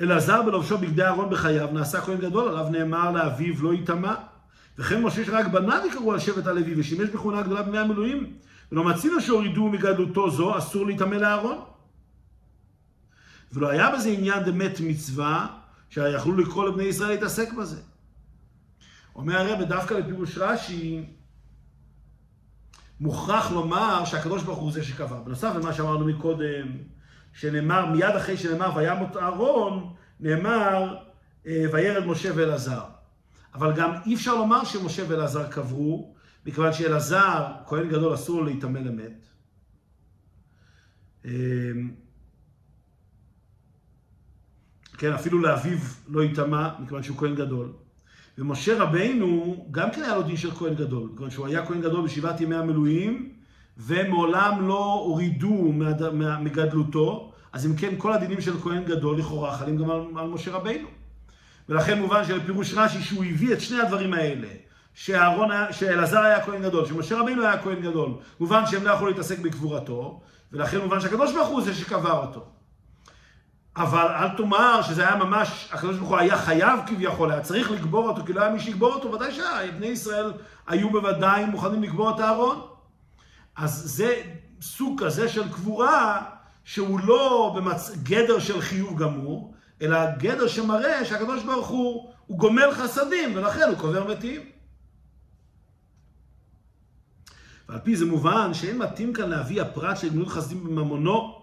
אלעזר 0.00 0.42
בלובשו 0.42 0.78
בגדי 0.78 1.02
אהרון 1.02 1.30
בחייו, 1.30 1.68
נעשה 1.72 2.00
כהן 2.00 2.18
גדול, 2.18 2.48
עליו 2.48 2.68
נאמר 2.70 3.10
לאביו 3.10 3.62
לא 3.62 3.74
ייטמע. 3.74 4.14
וכן 4.78 5.02
משה 5.02 5.24
שרק 5.24 5.46
בניו 5.46 5.82
יקראו 5.88 6.12
על 6.12 6.18
שבט 6.18 6.46
הלוי, 6.46 6.80
ושימש 6.80 7.08
בכהונה 7.08 7.42
גדולה 7.42 7.62
בני 7.62 7.78
המילואים. 7.78 8.36
ולא 8.72 8.84
מצינו 8.84 9.20
שהורידו 9.20 9.68
מגדלותו 9.68 10.30
זו, 10.30 10.58
אסור 10.58 10.86
להיטמא 10.86 11.14
לאהרון. 11.14 11.64
ולא 13.52 13.68
היה 13.68 13.96
בזה 13.96 14.08
עניין 14.08 14.42
דמת 14.42 14.80
מצווה, 14.80 15.46
שיכלו 15.90 16.36
לקרוא 16.36 16.68
לבני 16.68 16.84
ישראל 16.84 17.10
להתעסק 17.10 17.52
בזה. 17.52 17.80
אומר 19.14 19.36
הרב, 19.36 19.68
דווקא 19.68 19.94
לפירוש 19.94 20.38
רש"י, 20.38 21.04
מוכרח 23.00 23.50
לומר 23.50 24.04
שהקדוש 24.04 24.42
ברוך 24.42 24.58
הוא 24.58 24.72
זה 24.72 24.84
שקבע. 24.84 25.16
בנוסף 25.16 25.52
למה 25.56 25.72
שאמרנו 25.72 26.06
מקודם, 26.06 26.66
שנאמר, 27.32 27.86
מיד 27.86 28.16
אחרי 28.16 28.36
שנאמר 28.36 28.76
וימות 28.76 29.16
אהרון, 29.16 29.94
נאמר 30.20 30.96
אה, 31.46 31.64
וירד 31.72 32.06
משה 32.06 32.30
ואלעזר. 32.34 32.95
אבל 33.56 33.72
גם 33.76 33.90
אי 34.06 34.14
אפשר 34.14 34.34
לומר 34.34 34.64
שמשה 34.64 35.02
ואלעזר 35.08 35.48
קברו, 35.50 36.14
מכיוון 36.46 36.72
שאלעזר, 36.72 37.52
כהן 37.66 37.88
גדול, 37.88 38.14
אסור 38.14 38.36
לו 38.36 38.44
להיטמא 38.44 38.78
למת. 38.78 39.26
אה, 41.24 41.30
כן, 44.98 45.12
אפילו 45.12 45.40
לאביו 45.40 45.78
לא 46.08 46.22
ייטמע, 46.22 46.70
מכיוון 46.78 47.02
שהוא 47.02 47.16
כהן 47.16 47.34
גדול. 47.34 47.72
ומשה 48.38 48.82
רבינו, 48.82 49.66
גם 49.70 49.90
כן 49.90 50.02
היה 50.02 50.16
לו 50.16 50.22
דין 50.22 50.36
של 50.36 50.50
כהן 50.50 50.74
גדול, 50.74 51.10
כיוון 51.16 51.30
שהוא 51.30 51.46
היה 51.46 51.66
כהן 51.66 51.80
גדול 51.80 52.04
בשבעת 52.04 52.40
ימי 52.40 52.56
המילואים, 52.56 53.32
ומעולם 53.78 54.68
לא 54.68 54.92
הורידו 54.92 55.72
מגדלותו, 56.40 57.32
אז 57.52 57.66
אם 57.66 57.76
כן, 57.76 57.94
כל 57.98 58.12
הדינים 58.12 58.40
של 58.40 58.60
כהן 58.60 58.84
גדול 58.84 59.18
לכאורה 59.18 59.56
חלים 59.58 59.76
גם 59.76 59.90
על, 59.90 60.00
על 60.16 60.28
משה 60.28 60.52
רבינו. 60.52 60.88
ולכן 61.68 62.00
מובן 62.00 62.24
שלפירוש 62.24 62.74
רש"י 62.74 63.02
שהוא 63.02 63.24
הביא 63.24 63.52
את 63.52 63.60
שני 63.60 63.80
הדברים 63.80 64.14
האלה, 64.14 64.48
שאהרון 64.94 65.50
היה, 65.50 65.72
שאלעזר 65.72 66.20
היה 66.20 66.44
כהן 66.44 66.62
גדול, 66.62 66.86
שמשה 66.86 67.20
רבינו 67.20 67.42
היה 67.42 67.62
כהן 67.62 67.80
גדול, 67.80 68.10
מובן 68.40 68.66
שהם 68.66 68.84
לא 68.84 68.90
יכלו 68.90 69.06
להתעסק 69.06 69.38
בקבורתו, 69.38 70.20
ולכן 70.52 70.78
מובן 70.78 71.00
שהקדוש 71.00 71.32
ברוך 71.32 71.48
הוא 71.48 71.62
זה 71.62 71.74
שקבר 71.74 72.26
אותו. 72.26 72.46
אבל 73.76 74.06
אל 74.06 74.28
תאמר 74.36 74.82
שזה 74.82 75.08
היה 75.08 75.16
ממש, 75.16 75.68
הקדוש 75.72 75.96
ברוך 75.96 76.08
הוא 76.08 76.18
היה 76.18 76.38
חייב 76.38 76.80
כביכול, 76.86 77.30
היה 77.30 77.40
צריך 77.40 77.70
לקבור 77.70 78.08
אותו, 78.08 78.24
כי 78.26 78.32
לא 78.32 78.40
היה 78.40 78.52
מי 78.52 78.60
שיקבור 78.60 78.92
אותו, 78.94 79.12
ודאי 79.12 79.32
שבני 79.32 79.86
ישראל 79.86 80.32
היו 80.66 80.90
בוודאי 80.90 81.44
מוכנים 81.44 81.82
לקבור 81.82 82.10
את 82.14 82.20
הארון. 82.20 82.60
אז 83.56 83.72
זה 83.72 84.22
סוג 84.60 85.04
כזה 85.04 85.28
של 85.28 85.52
קבורה, 85.52 86.22
שהוא 86.64 87.00
לא 87.00 87.52
במצ... 87.56 87.90
גדר 88.02 88.38
של 88.38 88.60
חיוב 88.60 88.98
גמור, 88.98 89.54
אלא 89.82 90.10
גדר 90.18 90.46
שמראה 90.46 91.04
שהקדוש 91.04 91.42
ברוך 91.42 91.68
הוא, 91.68 92.12
הוא 92.26 92.38
גומל 92.38 92.70
חסדים, 92.72 93.36
ולכן 93.36 93.62
הוא 93.68 93.78
קובר 93.78 94.06
מתים. 94.10 94.40
ועל 97.68 97.78
פי 97.78 97.96
זה 97.96 98.06
מובן 98.06 98.54
שאין 98.54 98.78
מתאים 98.78 99.12
כאן 99.12 99.30
להביא 99.30 99.62
הפרט 99.62 99.96
של 99.96 100.08
גמילות 100.08 100.28
חסדים 100.28 100.64
בממונו, 100.64 101.42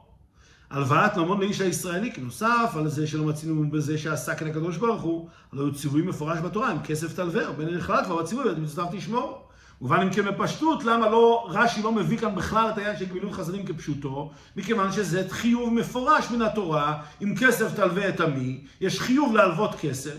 הלוואת 0.69 1.17
ממון 1.17 1.39
לאיש 1.39 1.61
הישראלי, 1.61 2.11
כי 2.13 2.21
נוסף 2.21 2.73
על 2.75 2.87
זה 2.87 3.07
שלא 3.07 3.23
מצינו 3.23 3.71
בזה 3.71 3.97
שעסק 3.97 4.41
אל 4.41 4.47
הקדוש 4.47 4.77
ברוך 4.77 5.01
הוא, 5.01 5.29
הלוא 5.51 5.65
הוא 5.65 5.73
ציווי 5.73 6.01
מפורש 6.01 6.39
בתורה, 6.39 6.71
עם 6.71 6.83
כסף 6.83 7.15
תלווה, 7.15 7.51
בין 7.51 7.69
נכלל 7.69 8.03
כבר 8.05 8.21
בציווי, 8.21 8.49
ואת 8.49 8.57
מצוותיו 8.57 8.99
תשמור. 8.99 9.42
מובן 9.83 10.01
אם 10.01 10.09
כן 10.09 10.25
בפשטות, 10.25 10.83
למה 10.83 11.09
לא, 11.09 11.47
רש"י 11.49 11.81
לא 11.81 11.91
מביא 11.91 12.17
כאן 12.17 12.35
בכלל 12.35 12.69
את 12.69 12.77
העניין 12.77 12.97
של 12.97 13.05
גמילות 13.05 13.31
חסדים 13.31 13.65
כפשוטו, 13.65 14.31
מכיוון 14.55 14.91
שזה 14.91 15.25
חיוב 15.29 15.73
מפורש 15.73 16.31
מן 16.31 16.41
התורה, 16.41 17.01
עם 17.19 17.35
כסף 17.35 17.75
תלווה 17.75 18.09
את 18.09 18.19
עמי, 18.19 18.61
יש 18.81 18.99
חיוב 18.99 19.35
להלוות 19.35 19.75
כסף 19.75 20.17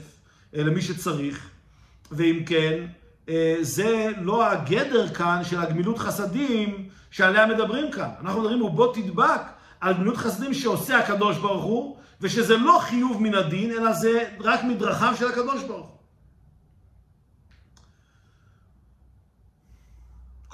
אה, 0.57 0.62
למי 0.62 0.83
שצריך, 0.83 1.49
ואם 2.12 2.43
כן, 2.47 2.87
אה, 3.29 3.57
זה 3.61 4.11
לא 4.21 4.47
הגדר 4.47 5.09
כאן 5.09 5.41
של 5.45 5.61
הגמילות 5.61 5.99
חסדים 5.99 6.89
שעליה 7.11 7.47
מדברים 7.47 7.91
כאן. 7.91 8.11
אנחנו 8.21 8.41
מדברים, 8.41 8.62
ובוא 8.62 8.95
תדבק 8.95 9.41
על 9.81 9.95
גמילות 9.95 10.17
חסדים 10.17 10.55
שעושה 10.55 10.99
הקדוש 10.99 11.39
ברוך 11.39 11.65
הוא, 11.65 11.97
ושזה 12.21 12.57
לא 12.57 12.79
חיוב 12.83 13.23
מן 13.23 13.35
הדין, 13.35 13.71
אלא 13.71 13.93
זה 13.93 14.25
רק 14.41 14.65
מדרכיו 14.65 15.15
של 15.19 15.29
הקדוש 15.29 15.62
ברוך 15.62 15.87
הוא. 15.87 15.93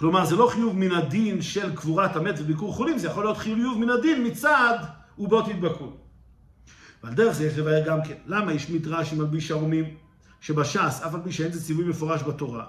כלומר, 0.01 0.25
זה 0.25 0.37
לא 0.37 0.51
חיוב 0.53 0.77
מן 0.77 0.93
הדין 0.93 1.43
של 1.43 1.77
קבורת 1.77 2.17
המת 2.17 2.35
וביקור 2.39 2.73
חולים, 2.75 2.99
זה 2.99 3.07
יכול 3.07 3.25
להיות 3.25 3.37
חיוב 3.37 3.79
מן 3.79 3.91
הדין 3.91 4.27
מצד 4.27 4.79
ובו 5.19 5.43
תדבקו. 5.43 5.93
ועל 7.05 7.15
דרך 7.15 7.33
זה 7.33 7.47
יש 7.47 7.59
לבאר 7.59 7.87
גם 7.87 8.03
כן. 8.03 8.15
למה 8.27 8.53
יש 8.53 8.71
מדרש 8.71 9.13
עם 9.13 9.19
מלביש 9.19 9.51
ערומים? 9.51 9.85
שבש"ס, 10.41 11.03
אף 11.07 11.15
על 11.15 11.21
פי 11.25 11.33
שאין 11.33 11.53
זה 11.53 11.63
ציווי 11.63 11.85
מפורש 11.85 12.23
בתורה, 12.23 12.65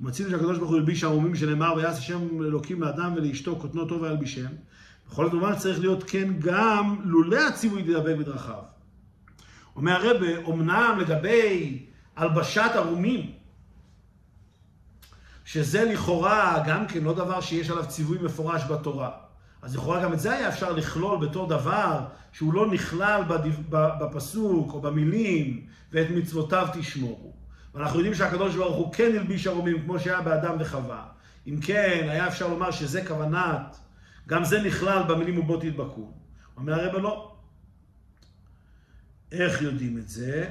ומצינו 0.00 0.30
שהקדוש 0.30 0.58
ברוך 0.58 0.70
הוא 0.70 0.78
ילביש 0.78 1.04
ערומים 1.04 1.34
שנאמר 1.34 1.74
ויעש 1.76 1.98
השם 1.98 2.42
אלוקים 2.42 2.82
לאדם 2.82 3.14
ולאשתו 3.16 3.56
קוטנו 3.56 3.84
טוב 3.84 4.02
וילבישם. 4.02 4.46
בכל 5.10 5.24
זאת 5.24 5.34
אומר 5.34 5.54
צריך 5.54 5.80
להיות 5.80 6.04
כן 6.06 6.28
גם 6.38 6.96
לולא 7.04 7.48
הציווי 7.48 7.82
לדבק 7.82 8.16
בדרכיו. 8.16 8.62
אומר 9.76 10.06
הרבה, 10.06 10.26
אמנם 10.48 10.98
לגבי 11.00 11.78
הלבשת 12.16 12.70
ערומים, 12.74 13.37
שזה 15.48 15.84
לכאורה 15.84 16.62
גם 16.66 16.86
כן 16.86 17.04
לא 17.04 17.14
דבר 17.14 17.40
שיש 17.40 17.70
עליו 17.70 17.86
ציווי 17.86 18.18
מפורש 18.22 18.62
בתורה. 18.70 19.10
אז 19.62 19.76
לכאורה 19.76 20.02
גם 20.02 20.12
את 20.12 20.20
זה 20.20 20.32
היה 20.32 20.48
אפשר 20.48 20.72
לכלול 20.72 21.26
בתור 21.26 21.48
דבר 21.48 22.00
שהוא 22.32 22.54
לא 22.54 22.70
נכלל 22.70 23.22
בפסוק 23.70 24.72
או 24.72 24.80
במילים, 24.80 25.66
ואת 25.92 26.06
מצוותיו 26.10 26.68
תשמורו. 26.72 27.32
ואנחנו 27.74 27.98
יודעים 27.98 28.14
שהקדוש 28.14 28.56
ברוך 28.56 28.76
הוא 28.76 28.92
כן 28.92 29.16
הלביש 29.16 29.46
ערומים 29.46 29.82
כמו 29.82 29.98
שהיה 29.98 30.20
באדם 30.20 30.56
וחווה. 30.60 31.06
אם 31.46 31.60
כן, 31.60 32.06
היה 32.10 32.28
אפשר 32.28 32.48
לומר 32.48 32.70
שזה 32.70 33.06
כוונת, 33.06 33.76
גם 34.26 34.44
זה 34.44 34.62
נכלל 34.62 35.02
במילים 35.08 35.38
ובו 35.38 35.56
תדבקו. 35.56 36.12
אומר 36.56 36.74
הרב 36.74 36.96
לא. 36.96 37.36
איך 39.32 39.62
יודעים 39.62 39.98
את 39.98 40.08
זה? 40.08 40.50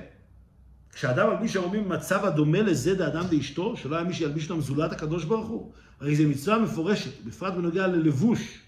כשאדם 0.98 1.30
מלביש 1.30 1.56
ערומים 1.56 1.90
במצב 1.90 2.26
הדומה 2.26 2.62
לזה 2.62 2.96
דאדם 2.96 3.26
ואשתו, 3.30 3.78
שלא 3.78 3.96
היה 3.96 4.04
מי 4.06 4.14
שילביש 4.14 4.52
אותם 4.52 4.62
זולת 4.62 4.92
הקדוש 4.92 5.24
ברוך 5.24 5.48
הוא, 5.48 5.72
הרי 6.00 6.16
זו 6.16 6.24
מצווה 6.24 6.60
מפורשת, 6.60 7.24
בפרט 7.26 7.54
בנוגע 7.54 7.88
ללבוש. 7.88 8.60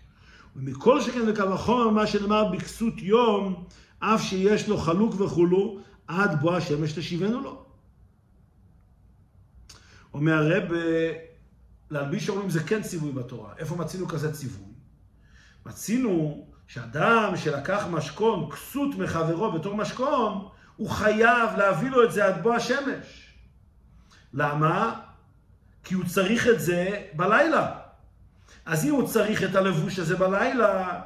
ומכל 0.55 1.01
שכן 1.01 1.19
וקו 1.27 1.43
החומר 1.43 1.89
מה 1.89 2.07
שנאמר 2.07 2.45
בכסות 2.51 2.93
יום, 2.97 3.63
אף 3.99 4.21
שיש 4.23 4.67
לו 4.67 4.77
חלוק 4.77 5.21
וכולו, 5.21 5.80
עד 6.07 6.41
בוא 6.41 6.55
השמש 6.55 6.91
תשיבנו 6.91 7.41
לו. 7.41 7.65
אומר 10.13 10.34
הרב, 10.34 10.63
להלביש 11.91 12.30
ערומים 12.30 12.49
זה 12.49 12.63
כן 12.63 12.82
ציווי 12.82 13.11
בתורה. 13.11 13.53
איפה 13.57 13.75
מצינו 13.75 14.07
כזה 14.07 14.34
ציווי? 14.34 14.65
מצינו 15.65 16.45
שאדם 16.67 17.34
שלקח 17.36 17.88
משכון, 17.91 18.51
כסות 18.51 18.95
מחברו 18.95 19.51
בתור 19.51 19.75
משכון, 19.75 20.49
הוא 20.80 20.89
חייב 20.89 21.49
להביא 21.57 21.89
לו 21.89 22.03
את 22.03 22.11
זה 22.11 22.25
עד 22.25 22.43
בוא 22.43 22.55
השמש. 22.55 23.34
למה? 24.34 24.99
כי 25.84 25.93
הוא 25.93 26.05
צריך 26.05 26.47
את 26.47 26.59
זה 26.59 27.01
בלילה. 27.13 27.71
אז 28.65 28.86
אם 28.86 28.91
הוא 28.91 29.07
צריך 29.07 29.43
את 29.43 29.55
הלבוש 29.55 29.99
הזה 29.99 30.15
בלילה, 30.15 31.01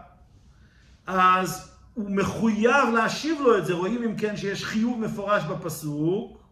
אז 1.07 1.71
הוא 1.93 2.09
מחויב 2.09 2.89
להשיב 2.93 3.41
לו 3.41 3.57
את 3.57 3.65
זה. 3.65 3.73
רואים 3.73 4.03
אם 4.03 4.15
כן 4.15 4.37
שיש 4.37 4.65
חיוב 4.65 4.99
מפורש 4.99 5.43
בפסוק, 5.43 6.43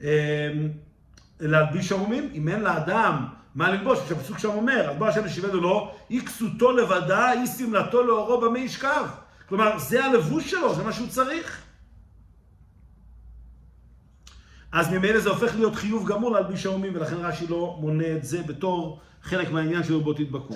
אמ, 0.00 0.06
להלביש 1.40 1.92
ערומים. 1.92 2.30
אם 2.34 2.48
אין 2.48 2.60
לאדם 2.60 3.26
מה 3.54 3.70
ללבוש, 3.70 3.98
כשהפסוק 4.00 4.38
שם 4.38 4.48
אומר, 4.48 4.90
אז 4.90 4.96
בוא 4.96 5.08
השם 5.08 5.26
ישיבנו 5.26 5.60
לו, 5.60 5.94
אי 6.10 6.20
כסותו 6.26 6.72
לבדה, 6.72 7.32
אי 7.32 7.46
שמלתו 7.46 8.02
לאורו 8.02 8.40
במה 8.40 8.58
ישכב. 8.58 9.06
כלומר, 9.48 9.78
זה 9.78 10.04
הלבוש 10.04 10.50
שלו, 10.50 10.74
זה 10.74 10.82
מה 10.82 10.92
שהוא 10.92 11.08
צריך. 11.08 11.61
אז 14.72 14.92
ממילא 14.92 15.20
זה 15.20 15.30
הופך 15.30 15.54
להיות 15.54 15.74
חיוב 15.74 16.08
גמור 16.08 16.30
להלביש 16.30 16.66
ערומים, 16.66 16.92
ולכן 16.96 17.16
רש"י 17.16 17.46
לא 17.46 17.76
מונה 17.80 18.16
את 18.16 18.24
זה 18.24 18.42
בתור 18.42 19.00
חלק 19.22 19.50
מהעניין 19.50 19.84
שלו 19.84 20.00
בו 20.00 20.12
תדבקו. 20.12 20.54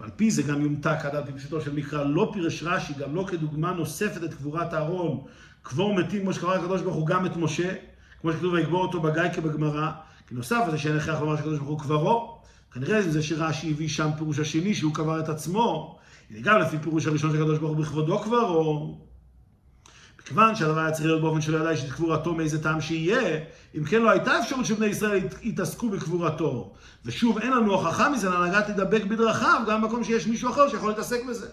ועל 0.00 0.10
פי 0.16 0.30
זה 0.30 0.42
גם 0.42 0.60
יומתק 0.60 0.96
עד 1.02 1.14
על 1.14 1.24
פי 1.26 1.32
פשוטו 1.32 1.60
של 1.60 1.72
מקרא, 1.72 2.04
לא 2.04 2.30
פירש 2.32 2.62
רש"י, 2.62 2.92
גם 2.98 3.14
לא 3.14 3.24
כדוגמה 3.28 3.72
נוספת 3.72 4.24
את 4.24 4.34
קבורת 4.34 4.72
הארון, 4.72 5.20
קבור 5.62 5.94
מתים, 5.94 6.22
כמו 6.22 6.32
שקרא 6.32 6.54
הקדוש 6.54 6.82
ברוך 6.82 6.96
הוא 6.96 7.06
גם 7.06 7.26
את 7.26 7.36
משה, 7.36 7.74
כמו 8.20 8.32
שכתוב 8.32 8.52
ויקבור 8.52 8.82
אותו 8.82 9.00
בגיא 9.00 9.28
כבגמרא, 9.34 9.90
כי 10.28 10.34
נוסף 10.34 10.64
לזה 10.68 10.78
שאין 10.78 10.96
הכרח 10.96 11.20
לומר 11.20 11.36
שהקדוש 11.36 11.58
ברוך 11.58 11.70
הוא 11.70 11.80
קברו, 11.80 12.38
כנראה 12.72 13.02
זה 13.02 13.22
שרש"י 13.22 13.70
הביא 13.70 13.88
שם 13.88 14.10
פירוש 14.18 14.38
השני 14.38 14.74
שהוא 14.74 14.94
קבר 14.94 15.20
את 15.20 15.28
עצמו, 15.28 15.98
גם 16.42 16.60
לפי 16.60 16.78
פירוש 16.78 17.06
הראשון 17.06 17.30
של 17.30 17.36
הקדוש 17.36 17.58
ברוך 17.58 17.76
הוא 17.76 17.84
בכבודו 17.84 18.18
קברו, 18.18 18.98
כיוון 20.26 20.54
שהדבר 20.54 20.80
היה 20.80 20.90
צריך 20.90 21.06
להיות 21.06 21.20
באופן 21.20 21.40
שלא 21.40 21.58
ידע 21.58 21.72
את 21.72 21.92
קבורתו 21.92 22.34
מאיזה 22.34 22.62
טעם 22.62 22.80
שיהיה, 22.80 23.40
אם 23.78 23.84
כן 23.84 24.02
לא 24.02 24.10
הייתה 24.10 24.40
אפשרות 24.40 24.66
שבני 24.66 24.86
ישראל 24.86 25.20
יתעסקו 25.42 25.88
בקבורתו. 25.88 26.74
ושוב, 27.04 27.38
אין 27.38 27.52
לנו 27.52 27.72
הוכחה 27.72 28.08
מזה 28.08 28.30
להנהגת 28.30 28.68
להידבק 28.68 29.04
בדרכיו, 29.04 29.62
גם 29.68 29.82
במקום 29.82 30.04
שיש 30.04 30.26
מישהו 30.26 30.50
אחר 30.50 30.68
שיכול 30.68 30.88
להתעסק 30.88 31.20
בזה. 31.28 31.46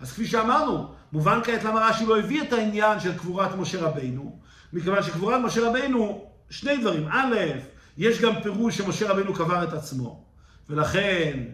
אז 0.00 0.12
כפי 0.12 0.26
שאמרנו, 0.26 0.88
מובן 1.12 1.40
כעת 1.44 1.64
למה 1.64 1.88
רש"י 1.88 2.06
לא 2.06 2.18
הביא 2.18 2.42
את 2.42 2.52
העניין 2.52 3.00
של 3.00 3.18
קבורת 3.18 3.54
משה 3.54 3.80
רבינו, 3.80 4.38
מכיוון 4.72 5.02
שקבורת 5.02 5.40
משה 5.44 5.68
רבינו, 5.68 6.24
שני 6.50 6.76
דברים. 6.76 7.08
א', 7.08 7.36
יש 7.98 8.20
גם 8.20 8.42
פירוש 8.42 8.78
שמשה 8.78 9.10
רבינו 9.10 9.34
קבר 9.34 9.64
את 9.64 9.72
עצמו, 9.72 10.24
ולכן 10.70 11.44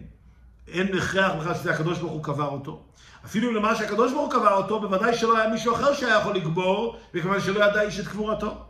אין 0.67 0.97
הכרח 0.97 1.31
בכלל 1.39 1.53
שזה 1.53 1.73
הקדוש 1.73 1.99
ברוך 1.99 2.11
הוא 2.11 2.23
קבר 2.23 2.47
אותו. 2.47 2.85
אפילו 3.25 3.53
למה 3.53 3.75
שהקדוש 3.75 4.13
ברוך 4.13 4.33
קבע 4.33 4.53
אותו, 4.53 4.79
בוודאי 4.79 5.17
שלא 5.17 5.37
היה 5.37 5.49
מישהו 5.49 5.75
אחר 5.75 5.93
שהיה 5.93 6.19
יכול 6.19 6.35
לקבור, 6.35 6.99
מכיוון 7.13 7.39
שלא 7.39 7.65
ידע 7.65 7.81
איש 7.81 7.99
את 7.99 8.07
קבורתו. 8.07 8.65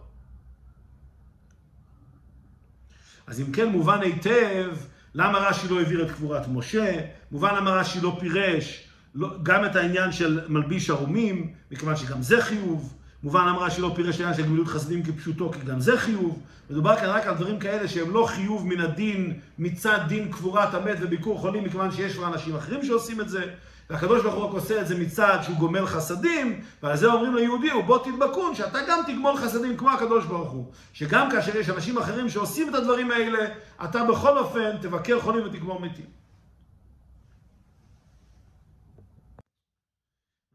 אז 3.28 3.42
אם 3.42 3.52
כן, 3.52 3.70
מובן 3.70 4.02
היטב 4.02 4.72
למה 5.16 5.38
רש"י 5.38 5.68
לא 5.68 5.80
העביר 5.80 6.06
את 6.06 6.12
קבורת 6.12 6.48
משה, 6.48 7.00
מובן 7.32 7.56
למה 7.56 7.72
רש"י 7.72 8.02
לא 8.02 8.18
פירש 8.20 8.88
לא, 9.16 9.30
גם 9.44 9.66
את 9.66 9.76
העניין 9.76 10.12
של 10.12 10.42
מלביש 10.48 10.90
ערומים, 10.90 11.54
מכיוון 11.72 11.96
שגם 11.96 12.22
זה 12.22 12.42
חיוב. 12.42 12.94
מובן 13.24 13.48
למה 13.48 13.58
רש"י 13.58 13.82
לא 13.82 13.92
פירש 13.96 14.20
העניין 14.20 14.38
של 14.38 14.44
גמילות 14.46 14.68
חסדים 14.68 15.04
כפשוטו, 15.04 15.52
כי 15.52 15.60
גם 15.66 15.80
זה 15.80 15.98
חיוב. 15.98 16.40
מדובר 16.70 16.96
כאן 16.96 17.10
רק 17.10 17.28
על 17.28 17.36
דברים 17.36 17.60
כאלה 17.60 17.88
שהם 17.88 18.12
לא 18.12 18.26
חיוב 18.30 18.68
מן 18.68 18.80
הדין 18.80 19.40
מצד 19.60 20.00
דין 20.08 20.32
קבורת 20.32 20.74
המת 20.74 20.98
וביקור 21.02 21.40
חולים, 21.40 21.64
מכיוון 21.64 21.92
שיש 21.92 22.16
כבר 22.16 22.28
אנשים 22.28 22.56
אחרים 22.56 22.86
שעושים 22.86 23.22
את 23.22 23.30
זה. 23.30 23.46
והקדוש 23.94 24.24
ברוך 24.24 24.36
הוא 24.36 24.44
רק 24.46 24.54
עושה 24.54 24.82
את 24.82 24.88
זה 24.88 25.00
מצד 25.00 25.38
שהוא 25.44 25.58
גומל 25.58 25.86
חסדים, 25.86 26.62
ועל 26.84 26.98
זה 26.98 27.08
אומרים 27.08 27.36
ליהודי, 27.36 27.72
הוא 27.72 27.84
בוא 27.84 28.04
תדבקון, 28.04 28.56
שאתה 28.56 28.80
גם 28.90 29.00
תגמול 29.08 29.38
חסדים 29.38 29.78
כמו 29.78 29.90
הקדוש 29.90 30.26
ברוך 30.26 30.52
הוא. 30.52 30.74
שגם 30.94 31.32
כאשר 31.32 31.58
יש 31.58 31.70
אנשים 31.70 31.98
אחרים 31.98 32.30
שעושים 32.30 32.70
את 32.70 32.76
הדברים 32.76 33.12
האלה, 33.12 33.56
אתה 33.86 34.04
בכל 34.04 34.38
אופן 34.38 34.78
תבקר 34.82 35.20
חולים 35.20 35.46
ותגמור 35.46 35.80
מתים. 35.80 36.06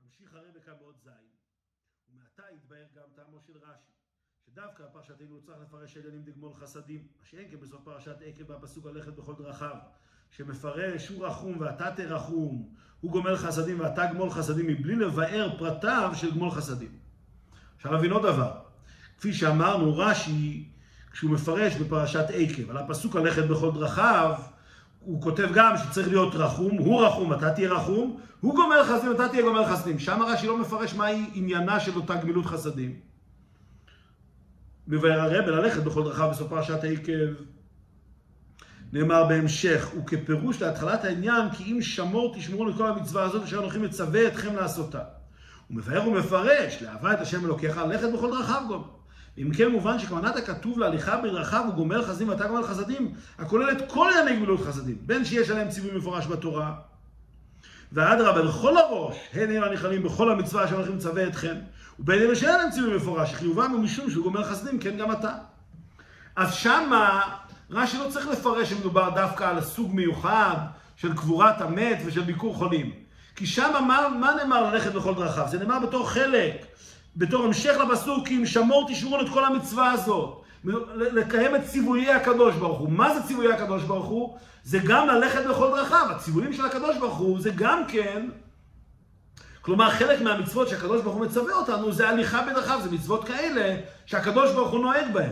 ממשיך 0.04 0.34
הרב 0.34 0.44
כאן 0.64 0.74
בעוד 0.80 0.94
זין, 1.04 1.12
ומעתה 2.10 2.42
יתבהר 2.54 2.86
גם 2.96 3.08
טעמו 3.14 3.40
של 3.46 3.52
רש"י, 3.52 3.92
שדווקא 4.46 4.84
פרשתנו 4.92 5.40
צריך 5.40 5.58
לפרש 5.62 5.96
עניינים 5.96 6.22
דגמול 6.22 6.54
חסדים, 6.54 7.06
מה 7.18 7.24
שאין 7.24 7.50
כן 7.50 7.60
בסוף 7.60 7.80
פרשת 7.84 8.16
עקב 8.24 8.50
והפסוק 8.50 8.86
הלכת 8.86 9.12
בכל 9.12 9.34
דרכיו. 9.38 9.76
שמפרש 10.30 11.08
הוא 11.08 11.26
רחום 11.26 11.60
ואתה 11.60 11.90
תרחום, 11.96 12.74
הוא 13.00 13.12
גומל 13.12 13.36
חסדים 13.36 13.80
ואתה 13.80 14.06
גמול 14.06 14.30
חסדים, 14.30 14.66
מבלי 14.66 14.94
לבאר 14.96 15.50
פרטיו 15.58 16.10
של 16.14 16.30
גמול 16.30 16.50
חסדים. 16.50 16.88
אפשר 17.76 17.90
להבין 17.90 18.10
עוד 18.10 18.22
דבר. 18.22 18.50
כפי 19.18 19.34
שאמרנו, 19.34 19.98
רש"י, 19.98 20.64
כשהוא 21.12 21.30
מפרש 21.30 21.74
בפרשת 21.76 22.24
עקב, 22.34 22.70
על 22.70 22.76
הפסוק 22.76 23.16
הלכת 23.16 23.44
בכל 23.44 23.70
דרכיו, 23.70 24.34
הוא 25.00 25.22
כותב 25.22 25.48
גם 25.54 25.74
שצריך 25.76 26.08
להיות 26.08 26.34
רחום, 26.34 26.78
הוא 26.78 27.04
רחום, 27.04 27.32
אתה 27.32 27.50
תהיה 27.50 27.72
רחום, 27.72 28.20
הוא 28.40 28.54
גומל 28.54 28.82
חסדים, 28.84 29.12
אתה 29.12 29.28
תהיה 29.28 29.42
גומל 29.42 29.64
חסדים. 29.64 29.98
שם 29.98 30.22
רש"י 30.22 30.46
לא 30.46 30.58
מפרש 30.58 30.94
מהי 30.94 31.30
עניינה 31.34 31.80
של 31.80 31.96
אותה 31.96 32.14
גמילות 32.14 32.46
חסדים. 32.46 33.00
מבאר 34.88 35.20
הרב 35.20 35.44
ללכת 35.44 35.82
בכל 35.82 36.04
דרכיו 36.04 36.30
בסוף 36.30 36.48
פרשת 36.48 36.84
עקב. 36.84 37.42
נאמר 38.92 39.24
בהמשך, 39.24 39.88
וכפירוש 39.96 40.62
להתחלת 40.62 41.04
העניין, 41.04 41.50
כי 41.50 41.72
אם 41.72 41.82
שמור 41.82 42.34
תשמרו 42.36 42.64
לכל 42.64 42.86
המצווה 42.86 43.22
הזאת 43.22 43.42
אשר 43.42 43.58
אנוכי 43.58 43.78
מצווה 43.78 44.28
אתכם 44.28 44.56
לעשותה. 44.56 45.00
הוא 45.68 45.76
מבאר 45.76 46.08
ומפרש, 46.08 46.82
לאהבה 46.82 47.12
את 47.12 47.20
השם 47.20 47.44
אלוקיך, 47.44 47.76
ללכת 47.76 48.08
בכל 48.14 48.30
דרכיו 48.30 48.62
גומר. 48.68 48.84
אם 49.38 49.50
כן 49.54 49.68
מובן 49.68 49.98
שכוונת 49.98 50.36
הכתוב 50.36 50.78
להליכה 50.78 51.16
בדרכיו 51.16 51.64
הוא 51.66 51.74
גומר 51.74 52.02
חסדים 52.02 52.28
ואתה 52.28 52.46
גומר 52.46 52.62
חסדים, 52.62 53.12
הכולל 53.38 53.70
את 53.72 53.92
כל 53.92 54.10
ענייני 54.10 54.36
גמילות 54.36 54.60
חסדים, 54.60 54.96
בין 55.06 55.24
שיש 55.24 55.50
עליהם 55.50 55.68
ציווי 55.68 55.98
מפורש 55.98 56.26
בתורה, 56.26 56.74
ואדרבה 57.92 58.42
לכל 58.42 58.76
הראש, 58.76 59.16
הן 59.32 59.56
הם 59.56 59.62
הנכללים 59.62 60.02
בכל 60.02 60.32
המצווה 60.32 60.64
אשר 60.64 60.76
אנוכי 60.76 60.92
מצווה 60.92 61.26
אתכם, 61.26 61.54
ובין 61.98 62.22
אלה 62.22 62.36
שאין 62.36 62.54
להם 62.54 62.70
ציווי 62.70 62.96
מפורש, 62.96 63.34
חיובם 63.34 63.70
הוא 63.70 63.80
משום 63.80 64.10
שהוא 64.10 64.24
גומר 64.24 64.44
חסדים, 64.44 64.78
כן 64.78 64.96
גם 64.96 65.12
אתה. 65.12 65.32
אז 66.36 66.54
שמה 66.54 67.20
רש"י 67.70 67.98
לא 67.98 68.10
צריך 68.10 68.28
לפרש 68.28 68.70
שמדובר 68.70 69.10
דווקא 69.14 69.44
על 69.44 69.60
סוג 69.60 69.94
מיוחד 69.94 70.56
של 70.96 71.16
קבורת 71.16 71.60
המת 71.60 71.98
ושל 72.06 72.22
ביקור 72.22 72.54
חולים. 72.54 72.92
כי 73.36 73.46
שם 73.46 73.84
מה, 73.86 74.08
מה 74.20 74.34
נאמר 74.34 74.70
ללכת 74.70 74.92
בכל 74.92 75.14
דרכיו? 75.14 75.46
זה 75.48 75.58
נאמר 75.58 75.78
בתור 75.78 76.10
חלק, 76.10 76.66
בתור 77.16 77.44
המשך 77.44 77.76
לפסוק, 77.76 78.28
אם 78.30 78.46
שמור 78.46 78.86
תשמרו 78.88 79.20
את 79.20 79.28
כל 79.28 79.44
המצווה 79.44 79.90
הזאת. 79.92 80.42
לקיים 80.94 81.56
את 81.56 81.64
ציוויי 81.64 82.12
הקדוש 82.12 82.54
ברוך 82.54 82.78
הוא. 82.78 82.90
מה 82.90 83.14
זה 83.14 83.22
ציוויי 83.22 83.52
הקדוש 83.52 83.82
ברוך 83.82 84.06
הוא? 84.06 84.38
זה 84.64 84.78
גם 84.78 85.06
ללכת 85.06 85.46
בכל 85.50 85.70
דרכיו. 85.76 86.06
הציוויים 86.10 86.52
של 86.52 86.64
הקדוש 86.66 86.96
ברוך 86.96 87.16
הוא 87.16 87.40
זה 87.40 87.50
גם 87.50 87.82
כן, 87.88 88.28
כלומר 89.62 89.90
חלק 89.90 90.20
מהמצוות 90.20 90.68
שהקדוש 90.68 91.02
ברוך 91.02 91.16
הוא 91.16 91.26
מצווה 91.26 91.54
אותנו 91.54 91.92
זה 91.92 92.08
הליכה 92.08 92.42
בדרכיו, 92.42 92.80
זה 92.82 92.90
מצוות 92.90 93.24
כאלה 93.24 93.76
שהקדוש 94.06 94.52
ברוך 94.52 94.70
הוא 94.70 94.80
נוהג 94.80 95.12
בהן. 95.12 95.30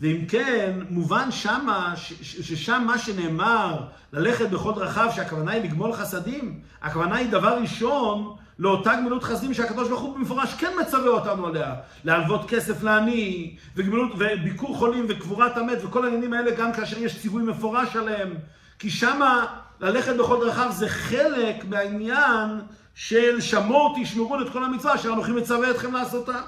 ואם 0.00 0.24
כן, 0.28 0.72
מובן 0.90 1.30
שמה, 1.30 1.92
ששם 2.22 2.82
מה 2.86 2.98
שנאמר, 2.98 3.80
ללכת 4.12 4.50
בכל 4.50 4.72
דרכיו, 4.74 5.08
שהכוונה 5.14 5.52
היא 5.52 5.62
לגמול 5.62 5.92
חסדים, 5.92 6.60
הכוונה 6.82 7.16
היא 7.16 7.30
דבר 7.30 7.58
ראשון 7.60 8.36
לאותה 8.58 8.94
גמילות 8.94 9.24
חסדים 9.24 9.54
שהקדוש 9.54 9.88
ברוך 9.88 10.00
הוא 10.00 10.14
במפורש 10.14 10.54
כן 10.54 10.72
מצווה 10.80 11.08
אותנו 11.08 11.46
עליה. 11.46 11.74
להלוות 12.04 12.48
כסף 12.48 12.82
לעני, 12.82 13.56
וביקור 13.76 14.76
חולים 14.76 15.06
וקבורת 15.08 15.56
המת 15.56 15.78
וכל 15.84 16.04
העניינים 16.04 16.32
האלה 16.32 16.50
גם 16.50 16.72
כאשר 16.72 16.98
יש 16.98 17.20
ציווי 17.20 17.42
מפורש 17.42 17.96
עליהם. 17.96 18.34
כי 18.78 18.90
שמה 18.90 19.46
ללכת 19.80 20.16
בכל 20.16 20.46
דרכיו 20.46 20.72
זה 20.72 20.88
חלק 20.88 21.64
מהעניין 21.68 22.60
של 22.94 23.40
שמור 23.40 23.96
תשמרו 24.02 24.40
את 24.40 24.50
כל 24.52 24.64
המצווה 24.64 24.94
אשר 24.94 25.12
אנוכי 25.12 25.32
מצווה 25.32 25.70
אתכם 25.70 25.92
לעשותה. 25.92 26.40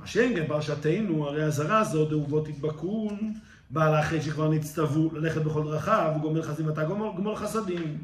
מה 0.00 0.06
שאין 0.06 0.36
כן 0.36 0.46
פרשתנו, 0.46 1.28
הרי 1.28 1.42
הזרה 1.42 1.78
הזאת, 1.78 2.08
דאובו 2.08 2.40
תדבקון, 2.40 3.34
באה 3.70 3.90
לאחרי 3.90 4.22
שכבר 4.22 4.48
נצטוו 4.48 5.10
ללכת 5.14 5.42
בכל 5.42 5.64
דרכיו, 5.64 6.12
וגומל 6.16 6.42
חסדים 6.42 6.66
ואתה 6.66 6.84
גומל 6.84 7.36
חסדים. 7.36 7.98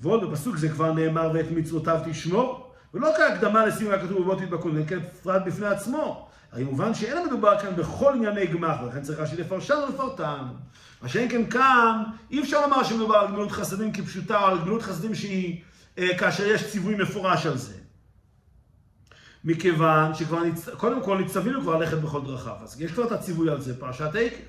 ועוד 0.00 0.30
בפסוק 0.30 0.56
זה 0.56 0.68
כבר 0.68 0.92
נאמר 0.92 1.30
ואת 1.34 1.50
מצוותיו 1.50 2.00
תשמור, 2.04 2.72
ולא 2.94 3.10
כהקדמה 3.16 3.66
לסיום 3.66 3.92
הכתוב 3.92 4.20
ובוא 4.20 4.34
תדבקון, 4.34 4.86
כן 4.86 4.98
פרט 5.22 5.42
בפני 5.46 5.66
עצמו. 5.66 6.28
הרי 6.52 6.64
מובן 6.64 6.94
שאין 6.94 7.26
מדובר 7.26 7.58
כאן 7.58 7.76
בכל 7.76 8.12
ענייני 8.14 8.46
גמח, 8.46 8.76
ולכן 8.82 9.02
צריך 9.02 9.18
רש"י 9.18 9.36
לפרשן 9.36 9.74
ולפרטן. 9.88 10.44
מה 11.02 11.08
שאין 11.08 11.30
כן 11.30 11.50
כאן, 11.50 12.02
אי 12.30 12.40
אפשר 12.40 12.66
לומר 12.66 12.84
שמדובר 12.84 13.16
על 13.16 13.26
גמילות 13.26 13.50
חסדים 13.50 13.92
כפשוטה, 13.92 14.42
או 14.42 14.46
על 14.46 14.58
גמילות 14.58 14.82
חסדים 14.82 15.14
שהיא 15.14 15.60
אה, 15.98 16.18
כאשר 16.18 16.46
יש 16.46 16.70
ציווי 16.70 16.94
מפורש 16.94 17.46
על 17.46 17.56
זה. 17.56 17.77
מכיוון 19.48 20.14
שכבר, 20.14 20.44
נצ... 20.44 20.68
קודם 20.68 21.02
כל 21.02 21.18
נצטווינו 21.18 21.60
כבר 21.60 21.78
ללכת 21.78 21.98
בכל 21.98 22.20
דרכיו, 22.20 22.52
אז 22.62 22.80
יש 22.80 22.92
כבר 22.92 23.04
את 23.04 23.12
הציווי 23.12 23.50
על 23.50 23.60
זה, 23.60 23.80
פרשת 23.80 24.10
עקב. 24.14 24.42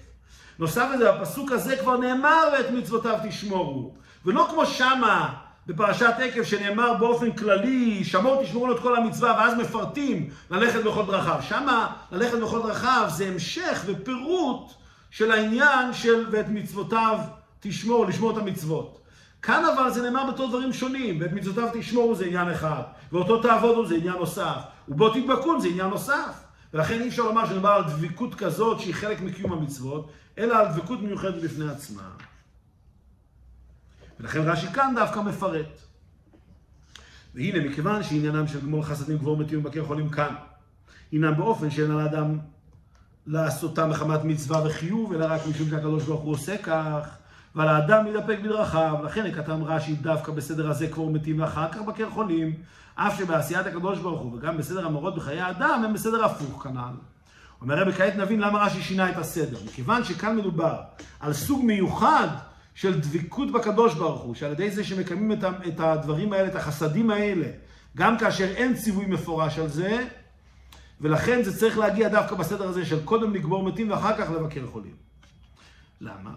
נוסף 0.60 0.88
לזה, 0.96 1.10
הפסוק 1.10 1.52
הזה 1.52 1.78
כבר 1.78 1.98
נאמר 1.98 2.44
ואת 2.54 2.72
מצוותיו 2.72 3.18
תשמורו. 3.24 3.94
ולא 4.26 4.48
כמו 4.50 4.66
שמה 4.66 5.34
בפרשת 5.68 6.14
עקב 6.20 6.44
שנאמר 6.44 6.94
באופן 6.94 7.32
כללי, 7.32 8.04
שמור 8.04 8.44
תשמרו 8.44 8.68
לו 8.68 8.76
את 8.76 8.80
כל 8.80 8.96
המצווה 8.96 9.36
ואז 9.38 9.54
מפרטים 9.58 10.30
ללכת 10.52 10.84
בכל 10.84 11.06
דרכיו. 11.06 11.40
שמה 11.42 11.88
ללכת 12.12 12.38
בכל 12.38 12.62
דרכיו 12.62 13.06
זה 13.08 13.28
המשך 13.28 13.84
ופירוט 13.86 14.72
של 15.12 15.32
העניין 15.32 15.94
של 15.94 16.26
ואת 16.32 16.50
מצוותיו 16.50 17.20
תשמור, 17.60 18.06
לשמור 18.06 18.32
את 18.32 18.38
המצוות. 18.38 19.00
כאן 19.42 19.64
אבל 19.66 19.90
זה 19.92 20.02
נאמר 20.02 20.32
בתור 20.32 20.48
דברים 20.48 20.74
שונים, 20.74 21.22
ואת 21.22 21.34
מצוותיו 21.34 21.68
תשמורו 21.74 22.16
זה 22.16 22.26
עניין 22.26 22.50
אחד, 22.52 22.82
ואותו 23.12 23.42
תעבודו 23.42 23.86
זה 23.86 23.96
עניין 23.96 24.16
נוסף, 24.16 24.60
ובו 24.90 25.10
תדבקון 25.10 25.60
זה 25.60 25.68
עניין 25.68 25.88
נוסף. 25.88 26.44
ולכן 26.74 27.02
אי 27.02 27.08
אפשר 27.08 27.24
לומר 27.24 27.46
שנדבר 27.46 27.70
על 27.70 27.84
דבקות 27.84 28.36
כזאת 28.36 28.80
שהיא 28.80 28.94
חלק 28.94 29.22
מקיום 29.22 29.54
המצוות, 29.54 30.12
אלא 30.38 30.60
על 30.60 30.68
דבקות 30.74 31.02
מיוחדת 31.02 31.44
בפני 31.44 31.70
עצמה. 31.70 32.10
ולכן 34.20 34.40
רש"י 34.40 34.68
כאן 34.68 34.94
דווקא 34.96 35.20
מפרט. 35.20 35.80
והנה, 37.36 37.70
מכיוון 37.70 38.04
שעניינם 38.04 38.48
של 38.48 38.62
גמול 38.62 38.84
חסדים 38.84 39.18
גבור 39.18 39.38
מתים 39.38 39.60
ובקר 39.60 39.86
חולים 39.86 40.10
כאן, 40.10 40.36
הינם 41.12 41.38
באופן 41.38 41.70
שאין 41.72 41.92
על 41.92 42.00
האדם 42.00 42.40
לעשותם 43.28 43.90
מחמת 43.90 44.24
מצווה 44.24 44.66
וחיוב, 44.66 45.14
אלא 45.14 45.26
רק 45.30 45.42
משום 45.50 45.70
שהקדוש 45.70 46.04
ברוך 46.04 46.22
הוא 46.22 46.32
עושה 46.32 46.58
כך, 46.58 47.18
ועל 47.56 47.68
האדם 47.68 48.06
להידפק 48.06 48.40
בדרכיו. 48.44 48.96
לכן 49.04 49.26
הכתם 49.26 49.64
רש"י 49.64 49.96
דווקא 49.96 50.32
בסדר 50.32 50.70
הזה 50.70 50.88
קבור 50.88 51.12
מתים 51.12 51.42
ואחר 51.42 51.72
כך 51.72 51.82
בקר 51.82 52.10
חולים, 52.10 52.54
אף 53.08 53.18
שבעשיית 53.18 53.68
הקדוש 53.68 54.00
ברוך 54.00 54.22
הוא 54.22 54.38
וגם 54.38 54.58
בסדר 54.58 54.86
המורות 54.86 55.16
בחיי 55.16 55.40
האדם 55.40 55.82
הם 55.86 55.94
בסדר 55.94 56.26
הפוך 56.26 56.64
כנ"ל. 56.64 56.94
אומר 57.62 57.82
רבי, 57.82 57.94
כעת 57.94 58.16
נבין 58.16 58.40
למה 58.40 58.66
רש"י 58.66 58.82
שינה 58.82 59.10
את 59.10 59.18
הסדר. 59.18 59.58
מכיוון 59.66 60.04
שכאן 60.04 60.36
מדובר 60.36 60.82
על 61.20 61.34
סוג 61.34 61.66
מיוחד 61.66 62.28
של 62.76 63.00
דבקות 63.00 63.52
בקדוש 63.52 63.94
ברוך 63.94 64.22
הוא, 64.22 64.36
שעל 64.36 64.52
ידי 64.52 64.72
זה 64.72 64.84
שמקיימים 64.84 65.32
את 65.68 65.80
הדברים 65.80 66.34
האלה, 66.34 66.48
את 66.48 66.56
החסדים 66.56 67.10
האלה, 67.12 67.48
גם 67.98 68.18
כאשר 68.18 68.46
אין 68.46 68.76
ציווי 68.76 69.06
מפורש 69.06 69.60
על 69.60 69.68
זה, 69.68 70.08
ולכן 71.02 71.44
זה 71.44 71.58
צריך 71.58 71.78
להגיע 71.78 72.10
דווקא 72.10 72.36
בסדר 72.36 72.68
הזה 72.68 72.86
של 72.86 73.06
קודם 73.06 73.34
לגבור 73.34 73.64
מתים 73.64 73.92
ואחר 73.92 74.18
כך 74.18 74.32
לבקר 74.32 74.68
חולים. 74.68 74.96
למה? 76.02 76.32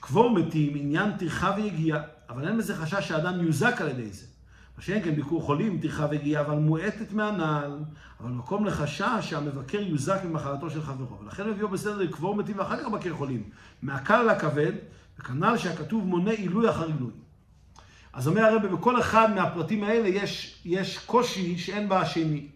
קבור 0.00 0.30
מתים, 0.30 0.72
עניין 0.76 1.16
טרחה 1.18 1.54
ויגיעה, 1.56 2.00
אבל 2.28 2.48
אין 2.48 2.58
בזה 2.58 2.76
חשש 2.76 3.08
שהאדם 3.08 3.46
יוזק 3.46 3.80
על 3.80 3.88
ידי 3.88 4.12
זה. 4.12 4.33
מה 4.76 4.82
שאין 4.82 5.04
כן 5.04 5.14
ביקור 5.14 5.42
חולים, 5.42 5.80
טרחה 5.80 6.06
ויגיעה, 6.10 6.42
אבל 6.42 6.56
מועטת 6.56 7.12
מהנעל, 7.12 7.78
אבל 8.20 8.30
מקום 8.30 8.64
לחשש 8.64 9.20
שהמבקר 9.20 9.80
יוזק 9.80 10.20
ממחלתו 10.24 10.70
של 10.70 10.82
חברו. 10.82 11.18
ולכן 11.20 11.50
מביאו 11.50 11.68
בסדר 11.68 11.96
לקבור 11.96 12.36
מתים 12.36 12.58
ואחר 12.58 12.82
כך 12.82 12.88
בקר 12.88 13.14
חולים. 13.14 13.42
מהקל 13.82 14.22
לכבד, 14.22 14.72
וכנ"ל 15.18 15.56
שהכתוב 15.56 16.04
מונה 16.06 16.30
עילוי 16.30 16.70
אחר 16.70 16.86
עילוי. 16.86 17.10
אז 18.12 18.28
אומר 18.28 18.42
הרב, 18.42 18.66
בכל 18.66 19.00
אחד 19.00 19.34
מהפרטים 19.34 19.84
האלה 19.84 20.08
יש, 20.08 20.62
יש 20.64 20.98
קושי 20.98 21.58
שאין 21.58 21.88
בה 21.88 22.00
השני. 22.00 22.46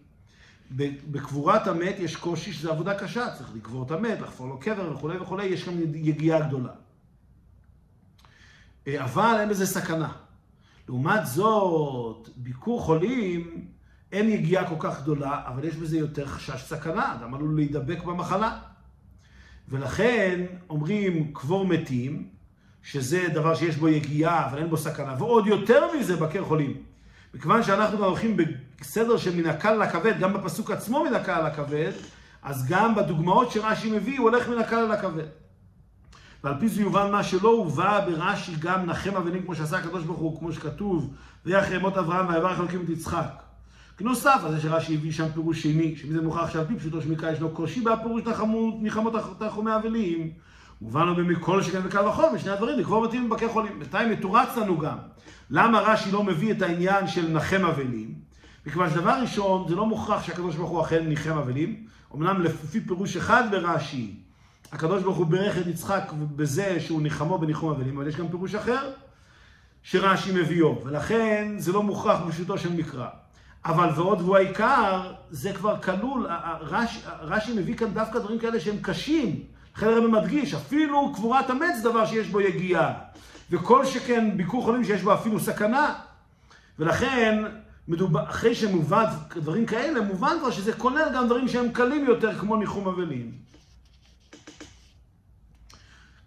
בקבורת 1.11 1.67
המת 1.67 1.95
יש 1.99 2.15
קושי 2.15 2.53
שזה 2.53 2.69
עבודה 2.69 2.99
קשה, 2.99 3.35
צריך 3.37 3.49
לקבור 3.55 3.83
את 3.83 3.91
המת, 3.91 4.21
לחפור 4.21 4.47
לו 4.47 4.59
קבר 4.59 4.93
וכולי 4.93 5.17
וכולי, 5.17 5.45
יש 5.45 5.67
גם 5.67 5.73
יגיעה 5.95 6.47
גדולה. 6.47 6.71
אה, 8.87 9.03
אבל 9.03 9.37
אין 9.39 9.49
בזה 9.49 9.65
סכנה. 9.65 10.09
לעומת 10.89 11.25
זאת, 11.25 12.29
ביקור 12.35 12.81
חולים, 12.81 13.65
אין 14.11 14.29
יגיעה 14.29 14.69
כל 14.69 14.75
כך 14.79 15.01
גדולה, 15.01 15.41
אבל 15.47 15.63
יש 15.63 15.75
בזה 15.75 15.97
יותר 15.97 16.25
חשש 16.25 16.63
סכנה, 16.63 17.13
אדם 17.13 17.33
עלול 17.33 17.55
להידבק 17.55 18.03
במחלה. 18.03 18.59
ולכן 19.67 20.45
אומרים 20.69 21.33
קבור 21.33 21.65
מתים, 21.65 22.27
שזה 22.83 23.27
דבר 23.33 23.55
שיש 23.55 23.75
בו 23.75 23.87
יגיעה, 23.87 24.47
אבל 24.49 24.59
אין 24.59 24.69
בו 24.69 24.77
סכנה, 24.77 25.15
ועוד 25.19 25.47
יותר 25.47 25.87
מזה 25.93 26.15
בקר 26.15 26.43
חולים. 26.43 26.83
מכיוון 27.33 27.63
שאנחנו 27.63 27.97
גם 27.97 28.03
הולכים 28.03 28.37
בסדר 28.81 29.17
של 29.17 29.35
מן 29.35 29.45
הקל 29.45 29.73
לכבד, 29.73 30.19
גם 30.19 30.33
בפסוק 30.33 30.71
עצמו 30.71 31.03
מן 31.03 31.13
הקל 31.13 31.47
לכבד, 31.47 31.91
אז 32.43 32.67
גם 32.69 32.95
בדוגמאות 32.95 33.51
שרש"י 33.51 33.91
מביא, 33.91 34.19
הוא 34.19 34.29
הולך 34.29 34.49
מן 34.49 34.57
הקל 34.57 34.93
לכבד. 34.93 35.27
ועל 36.43 36.53
פי 36.59 36.67
זה 36.67 36.81
יובן 36.81 37.11
מה 37.11 37.23
שלא 37.23 37.49
הובא 37.49 38.05
ברש"י 38.05 38.55
גם 38.59 38.85
נחם 38.85 39.15
אבנים 39.15 39.43
כמו 39.43 39.55
שעשה 39.55 39.77
הקדוש 39.77 40.03
ברוך 40.03 40.19
הוא, 40.19 40.39
כמו 40.39 40.53
שכתוב, 40.53 41.13
ויחי 41.45 41.77
מות 41.77 41.97
אברהם 41.97 42.29
ויברך 42.29 42.59
אלוקים 42.59 42.81
את 42.83 42.89
יצחק. 42.89 43.43
כנוסף 43.97 44.41
על 44.45 44.51
זה 44.51 44.61
שרש"י 44.61 44.95
הביא 44.95 45.11
שם 45.11 45.27
פירוש 45.33 45.63
שני, 45.63 45.95
שמזה 45.95 46.21
מוכרח 46.21 46.53
שעל 46.53 46.65
פי 46.65 46.75
פשוטו 46.75 46.97
מקרא 47.09 47.31
ישנו 47.31 47.49
קושי 47.49 47.81
בהפירוש 47.81 48.21
נחמות 48.81 49.13
תחומי 49.39 49.75
אבלים. 49.75 50.31
מובן 50.81 51.05
לו 51.05 51.15
במכל 51.15 51.61
שכן 51.61 51.81
וקל 51.83 52.07
וחום, 52.07 52.35
בשני 52.35 52.51
הדברים, 52.51 52.79
לקבור 52.79 53.07
מתים 53.07 53.25
ובקר 53.25 53.49
חולים. 53.49 53.79
בינתיים 53.79 54.11
מתורץ 54.11 54.57
לנו 54.57 54.77
גם. 54.77 54.97
למה 55.49 55.79
רש"י 55.79 56.11
לא 56.11 56.23
מביא 56.23 56.51
את 56.51 56.61
העניין 56.61 57.07
של 57.07 57.31
נחם 57.31 57.65
אבלים? 57.65 58.13
מכיוון 58.65 58.89
שדבר 58.89 59.21
ראשון, 59.21 59.67
זה 59.67 59.75
לא 59.75 59.85
מוכרח 59.85 60.23
שהקדוש 60.23 60.55
ברוך 60.55 60.69
הוא 60.69 60.81
אכן 60.81 61.05
ניחם 61.07 61.37
אבלים. 61.37 61.85
אמנם 62.15 62.41
לפי 62.41 62.81
פירוש 62.81 63.17
אחד 63.17 63.43
ברש"י, 63.51 64.15
הקדוש 64.71 65.03
ברוך 65.03 65.17
הוא 65.17 65.25
בירך 65.25 65.57
את 65.57 65.67
יצחק 65.67 66.11
בזה 66.35 66.79
שהוא 66.79 67.01
ניחמו 67.01 67.37
בניחום 67.37 67.69
אבלים, 67.71 67.97
אבל 67.97 68.07
יש 68.07 68.15
גם 68.15 68.27
פירוש 68.27 68.55
אחר 68.55 68.91
שרש"י 69.83 70.31
מביאו, 70.31 70.81
ולכן 70.85 71.53
זה 71.57 71.71
לא 71.71 71.83
מוכרח 71.83 72.21
בפשוטו 72.21 72.57
של 72.57 72.73
מקרא. 72.73 73.07
אבל 73.65 73.89
ועוד 73.95 74.21
והוא 74.21 74.37
העיקר, 74.37 75.13
זה 75.31 75.53
כבר 75.53 75.81
כלול, 75.81 76.27
רש"י, 76.61 76.99
רש"י 77.21 77.53
מביא 77.53 77.75
כאן 77.75 77.93
דווקא 77.93 78.19
דברים 78.19 78.39
כאלה 78.39 78.59
שהם 78.59 78.77
קשים. 78.81 79.43
לכן 79.77 79.87
הרב 79.87 80.07
מדגיש, 80.07 80.53
אפילו 80.53 81.13
קבורת 81.13 81.49
המת 81.49 81.75
זה 81.81 81.89
דבר 81.89 82.05
שיש 82.05 82.27
בו 82.27 82.41
יגיעה. 82.41 82.93
וכל 83.51 83.85
שכן 83.85 84.37
ביקור 84.37 84.63
חולים 84.63 84.83
שיש 84.83 85.01
בו 85.01 85.13
אפילו 85.13 85.39
סכנה. 85.39 85.93
ולכן, 86.79 87.43
מדובר, 87.87 88.23
אחרי 88.29 88.55
שמובן 88.55 89.05
דברים 89.35 89.65
כאלה, 89.65 90.01
מובן 90.01 90.35
כבר 90.39 90.51
שזה 90.51 90.73
כולל 90.73 91.09
גם 91.13 91.25
דברים 91.25 91.47
שהם 91.47 91.71
קלים 91.71 92.05
יותר, 92.05 92.39
כמו 92.39 92.55
ניחום 92.55 92.87
אבלים. 92.87 93.48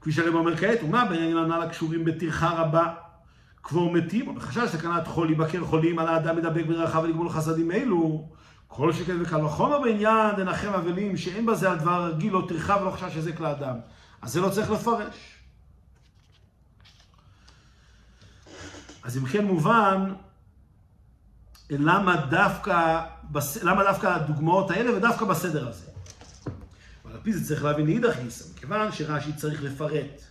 כפי 0.03 0.12
שהרב 0.12 0.34
אומר 0.34 0.57
כעת, 0.57 0.78
ומה 0.82 1.05
בעניינים 1.05 1.36
הנ"ל 1.36 1.62
הקשורים 1.62 2.05
בטרחה 2.05 2.50
רבה, 2.50 2.94
קבור 3.62 3.92
מתים, 3.92 4.28
או 4.28 4.34
בחשש 4.34 4.68
סכנת 4.68 5.07
חול 5.07 5.30
יבקר 5.30 5.64
חולים 5.64 5.98
על 5.98 6.09
האדם 6.09 6.36
מדבק 6.36 6.64
בדרכיו 6.66 7.03
ולגמול 7.03 7.28
חסדים 7.28 7.70
אלו, 7.70 8.28
כל 8.68 8.92
שכן 8.92 9.22
וקל 9.22 9.44
וחומר 9.44 9.78
בעניין 9.80 10.36
דנחם 10.36 10.68
אבלים, 10.68 11.16
שאין 11.16 11.46
בזה 11.46 11.70
על 11.70 11.78
דבר 11.78 12.05
רגיל, 12.05 12.32
לא 12.32 12.44
טרחה 12.48 12.82
ולא 12.82 12.90
חשש 12.90 13.14
שזק 13.14 13.40
לאדם. 13.40 13.76
אז 14.22 14.32
זה 14.32 14.40
לא 14.40 14.48
צריך 14.48 14.70
לפרש. 14.70 15.38
אז 19.03 19.18
אם 19.18 19.26
כן 19.26 19.44
מובן, 19.44 20.12
למה 21.70 22.16
דווקא. 22.16 23.00
למה 23.62 23.84
דווקא 23.84 24.07
הדוגמאות 24.07 24.70
האלה 24.70 24.96
ודווקא 24.96 25.24
בסדר 25.24 25.68
הזה. 25.68 25.91
פי 27.23 27.33
זה 27.33 27.49
צריך 27.49 27.64
להבין 27.64 27.87
לאידך 27.87 28.16
גיסא, 28.23 28.45
מכיוון 28.55 28.93
שרש"י 28.93 29.33
צריך 29.33 29.62
לפרט 29.62 30.23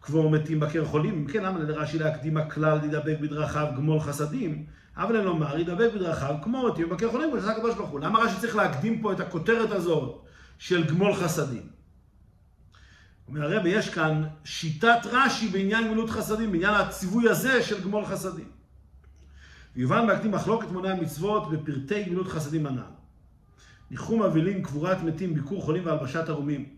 קבור 0.00 0.30
מתים 0.30 0.60
בקר 0.60 0.84
חולים, 0.84 1.14
אם 1.14 1.26
כן, 1.26 1.42
למה 1.42 1.58
לרש"י 1.58 1.98
להקדים 1.98 2.36
הכלל 2.36 2.78
להידבק 2.78 3.16
בדרכיו 3.20 3.66
גמול 3.76 4.00
חסדים, 4.00 4.66
אבל 4.96 5.20
לומר 5.20 5.58
ידבק 5.58 5.90
בדרכיו 5.94 6.34
כמו 6.42 6.68
מתים 6.68 6.88
בקר 6.88 7.10
חולים, 7.10 7.30
כמו 7.30 7.40
שעשה 7.40 7.52
הקדוש 7.52 7.74
ברוך 7.74 7.90
הוא. 7.90 8.00
למה 8.00 8.18
רש"י 8.18 8.40
צריך 8.40 8.56
להקדים 8.56 9.02
פה 9.02 9.12
את 9.12 9.20
הכותרת 9.20 9.70
הזאת 9.70 10.24
של 10.58 10.84
גמול 10.84 11.14
חסדים? 11.14 11.68
אומר 13.28 13.42
הרבי, 13.42 13.68
יש 13.68 13.90
כאן 13.90 14.24
שיטת 14.44 14.98
רש"י 15.04 15.48
בעניין 15.48 15.86
גמילות 15.86 16.10
חסדים, 16.10 16.52
בעניין 16.52 16.74
הציווי 16.74 17.28
הזה 17.28 17.62
של 17.62 17.82
גמול 17.82 18.04
חסדים. 18.04 18.48
ויובן 19.76 20.06
בהקדים 20.06 20.30
מחלוקת 20.30 20.70
מוני 20.70 20.88
המצוות 20.90 21.50
בפרטי 21.50 22.04
גמילות 22.04 22.28
חסדים 22.28 22.66
הנ"ל. 22.66 22.95
ניחום 23.90 24.22
אבלים, 24.22 24.62
קבורת 24.62 25.02
מתים, 25.02 25.34
ביקור 25.34 25.62
חולים 25.62 25.86
והלבשת 25.86 26.28
ערומים, 26.28 26.68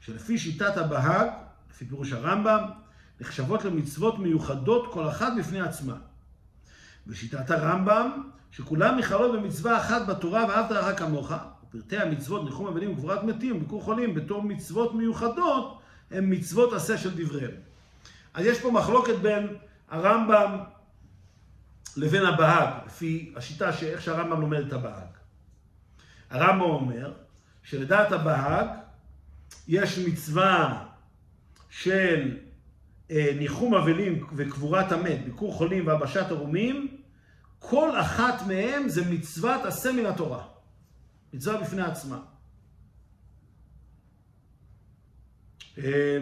שלפי 0.00 0.38
שיטת 0.38 0.76
הבהג, 0.76 1.28
לפי 1.70 1.84
פירוש 1.84 2.12
הרמב"ם, 2.12 2.62
נחשבות 3.20 3.64
למצוות 3.64 4.18
מיוחדות 4.18 4.92
כל 4.92 5.08
אחת 5.08 5.32
בפני 5.38 5.60
עצמה. 5.60 5.94
בשיטת 7.06 7.50
הרמב"ם, 7.50 8.22
שכולם 8.50 8.98
נכללות 8.98 9.32
במצווה 9.32 9.78
אחת 9.78 10.06
בתורה 10.06 10.46
ואהבת 10.48 10.70
לרעך 10.70 10.98
כמוך, 10.98 11.32
פרטי 11.70 11.96
המצוות, 11.96 12.44
ניחום 12.44 12.66
אבלים 12.66 12.92
וקבורת 12.92 13.24
מתים, 13.24 13.60
ביקור 13.60 13.82
חולים, 13.82 14.14
בתור 14.14 14.42
מצוות 14.42 14.94
מיוחדות, 14.94 15.80
הם 16.10 16.30
מצוות 16.30 16.72
עשה 16.72 16.98
של 16.98 17.24
דבריהם. 17.24 17.50
אז 18.34 18.46
יש 18.46 18.60
פה 18.60 18.70
מחלוקת 18.70 19.18
בין 19.22 19.46
הרמב"ם 19.88 20.58
לבין 21.96 22.26
הבהג, 22.26 22.68
לפי 22.86 23.32
השיטה 23.36 23.72
שאיך 23.72 24.02
שהרמב"ם 24.02 24.40
לומד 24.40 24.58
את 24.66 24.72
הבהג. 24.72 25.05
הרמב"ם 26.30 26.60
אומר 26.60 27.12
שלדעת 27.62 28.12
הבהג 28.12 28.66
יש 29.68 29.98
מצווה 29.98 30.86
של 31.70 32.38
אה, 33.10 33.30
ניחום 33.38 33.74
אבלים 33.74 34.26
וקבורת 34.36 34.92
המת, 34.92 35.24
ביקור 35.24 35.52
חולים 35.52 35.86
והלבשת 35.86 36.26
ערומים, 36.30 36.96
כל 37.58 38.00
אחת 38.00 38.46
מהם 38.46 38.88
זה 38.88 39.10
מצוות 39.10 39.64
עשה 39.64 39.92
מן 39.92 40.06
התורה. 40.06 40.44
מצווה 41.32 41.60
בפני 41.60 41.82
עצמה. 41.82 42.20
אה, 45.78 46.18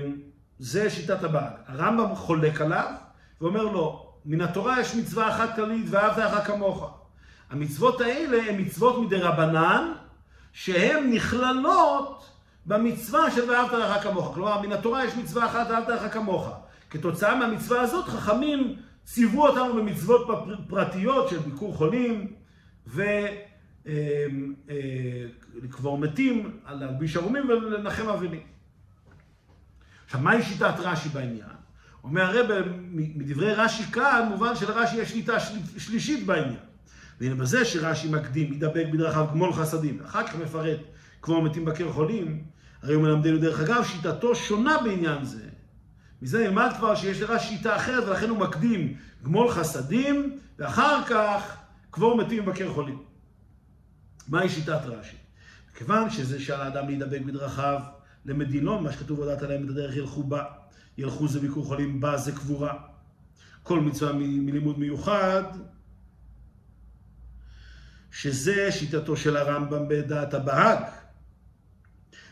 זה 0.58 0.90
שיטת 0.90 1.22
הבהג. 1.22 1.52
הרמב"ם 1.66 2.14
חולק 2.14 2.60
עליו 2.60 2.92
ואומר 3.40 3.62
לו, 3.62 4.14
מן 4.24 4.40
התורה 4.40 4.80
יש 4.80 4.94
מצווה 4.94 5.28
אחת 5.28 5.56
כללית, 5.56 5.86
ואהבת 5.90 6.18
לך 6.18 6.46
כמוך. 6.46 7.03
המצוות 7.54 8.00
האלה 8.00 8.50
הן 8.50 8.60
מצוות 8.60 9.06
מדי 9.06 9.16
רבנן, 9.16 9.92
שהן 10.52 11.12
נכללות 11.12 12.30
במצווה 12.66 13.30
של 13.30 13.50
ואהבת 13.50 13.72
לך 13.72 14.02
כמוך. 14.02 14.34
כלומר, 14.34 14.60
מן 14.60 14.72
התורה 14.72 15.04
יש 15.04 15.14
מצווה 15.14 15.46
אחת, 15.46 15.66
ואהבת 15.70 15.88
לך 15.88 16.12
כמוך. 16.12 16.48
כתוצאה 16.90 17.34
מהמצווה 17.34 17.80
הזאת, 17.80 18.04
חכמים 18.04 18.76
ציוו 19.04 19.46
אותנו 19.46 19.74
במצוות 19.74 20.28
פרטיות 20.68 21.28
של 21.28 21.38
ביקור 21.38 21.76
חולים, 21.76 22.32
ולקבור 22.86 23.14
אה, 25.94 26.00
מתים, 26.00 26.60
להלביש 26.70 27.16
ערומים 27.16 27.48
ולנחם 27.48 28.08
אבלים. 28.08 28.42
עכשיו, 30.04 30.20
מהי 30.20 30.42
שיטת 30.42 30.74
רש"י 30.78 31.08
בעניין? 31.08 31.48
אומר 32.04 32.22
הרב, 32.22 32.66
מדברי 32.90 33.54
רש"י 33.54 33.92
כאן, 33.92 34.26
מובן 34.30 34.56
שלרש"י 34.56 34.96
יש 34.96 35.10
שליטה 35.10 35.40
שלישית 35.78 36.26
בעניין. 36.26 36.73
והנה 37.20 37.34
בזה 37.34 37.64
שרש"י 37.64 38.08
מקדים, 38.08 38.52
ידבק 38.52 38.86
בדרכיו 38.92 39.26
גמול 39.30 39.52
חסדים, 39.52 39.98
ואחר 40.00 40.26
כך 40.26 40.36
מפרט 40.36 40.78
כמו 41.22 41.42
מתים 41.42 41.64
בקר 41.64 41.92
חולים, 41.92 42.44
הרי 42.82 42.94
הוא 42.94 43.02
מלמדנו 43.02 43.38
דרך 43.38 43.60
אגב, 43.60 43.84
שיטתו 43.84 44.34
שונה 44.34 44.76
בעניין 44.84 45.24
זה. 45.24 45.48
מזה 46.22 46.44
נלמד 46.44 46.70
כבר 46.78 46.94
שיש 46.94 47.20
לרש"י 47.20 47.46
שיטה 47.46 47.76
אחרת, 47.76 48.04
ולכן 48.08 48.28
הוא 48.28 48.38
מקדים 48.38 48.94
גמול 49.22 49.50
חסדים, 49.50 50.38
ואחר 50.58 51.04
כך 51.08 51.56
קבור 51.90 52.16
מתים 52.16 52.44
בקר 52.44 52.72
חולים. 52.72 53.02
מהי 54.28 54.48
שיטת 54.48 54.80
רש"י? 54.84 55.16
כיוון 55.74 56.10
שזה 56.10 56.40
שעל 56.40 56.60
האדם 56.60 56.86
להידבק 56.86 57.20
בדרכיו 57.20 57.80
למדינון, 58.24 58.84
מה 58.84 58.92
שכתוב 58.92 59.18
הודעת 59.18 59.42
עליהם 59.42 59.64
את 59.64 59.70
הדרך 59.70 59.96
ילכו 59.96 60.22
בה. 60.22 60.44
ילכו 60.98 61.28
זה 61.28 61.40
ביקור 61.40 61.64
חולים, 61.64 62.00
בה 62.00 62.16
זה 62.16 62.32
קבורה. 62.32 62.74
כל 63.62 63.80
מצווה 63.80 64.12
מלימוד 64.12 64.78
מיוחד, 64.78 65.42
שזה 68.14 68.72
שיטתו 68.72 69.16
של 69.16 69.36
הרמב"ם 69.36 69.88
בדעת 69.88 70.34
הבהג. 70.34 70.78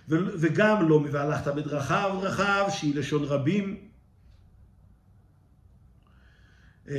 וגם 0.09 0.89
לא 0.89 1.01
מבהלכת 1.01 1.55
בדרכיו 1.55 2.19
דרכיו, 2.23 2.67
שהיא 2.71 2.95
לשון 2.95 3.25
רבים, 3.25 3.89
אמ, 6.89 6.95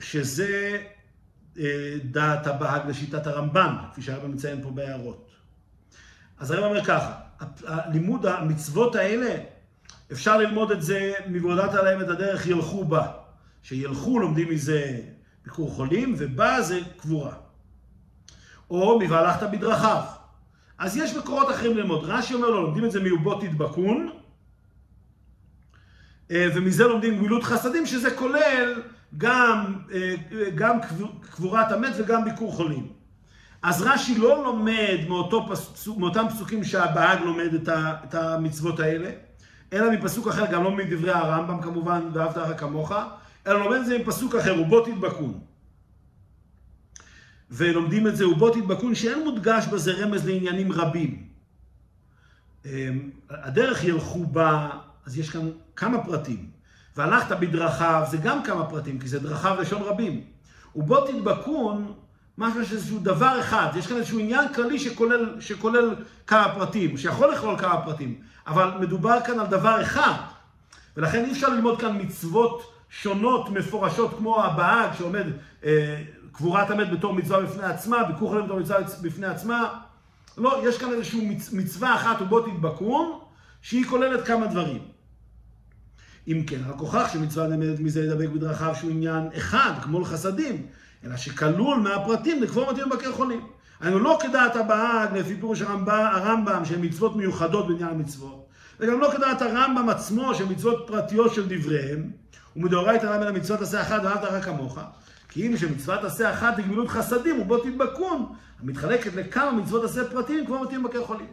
שזה 0.00 0.82
אה, 1.58 1.96
דעת 2.04 2.46
הבהג 2.46 2.88
לשיטת 2.88 3.26
הרמב"ם, 3.26 3.76
כפי 3.92 4.02
שהרמב"ם 4.02 4.32
מציין 4.32 4.62
פה 4.62 4.70
בהערות. 4.70 5.30
אז 6.38 6.50
הרמב"ם 6.50 6.68
אומר 6.68 6.84
ככה, 6.84 7.20
לימוד 7.92 8.26
המצוות 8.26 8.94
האלה 8.94 9.34
אפשר 10.12 10.38
ללמוד 10.38 10.70
את 10.70 10.82
זה 10.82 11.12
מבעודת 11.28 11.74
עליהם 11.74 12.00
את 12.00 12.08
הדרך 12.08 12.46
ילכו 12.46 12.84
בה. 12.84 13.12
שילכו 13.62 14.18
לומדים 14.18 14.50
מזה 14.50 15.00
ביקור 15.44 15.70
חולים, 15.70 16.14
ובה 16.18 16.62
זה 16.62 16.80
קבורה. 16.96 17.45
או 18.70 18.98
מבהלכת 18.98 19.46
בדרכיו. 19.52 20.02
אז 20.78 20.96
יש 20.96 21.16
מקורות 21.16 21.50
אחרים 21.50 21.76
ללמוד. 21.76 22.04
רש"י 22.04 22.34
אומר 22.34 22.50
לו, 22.50 22.62
לומדים 22.62 22.84
את 22.84 22.90
זה 22.90 23.00
מיובות 23.00 23.40
תדבקון, 23.40 24.10
אה, 26.30 26.48
ומזה 26.54 26.84
לומדים 26.84 27.18
גמילות 27.18 27.44
חסדים, 27.44 27.86
שזה 27.86 28.10
כולל 28.10 28.82
גם, 29.18 29.74
אה, 29.94 30.14
גם 30.54 30.78
קבורת 31.30 31.72
המת 31.72 31.92
וגם 31.98 32.24
ביקור 32.24 32.52
חולים. 32.52 32.88
אז 33.62 33.82
רש"י 33.82 34.18
לא 34.18 34.44
לומד 34.44 34.98
מאותו 35.08 35.46
פסוק, 35.48 35.98
מאותם 35.98 36.26
פסוקים 36.28 36.64
שהבהג 36.64 37.20
לומד 37.20 37.68
את 37.68 38.14
המצוות 38.14 38.80
האלה, 38.80 39.10
אלא 39.72 39.90
מפסוק 39.90 40.28
אחר, 40.28 40.46
גם 40.46 40.64
לא 40.64 40.70
מדברי 40.70 41.12
הרמב"ם 41.12 41.62
כמובן, 41.62 42.00
ואהבת 42.12 42.36
לך 42.36 42.60
כמוך, 42.60 42.92
אלא 43.46 43.64
לומד 43.64 43.76
את 43.76 43.86
זה 43.86 43.98
מפסוק 43.98 44.34
אחר, 44.34 44.60
ובו 44.60 44.80
תדבקון. 44.80 45.40
ולומדים 47.50 48.06
את 48.06 48.16
זה, 48.16 48.28
ובו 48.28 48.50
תדבקון, 48.50 48.94
שאין 48.94 49.24
מודגש 49.24 49.66
בזה 49.66 49.92
רמז 49.92 50.26
לעניינים 50.26 50.72
רבים. 50.72 51.26
אמ, 52.64 53.10
הדרך 53.30 53.84
ילכו 53.84 54.26
בה, 54.26 54.70
אז 55.06 55.18
יש 55.18 55.30
כאן 55.30 55.50
כמה 55.76 56.04
פרטים. 56.04 56.50
והלכת 56.96 57.36
בדרכיו, 57.36 58.02
זה 58.10 58.16
גם 58.16 58.42
כמה 58.42 58.66
פרטים, 58.66 58.98
כי 58.98 59.08
זה 59.08 59.18
דרכיו 59.18 59.56
לשון 59.60 59.82
רבים. 59.82 60.20
ובו 60.76 61.06
תדבקון, 61.06 61.92
משהו 62.38 62.60
איזשהו 62.60 62.98
דבר 62.98 63.40
אחד, 63.40 63.68
יש 63.76 63.86
כאן 63.86 63.96
איזשהו 63.96 64.18
עניין 64.18 64.52
כללי 64.52 64.78
שכולל, 64.78 65.40
שכולל 65.40 65.94
כמה 66.26 66.54
פרטים, 66.54 66.96
שיכול 66.96 67.32
לכלול 67.32 67.58
כמה 67.58 67.82
פרטים. 67.84 68.14
אבל 68.46 68.70
מדובר 68.80 69.18
כאן 69.26 69.38
על 69.38 69.46
דבר 69.46 69.82
אחד, 69.82 70.14
ולכן 70.96 71.24
אי 71.24 71.32
אפשר 71.32 71.48
ללמוד 71.48 71.80
כאן 71.80 72.00
מצוות 72.00 72.72
שונות, 72.90 73.50
מפורשות, 73.50 74.14
כמו 74.18 74.44
הבהג 74.44 74.90
שעומד 74.98 75.26
אה, 75.64 76.02
קבורת 76.36 76.70
המת 76.70 76.90
בתור 76.90 77.12
מצווה 77.12 77.40
בפני 77.40 77.64
עצמה, 77.64 78.04
ביקור 78.04 78.28
חולים 78.28 78.44
בתור 78.44 78.60
מצווה 78.60 78.78
בפני 79.02 79.26
עצמה. 79.26 79.78
לא, 80.38 80.62
יש 80.68 80.78
כאן 80.78 80.92
איזושהי 80.92 81.28
מצ, 81.28 81.52
מצווה 81.52 81.94
אחת 81.94 82.22
ובו 82.22 82.40
תדבקון, 82.40 83.18
שהיא 83.62 83.84
כוללת 83.84 84.26
כמה 84.26 84.46
דברים. 84.46 84.82
אם 86.28 86.42
כן, 86.46 86.60
רק 86.68 86.78
הוכח 86.78 87.12
שמצווה 87.12 87.46
נלמדת 87.46 87.80
מזה 87.80 88.02
לדבק 88.02 88.28
בדרכיו 88.28 88.74
שהוא 88.74 88.90
עניין 88.90 89.28
אחד, 89.36 89.72
כמו 89.82 90.00
לחסדים, 90.00 90.66
אלא 91.04 91.16
שכלול 91.16 91.78
מהפרטים 91.78 92.42
לקבור 92.42 92.72
מתאים 92.72 92.88
בבקר 92.90 93.12
חולים. 93.12 93.46
היינו 93.80 93.98
לא 93.98 94.18
כדעת 94.22 94.56
הבהג, 94.56 95.16
לפי 95.16 95.36
פירוש 95.36 95.62
הרמב"ם, 95.62 96.64
שהן 96.64 96.84
מצוות 96.84 97.16
מיוחדות 97.16 97.68
בעניין 97.68 97.88
המצוות, 97.88 98.46
וגם 98.80 99.00
לא 99.00 99.10
כדעת 99.12 99.42
הרמב"ם 99.42 99.88
עצמו, 99.88 100.34
שהן 100.34 100.52
מצוות 100.52 100.84
פרטיות 100.86 101.34
של 101.34 101.48
דבריהם, 101.48 102.10
ומדאורייתא 102.56 103.06
למה 103.06 103.24
למצוות 103.24 103.60
עשה 103.60 103.82
אחת 103.82 104.00
ואהבת 104.04 104.24
רק 104.24 104.44
כמוך, 104.44 104.78
כי 105.28 105.46
אם 105.46 105.56
שמצוות 105.56 106.04
עשה 106.04 106.32
אחת 106.32 106.58
היא 106.58 106.66
גמילות 106.66 106.88
חסדים 106.88 107.40
ובו 107.40 107.58
תדבקון, 107.58 108.32
המתחלקת 108.60 109.14
לכמה 109.14 109.52
מצוות 109.52 109.84
עשה 109.84 110.10
פרטיים 110.10 110.46
כמו 110.46 110.62
מתאים 110.62 110.82
בקר 110.82 111.04
חולים. 111.04 111.32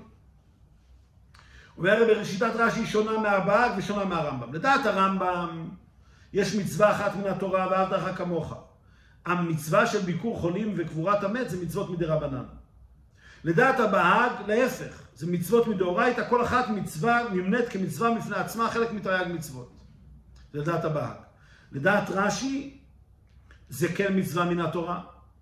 אומר 1.77 2.03
בראשיתת 2.07 2.51
רש"י 2.55 2.85
שונה 2.85 3.17
מהבהג 3.17 3.71
ושונה 3.77 4.05
מהרמב"ם. 4.05 4.53
לדעת 4.53 4.85
הרמב"ם, 4.85 5.69
יש 6.33 6.55
מצווה 6.55 6.91
אחת 6.91 7.15
מן 7.15 7.27
התורה 7.27 7.67
ואהבת 7.71 8.15
כמוך. 8.17 8.53
המצווה 9.25 9.87
של 9.87 9.99
ביקור 9.99 10.39
חולים 10.39 10.73
וקבורת 10.77 11.23
המת 11.23 11.49
זה 11.49 11.61
מצוות 11.61 11.89
מדי 11.89 12.05
רבנן. 12.05 12.43
לדעת 13.43 13.79
הבהג, 13.79 14.31
להפך, 14.47 15.01
זה 15.15 15.31
מצוות 15.31 15.67
מדאורייתא, 15.67 16.29
כל 16.29 16.43
אחת 16.43 16.69
מצווה 16.69 17.21
נמנית 17.33 17.69
כמצווה 17.69 18.15
בפני 18.15 18.35
עצמה, 18.35 18.69
חלק 18.69 18.91
מתרי"ג 18.91 19.27
מצוות. 19.33 19.71
לדעת 20.53 20.85
הבהג. 20.85 21.15
לדעת 21.71 22.09
רש"י, 22.09 22.82
זה 23.69 23.87
כן 23.87 24.19
מצווה 24.19 24.45
מן 24.45 24.59
התורה, 24.59 24.99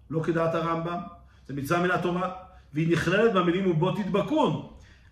לא 0.09 0.19
כדעת 0.23 0.55
הרמב"ם, 0.55 0.99
זה 1.47 1.53
מצווה 1.53 1.79
מן 1.79 1.91
התורה, 1.91 2.29
והיא 2.73 2.91
נכללת 2.91 3.33
במילים 3.33 3.71
ובו 3.71 3.91
תדבקון. 3.91 4.67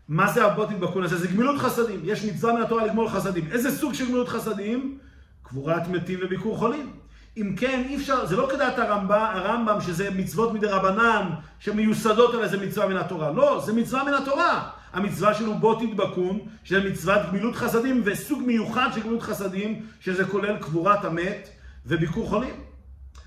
מה 0.10 0.32
זה 0.32 0.46
הבו 0.46 0.66
תדבקון 0.66 1.04
הזה? 1.04 1.18
זה 1.18 1.28
גמילות 1.28 1.60
חסדים. 1.60 2.00
יש 2.04 2.26
מצווה 2.26 2.54
מן 2.54 2.62
התורה 2.62 2.86
לגמול 2.86 3.10
חסדים. 3.10 3.48
איזה 3.52 3.72
סוג 3.72 3.94
של 3.94 4.06
גמילות 4.06 4.30
חסדים? 4.30 4.98
קבורת 5.44 5.88
מתים 5.88 6.20
וביקור 6.22 6.58
חולים. 6.58 6.94
אם 7.38 7.56
כן, 7.58 7.84
אי 7.90 7.96
אפשר, 7.96 8.26
זה 8.26 8.36
לא 8.36 8.50
כדעת 8.52 8.80
הרמב"ם, 8.80 9.28
הרמב"ם 9.34 9.82
שזה 9.82 10.10
מצוות 10.12 10.54
מדי 10.54 10.68
רבנן 10.68 11.30
שמיוסדות 11.60 12.34
על 12.34 12.44
איזה 12.44 12.58
מצווה 12.58 12.88
מן 12.88 12.98
התורה. 12.98 13.32
לא, 13.32 13.64
זה 13.66 13.74
מצווה 13.74 14.04
מן 14.04 14.14
התורה. 14.14 14.70
המצווה 14.94 15.34
שלו 15.34 15.56
בו 15.56 15.76
תדבקון, 15.76 16.40
שזה 16.64 16.90
מצוות 16.90 17.22
גמילות 17.30 17.56
חסדים 17.56 18.02
וסוג 18.06 18.42
מיוחד 18.46 18.90
של 18.96 19.02
גמילות 19.02 19.22
חסדים, 19.22 19.86
שזה 20.00 20.26
כולל 20.26 20.58
קבורת 20.58 21.06
המת 21.06 21.50
וביקור 21.86 22.30
חולים. 22.30 22.69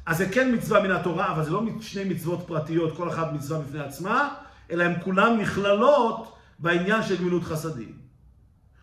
אז 0.06 0.18
זה 0.18 0.28
כן 0.28 0.54
מצווה 0.54 0.82
מן 0.82 0.90
התורה, 0.90 1.32
אבל 1.32 1.44
זה 1.44 1.50
לא 1.50 1.62
שני 1.80 2.04
מצוות 2.04 2.44
פרטיות, 2.46 2.96
כל 2.96 3.08
אחת 3.08 3.32
מצווה 3.32 3.60
בפני 3.60 3.80
עצמה, 3.80 4.34
אלא 4.70 4.84
הן 4.84 5.00
כולן 5.04 5.40
נכללות 5.40 6.36
בעניין 6.58 7.02
של 7.02 7.18
גמילות 7.18 7.42
חסדים. 7.42 7.92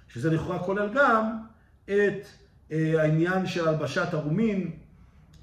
שזה 0.08 0.30
לכאורה 0.32 0.60
כולל 0.60 0.90
גם 0.94 1.38
את 1.86 2.28
אה, 2.72 3.02
העניין 3.02 3.48
של 3.48 3.68
הלבשת 3.68 4.14
ערומין, 4.14 4.72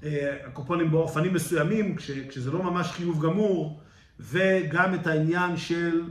אה, 0.03 0.37
הקופונים 0.45 0.91
באופנים 0.91 1.33
מסוימים, 1.33 1.95
כש, 1.95 2.11
כשזה 2.11 2.51
לא 2.51 2.63
ממש 2.63 2.87
חיוב 2.87 3.25
גמור, 3.25 3.81
וגם 4.19 4.95
את 4.95 5.07
העניין 5.07 5.57
של 5.57 6.03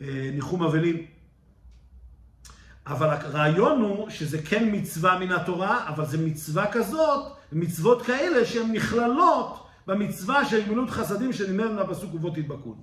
אה, 0.00 0.30
ניחום 0.32 0.62
אבלים. 0.62 1.06
אבל 2.86 3.08
הרעיון 3.08 3.80
הוא 3.80 4.10
שזה 4.10 4.42
כן 4.42 4.68
מצווה 4.72 5.18
מן 5.18 5.32
התורה, 5.32 5.88
אבל 5.88 6.06
זה 6.06 6.18
מצווה 6.18 6.72
כזאת, 6.72 7.32
מצוות 7.52 8.02
כאלה 8.02 8.46
שהן 8.46 8.72
נכללות 8.72 9.66
במצווה 9.86 10.44
של 10.44 10.66
גמילות 10.66 10.90
חסדים 10.90 11.32
שנאמר 11.32 11.72
מהפסוק 11.72 12.14
ובו 12.14 12.30
תדבקון. 12.30 12.76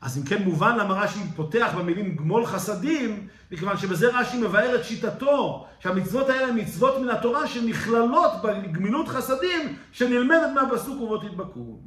אז 0.00 0.18
אם 0.18 0.22
כן 0.22 0.42
מובן 0.42 0.76
למה 0.76 0.94
רש"י 0.94 1.20
פותח 1.36 1.72
במילים 1.78 2.16
גמול 2.16 2.46
חסדים, 2.46 3.28
מכיוון 3.50 3.76
שבזה 3.76 4.18
רש"י 4.18 4.38
מבאר 4.38 4.74
את 4.74 4.84
שיטתו, 4.84 5.66
שהמצוות 5.80 6.28
האלה 6.28 6.46
הן 6.46 6.60
מצוות 6.60 7.00
מן 7.00 7.08
התורה 7.08 7.46
שנכללות 7.46 8.30
בגמילות 8.42 9.08
חסדים 9.08 9.76
שנלמדת 9.92 10.50
מהפסוק 10.54 11.00
ובו 11.00 11.18
תדבקון. 11.18 11.80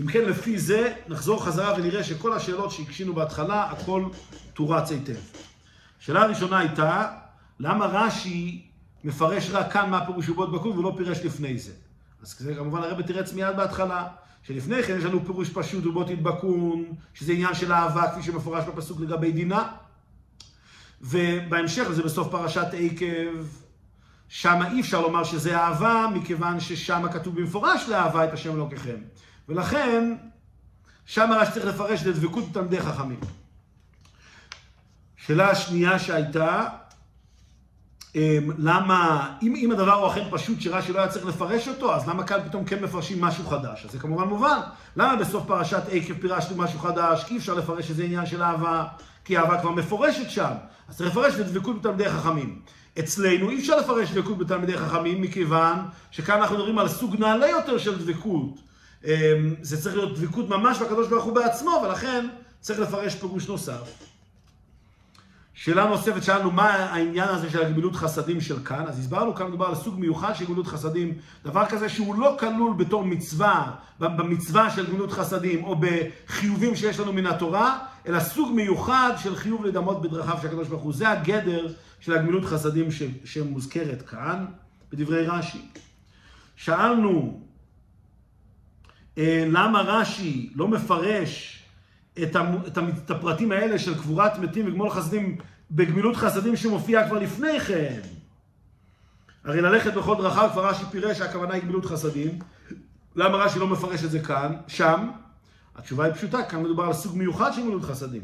אם 0.00 0.06
כן, 0.06 0.24
לפי 0.24 0.58
זה, 0.58 0.94
נחזור 1.08 1.44
חזרה 1.44 1.74
ונראה 1.78 2.04
שכל 2.04 2.32
השאלות 2.32 2.70
שהקשינו 2.70 3.14
בהתחלה, 3.14 3.64
הכל 3.70 4.04
תורץ 4.54 4.90
היטב. 4.90 5.16
השאלה 6.00 6.22
הראשונה 6.22 6.58
הייתה, 6.58 7.08
למה 7.60 7.86
רש"י 7.86 8.69
מפרש 9.04 9.50
רק 9.50 9.72
כאן 9.72 9.90
מה 9.90 10.06
פירוש 10.06 10.28
ובו 10.28 10.46
תדבקון 10.46 10.78
ולא 10.78 10.94
פירש 10.96 11.18
לפני 11.18 11.58
זה? 11.58 11.72
אז 12.22 12.36
זה 12.38 12.54
כמובן 12.54 12.82
הרב 12.82 13.02
תירץ 13.02 13.32
מיד 13.32 13.56
בהתחלה. 13.56 14.08
שלפני 14.42 14.82
כן 14.82 14.96
יש 14.98 15.04
לנו 15.04 15.24
פירוש 15.24 15.50
פשוט 15.50 15.86
ובו 15.86 16.04
תדבקון, 16.04 16.84
שזה 17.14 17.32
עניין 17.32 17.54
של 17.54 17.72
אהבה, 17.72 18.10
כפי 18.10 18.22
שמפורש 18.22 18.64
בפסוק 18.64 19.00
לגבי 19.00 19.32
דינה. 19.32 19.68
ובהמשך 21.00 21.88
זה 21.92 22.02
בסוף 22.02 22.28
פרשת 22.28 22.66
עקב, 22.72 23.46
שם 24.28 24.60
אי 24.72 24.80
אפשר 24.80 25.00
לומר 25.00 25.24
שזה 25.24 25.58
אהבה, 25.58 26.06
מכיוון 26.14 26.60
ששם 26.60 27.02
כתוב 27.12 27.40
במפורש 27.40 27.88
לאהבה 27.88 28.24
את 28.24 28.32
השם 28.32 28.54
אלוקיכם. 28.54 28.96
ולכן, 29.48 30.14
שם 31.06 31.30
רק 31.36 31.52
צריך 31.52 31.66
לפרש 31.66 32.06
את 32.06 32.14
דבקות 32.14 32.44
תלמידי 32.52 32.80
חכמים. 32.80 33.20
שאלה 35.16 35.50
השנייה 35.50 35.98
שהייתה, 35.98 36.68
למה, 38.58 39.30
אם, 39.42 39.54
אם 39.56 39.70
הדבר 39.72 39.92
הוא 39.92 40.08
אכן 40.08 40.24
פשוט 40.30 40.60
שרש"י 40.60 40.92
לא 40.92 40.98
היה 40.98 41.08
צריך 41.08 41.26
לפרש 41.26 41.68
אותו, 41.68 41.94
אז 41.94 42.08
למה 42.08 42.22
כאן 42.24 42.38
פתאום 42.48 42.64
כן 42.64 42.82
מפרשים 42.84 43.20
משהו 43.20 43.46
חדש? 43.46 43.84
אז 43.84 43.92
זה 43.92 43.98
כמובן 43.98 44.24
מובן. 44.24 44.58
למה 44.96 45.16
בסוף 45.16 45.44
פרשת 45.46 45.82
עקב 45.90 46.14
פירשנו 46.20 46.56
משהו 46.56 46.78
חדש? 46.78 47.24
כי 47.24 47.34
אי 47.34 47.38
אפשר 47.38 47.54
לפרש 47.54 47.88
שזה 47.88 48.04
עניין 48.04 48.26
של 48.26 48.42
אהבה, 48.42 48.84
כי 49.24 49.38
אהבה 49.38 49.60
כבר 49.60 49.70
מפורשת 49.70 50.30
שם. 50.30 50.50
אז 50.88 50.96
צריך 50.96 51.10
לפרש 51.10 51.34
בדבקות 51.34 51.80
בתלמידי 51.80 52.10
חכמים. 52.10 52.60
אצלנו 52.98 53.50
אי 53.50 53.58
אפשר 53.58 53.76
לפרש 53.76 54.10
דבקות 54.10 54.38
בתלמידי 54.38 54.78
חכמים, 54.78 55.22
מכיוון 55.22 55.76
שכאן 56.10 56.40
אנחנו 56.40 56.56
מדברים 56.56 56.78
על 56.78 56.88
סוג 56.88 57.16
נעלה 57.18 57.48
יותר 57.48 57.78
של 57.78 57.98
דבקות. 57.98 58.60
אמ, 59.04 59.10
זה 59.62 59.82
צריך 59.82 59.96
להיות 59.96 60.18
דבקות 60.18 60.48
ממש 60.48 60.78
בקדוש 60.78 61.08
ברוך 61.08 61.24
הוא 61.24 61.34
בעצמו, 61.34 61.82
ולכן 61.84 62.28
צריך 62.60 62.80
לפרש 62.80 63.14
פירוש 63.14 63.48
נוסף. 63.48 64.09
שאלה 65.60 65.86
נוספת, 65.86 66.22
שאלנו 66.22 66.50
מה 66.50 66.68
העניין 66.68 67.28
הזה 67.28 67.50
של 67.50 67.62
הגמילות 67.62 67.96
חסדים 67.96 68.40
של 68.40 68.64
כאן, 68.64 68.84
אז 68.88 68.98
הסברנו 68.98 69.34
כאן 69.34 69.46
מדובר 69.46 69.66
על 69.66 69.74
סוג 69.74 70.00
מיוחד 70.00 70.34
של 70.34 70.44
גמילות 70.44 70.66
חסדים, 70.66 71.14
דבר 71.44 71.66
כזה 71.66 71.88
שהוא 71.88 72.14
לא 72.14 72.36
כלול 72.40 72.74
בתור 72.76 73.04
מצווה, 73.04 73.72
במצווה 73.98 74.70
של 74.70 74.86
גמילות 74.86 75.12
חסדים, 75.12 75.64
או 75.64 75.76
בחיובים 75.80 76.76
שיש 76.76 77.00
לנו 77.00 77.12
מן 77.12 77.26
התורה, 77.26 77.78
אלא 78.06 78.20
סוג 78.20 78.52
מיוחד 78.54 79.12
של 79.22 79.36
חיוב 79.36 79.64
לדמות 79.64 80.02
בדרכיו 80.02 80.38
של 80.42 80.48
הקדוש 80.48 80.68
ברוך 80.68 80.82
הוא. 80.82 80.92
זה 80.92 81.08
הגדר 81.08 81.66
של 82.00 82.12
הגמילות 82.12 82.44
חסדים 82.44 82.90
ש, 82.90 83.02
שמוזכרת 83.24 84.02
כאן, 84.02 84.46
בדברי 84.92 85.26
רש"י. 85.26 85.62
שאלנו, 86.56 87.40
אה, 89.18 89.44
למה 89.50 89.80
רש"י 89.80 90.50
לא 90.54 90.68
מפרש 90.68 91.59
את, 92.22 92.36
את 93.04 93.10
הפרטים 93.10 93.52
האלה 93.52 93.78
של 93.78 93.94
קבורת 93.94 94.38
מתים 94.38 94.68
וגמול 94.68 94.90
חסדים 94.90 95.36
בגמילות 95.70 96.16
חסדים 96.16 96.56
שמופיע 96.56 97.08
כבר 97.08 97.18
לפני 97.18 97.60
כן. 97.60 98.00
הרי 99.44 99.60
ללכת 99.60 99.94
בכל 99.94 100.16
דרכיו 100.16 100.50
כבר 100.52 100.68
רש"י 100.68 100.84
פירש 100.90 101.18
שהכוונה 101.18 101.54
היא 101.54 101.62
גמילות 101.62 101.86
חסדים. 101.86 102.38
למה 103.16 103.36
רש"י 103.36 103.58
לא 103.58 103.66
מפרש 103.66 104.04
את 104.04 104.10
זה 104.10 104.20
כאן, 104.20 104.56
שם? 104.66 105.10
התשובה 105.76 106.04
היא 106.04 106.14
פשוטה, 106.14 106.42
כאן 106.42 106.62
מדובר 106.62 106.84
על 106.84 106.92
סוג 106.92 107.16
מיוחד 107.16 107.52
של 107.52 107.60
גמילות 107.62 107.84
חסדים. 107.84 108.22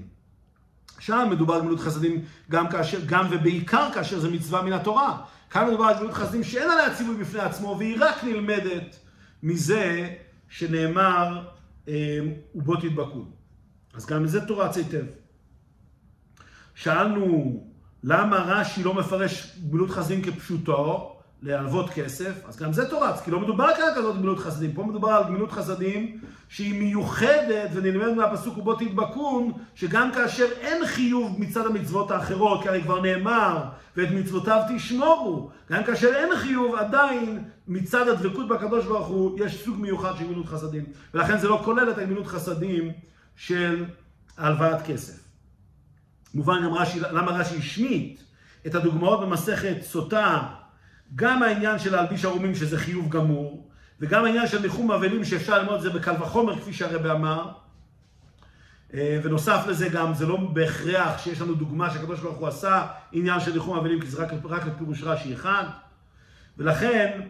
שם 0.98 1.28
מדובר 1.30 1.54
על 1.54 1.60
גמילות 1.60 1.80
חסדים 1.80 2.24
גם 2.50 2.68
כאשר, 2.68 2.98
גם 3.06 3.26
ובעיקר 3.30 3.88
כאשר 3.94 4.20
זה 4.20 4.30
מצווה 4.30 4.62
מן 4.62 4.72
התורה. 4.72 5.18
כאן 5.50 5.68
מדובר 5.68 5.84
על 5.84 5.94
גמילות 5.94 6.14
חסדים 6.14 6.44
שאין 6.44 6.70
עליה 6.70 6.94
ציווי 6.94 7.16
בפני 7.16 7.40
עצמו, 7.40 7.76
והיא 7.78 7.96
רק 8.00 8.24
נלמדת 8.24 8.96
מזה 9.42 10.08
שנאמר, 10.48 11.48
אה, 11.88 12.18
ובו 12.54 12.76
תדבקו. 12.76 13.35
אז 13.96 14.06
גם 14.06 14.24
לזה 14.24 14.46
תורץ 14.46 14.76
היטב. 14.76 15.04
שאלנו 16.74 17.60
למה 18.04 18.36
רש"י 18.36 18.82
לא 18.82 18.94
מפרש 18.94 19.58
גמילות 19.70 19.90
חסדים 19.90 20.22
כפשוטו, 20.22 21.12
להלוות 21.42 21.90
כסף, 21.90 22.44
אז 22.48 22.56
גם 22.56 22.72
זה 22.72 22.90
תורץ, 22.90 23.20
כי 23.20 23.30
לא 23.30 23.40
מדובר 23.40 23.68
כאן 23.76 23.84
כזאת 23.96 24.16
גמילות 24.16 24.38
חסדים, 24.38 24.72
פה 24.72 24.82
מדובר 24.82 25.08
על 25.08 25.24
גמילות 25.24 25.52
חסדים 25.52 26.20
שהיא 26.48 26.80
מיוחדת 26.80 27.70
ונלמדת 27.72 28.16
מהפסוק 28.16 28.58
ובו 28.58 28.74
תדבקון, 28.74 29.52
שגם 29.74 30.12
כאשר 30.12 30.46
אין 30.60 30.86
חיוב 30.86 31.40
מצד 31.40 31.66
המצוות 31.66 32.10
האחרות, 32.10 32.62
כי 32.62 32.68
הרי 32.68 32.82
כבר 32.82 33.00
נאמר, 33.00 33.64
ואת 33.96 34.08
מצוותיו 34.10 34.62
תשמורו, 34.74 35.50
גם 35.72 35.84
כאשר 35.84 36.14
אין 36.14 36.36
חיוב, 36.36 36.74
עדיין 36.74 37.44
מצד 37.68 38.08
הדבקות 38.08 38.48
בקדוש 38.48 38.84
ברוך 38.84 39.06
הוא, 39.06 39.38
יש 39.44 39.64
סוג 39.64 39.80
מיוחד 39.80 40.12
של 40.18 40.24
גמילות 40.24 40.46
חסדים, 40.46 40.84
ולכן 41.14 41.38
זה 41.38 41.48
לא 41.48 41.60
כולל 41.64 41.90
את 41.90 41.98
הגמילות 41.98 42.26
חסדים 42.26 42.92
של 43.36 43.84
הלוואת 44.36 44.86
כסף. 44.86 45.26
מובן 46.34 46.64
גם 46.64 46.74
רש"י, 46.74 47.00
למה 47.00 47.32
רש"י 47.32 47.58
השמיט 47.58 48.20
את 48.66 48.74
הדוגמאות 48.74 49.20
במסכת 49.20 49.76
סוטה, 49.82 50.42
גם 51.14 51.42
העניין 51.42 51.78
של 51.78 51.92
להלביש 51.92 52.24
ערומים 52.24 52.54
שזה 52.54 52.78
חיוב 52.78 53.08
גמור, 53.08 53.70
וגם 54.00 54.24
העניין 54.24 54.46
של 54.46 54.62
ניחום 54.62 54.92
אבלים 54.92 55.24
שאפשר 55.24 55.58
ללמוד 55.58 55.74
את 55.74 55.82
זה 55.82 55.90
בקל 55.90 56.22
וחומר 56.22 56.60
כפי 56.60 56.72
שהרבא 56.72 57.12
אמר. 57.12 57.52
אה, 58.94 59.20
ונוסף 59.22 59.64
לזה 59.68 59.88
גם, 59.88 60.14
זה 60.14 60.26
לא 60.26 60.36
בהכרח 60.36 61.18
שיש 61.18 61.40
לנו 61.40 61.54
דוגמה 61.54 61.90
שהקדוש 61.90 62.20
ברוך 62.20 62.38
הוא 62.38 62.48
עשה 62.48 62.86
עניין 63.12 63.40
של 63.40 63.52
ניחום 63.52 63.78
אבלים, 63.78 64.00
כי 64.00 64.06
זה 64.06 64.22
רק, 64.22 64.32
רק 64.44 64.66
לפירוש 64.66 65.02
רש"י 65.02 65.34
אחד. 65.34 65.64
ולכן, 66.58 67.20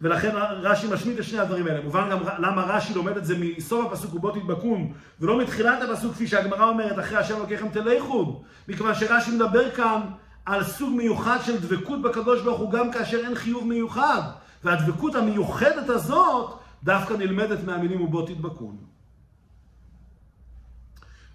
ולכן 0.00 0.30
רש"י 0.62 0.86
משמיט 0.92 1.18
את 1.18 1.24
שני 1.24 1.38
הדברים 1.38 1.66
האלה. 1.66 1.80
מובן 1.80 2.10
גם 2.10 2.18
למה 2.38 2.62
רש"י 2.62 2.94
לומד 2.94 3.16
את 3.16 3.24
זה 3.24 3.34
מסוף 3.38 3.86
הפסוק 3.86 4.14
ובו 4.14 4.30
תדבקון, 4.30 4.92
ולא 5.20 5.38
מתחילת 5.40 5.78
הפסוק 5.82 6.12
כפי 6.14 6.26
שהגמרא 6.26 6.68
אומרת, 6.68 6.98
אחרי 6.98 7.18
השם 7.18 7.38
לוקחם 7.38 7.68
תלכו. 7.68 8.42
מכיוון 8.68 8.94
שרש"י 8.94 9.30
מדבר 9.30 9.70
כאן 9.70 10.00
על 10.46 10.64
סוג 10.64 10.96
מיוחד 10.96 11.38
של 11.44 11.60
דבקות 11.60 12.02
בקדוש 12.02 12.42
ברוך 12.42 12.60
הוא, 12.60 12.72
גם 12.72 12.92
כאשר 12.92 13.18
אין 13.18 13.34
חיוב 13.34 13.66
מיוחד. 13.66 14.22
והדבקות 14.64 15.14
המיוחדת 15.14 15.88
הזאת 15.88 16.58
דווקא 16.84 17.14
נלמדת 17.14 17.64
מהמילים 17.64 18.00
ובו 18.00 18.26
תדבקון. 18.26 18.76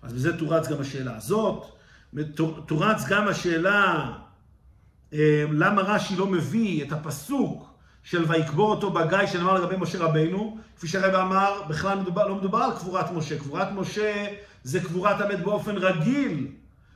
אז 0.01 0.13
בזה 0.13 0.37
תורץ 0.37 0.67
גם 0.67 0.81
השאלה 0.81 1.15
הזאת. 1.15 1.65
תורץ 2.65 3.05
גם 3.09 3.27
השאלה 3.27 4.11
אה, 5.13 5.45
למה 5.51 5.81
רש"י 5.81 6.15
לא 6.15 6.27
מביא 6.27 6.83
את 6.83 6.91
הפסוק 6.91 7.74
של 8.05 8.25
ויקבור 8.27 8.71
אותו 8.71 8.91
בגיא 8.91 9.25
שנאמר 9.25 9.53
לגבי 9.53 9.75
משה 9.77 9.97
רבינו, 10.03 10.57
כפי 10.77 10.87
שהרבא 10.87 11.21
אמר, 11.21 11.61
בכלל 11.67 11.99
מדובר, 11.99 12.27
לא 12.27 12.35
מדובר 12.35 12.57
על 12.57 12.71
קבורת 12.71 13.11
משה, 13.11 13.39
קבורת 13.39 13.67
משה 13.71 14.25
זה 14.63 14.79
קבורת 14.79 15.21
המת 15.21 15.39
באופן 15.39 15.77
רגיל, 15.77 16.47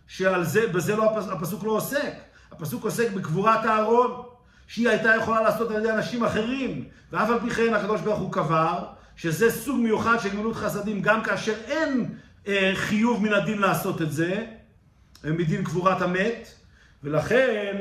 שעל 0.08 0.44
זה, 0.44 0.68
בזה 0.68 0.96
לא, 0.96 1.20
הפסוק 1.32 1.64
לא 1.64 1.72
עוסק, 1.72 2.14
הפסוק 2.52 2.84
עוסק 2.84 3.12
בקבורת 3.12 3.66
אהרון, 3.66 4.24
שהיא 4.68 4.90
הייתה 4.90 5.16
יכולה 5.16 5.42
לעשות 5.42 5.72
על 5.72 5.78
ידי 5.80 5.92
אנשים 5.92 6.24
אחרים, 6.24 6.86
ואף 7.12 7.30
על 7.30 7.40
פי 7.40 7.50
כן 7.50 7.74
הקדוש 7.74 8.02
ברוך 8.02 8.20
הוא 8.20 8.32
קבר, 8.32 8.86
שזה 9.16 9.52
סוג 9.52 9.80
מיוחד 9.80 10.20
של 10.20 10.30
גמילות 10.30 10.56
חסדים, 10.56 11.02
גם 11.02 11.24
כאשר 11.24 11.54
אין 11.68 12.16
אה, 12.48 12.72
חיוב 12.76 13.24
מן 13.24 13.34
הדין 13.34 13.58
לעשות 13.58 14.02
את 14.02 14.12
זה, 14.12 14.46
מדין 15.24 15.64
קבורת 15.64 16.02
המת, 16.02 16.48
ולכן 17.04 17.78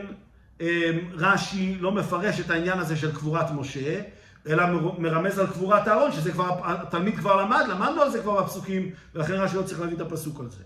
רש"י 1.15 1.79
לא 1.81 1.93
מפרש 1.93 2.41
את 2.41 2.51
העניין 2.51 2.79
הזה 2.79 2.97
של 2.97 3.15
קבורת 3.15 3.51
משה, 3.51 4.01
אלא 4.49 4.65
מרמז 4.99 5.39
על 5.39 5.47
קבורת 5.47 5.89
אהרון, 5.89 6.13
שזה 6.13 6.33
כבר, 6.33 6.61
התלמיד 6.65 7.17
כבר 7.17 7.43
למד, 7.43 7.65
למדנו 7.69 8.03
על 8.03 8.11
זה 8.11 8.23
כבר 8.23 8.43
בפסוקים, 8.43 8.91
ולכן 9.15 9.33
רש"י 9.33 9.57
לא 9.57 9.63
צריך 9.63 9.81
להביא 9.81 9.97
את 9.97 10.01
הפסוק 10.01 10.41
על 10.41 10.51
זה. 10.51 10.63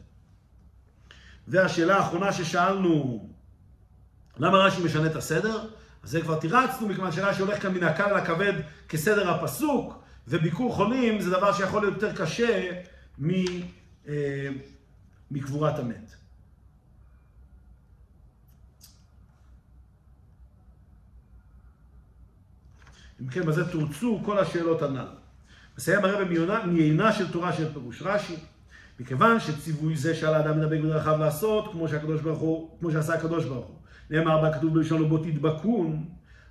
והשאלה 1.49 1.97
האחרונה 1.97 2.33
ששאלנו, 2.33 3.29
למה 4.37 4.59
רש"י 4.59 4.83
משנה 4.85 5.07
את 5.07 5.17
הסדר? 5.17 5.69
אז 6.03 6.11
זה 6.11 6.21
כבר 6.21 6.39
תירצנו, 6.39 6.89
מכיוון 6.89 7.13
שרש"י 7.13 7.43
הולך 7.43 7.63
כאן 7.63 7.75
מן 7.75 7.83
הקל 7.83 8.17
לכבד 8.17 8.53
כסדר 8.89 9.31
הפסוק, 9.31 10.03
וביקור 10.29 10.75
חולים 10.75 11.21
זה 11.21 11.31
דבר 11.31 11.53
שיכול 11.53 11.83
להיות 11.83 11.95
יותר 11.95 12.25
קשה 12.25 12.71
אה, 14.09 14.49
מקבורת 15.31 15.79
המת. 15.79 16.22
אם 23.23 23.29
כן, 23.29 23.47
בזה 23.47 23.73
תורצו 23.73 24.21
כל 24.25 24.39
השאלות 24.39 24.83
הנ"ל. 24.83 25.07
מסיים 25.79 26.05
הרב 26.05 26.29
מעיינה 26.67 27.13
של 27.13 27.33
תורה 27.33 27.53
של 27.53 27.73
פירוש 27.73 28.03
רש"י, 28.03 28.37
מכיוון 29.01 29.41
שציווי 29.41 29.97
זה 29.97 30.15
שעל 30.15 30.35
האדם 30.35 30.61
מדבק 30.61 30.81
בדרכיו 30.81 31.19
לעשות, 31.19 31.73
כמו 31.73 31.89
שהקדוש 31.89 32.21
ברוך 32.21 32.39
הוא, 32.39 32.71
כמו 32.81 32.91
שעשה 32.91 33.15
הקדוש 33.15 33.45
ברוך 33.45 33.67
הוא. 33.67 33.77
נאמר 34.11 34.43
בה 34.43 34.53
כתוב 34.53 34.75
בלשונו 34.75 35.09
בו 35.09 35.19
תדבקון, 35.19 36.05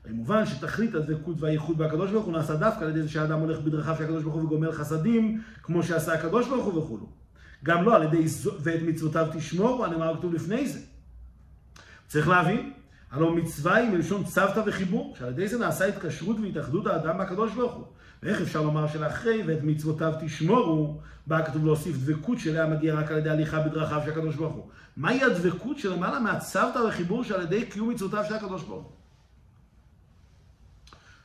הרי 0.06 0.14
מובן 0.14 0.46
שתכלית 0.46 0.96
הדבקות 0.96 1.42
והייחוד 1.42 1.78
בהקדוש 1.78 2.12
ברוך 2.12 2.26
הוא 2.26 2.34
נעשה 2.34 2.56
דווקא 2.56 2.84
על 2.84 2.90
ידי 2.90 3.02
זה 3.02 3.10
שהאדם 3.10 3.40
הולך 3.40 3.60
בדרכיו 3.60 3.96
של 3.98 4.04
הקדוש 4.04 4.24
ברוך 4.24 4.36
הוא 4.36 4.44
וגומר 4.44 4.72
חסדים, 4.72 5.42
כמו 5.64 5.84
שעשה 5.84 6.14
הקדוש 6.14 6.48
ברוך 6.48 6.66
הוא 6.66 6.84
וכולו. 6.84 7.10
גם 7.64 7.84
לא 7.84 7.96
על 7.96 8.04
ידי 8.04 8.26
ואת 8.60 8.82
מצוותיו 8.82 9.28
תשמור, 9.34 9.86
הנאמר 9.86 10.18
כתוב 10.18 10.34
לפני 10.34 10.68
זה. 10.68 10.80
צריך 12.08 12.28
להבין, 12.28 12.74
הלא 13.12 13.36
מצווה 13.36 13.76
היא 13.76 13.90
מלשון 13.90 14.24
צוותא 14.24 14.62
וחיבור, 14.66 15.16
שעל 15.20 15.30
ידי 15.30 15.48
זה 15.48 15.60
נעשה 15.60 15.86
התקשרות 15.86 16.38
והתאחדות 16.42 16.88
האדם 16.88 17.18
מהקדוש 17.18 17.54
ברוך 17.54 17.74
הוא. 17.74 17.86
ואיך 18.24 18.42
אפשר 18.42 18.62
לומר 18.62 18.88
שלאחרי 18.88 19.44
ואת 19.48 19.64
מצוותיו 19.64 20.14
תשמורו, 20.22 21.02
בא 21.28 21.46
כתוב 21.46 21.66
להוסיף 21.66 21.96
דבקות 21.98 22.40
שאליה 22.40 22.68
מגיע 22.68 22.96
רק 22.96 23.12
על 23.12 23.18
ידי 23.18 23.30
הליכה 23.30 23.60
בדרכיו 23.62 24.02
של 24.06 24.12
הקדוש 24.12 24.36
ברוך 24.36 24.54
הוא. 24.54 24.70
מהי 24.98 25.24
הדבקות 25.24 25.80
שלמעלה 25.80 26.20
מהצוותא 26.20 26.80
וחיבור 26.80 27.24
שעל 27.24 27.42
ידי 27.42 27.66
קיום 27.66 27.90
מצוותיו 27.90 28.24
של 28.28 28.34
הקדוש 28.34 28.64
ברוך 28.64 28.84
הוא? 28.84 28.92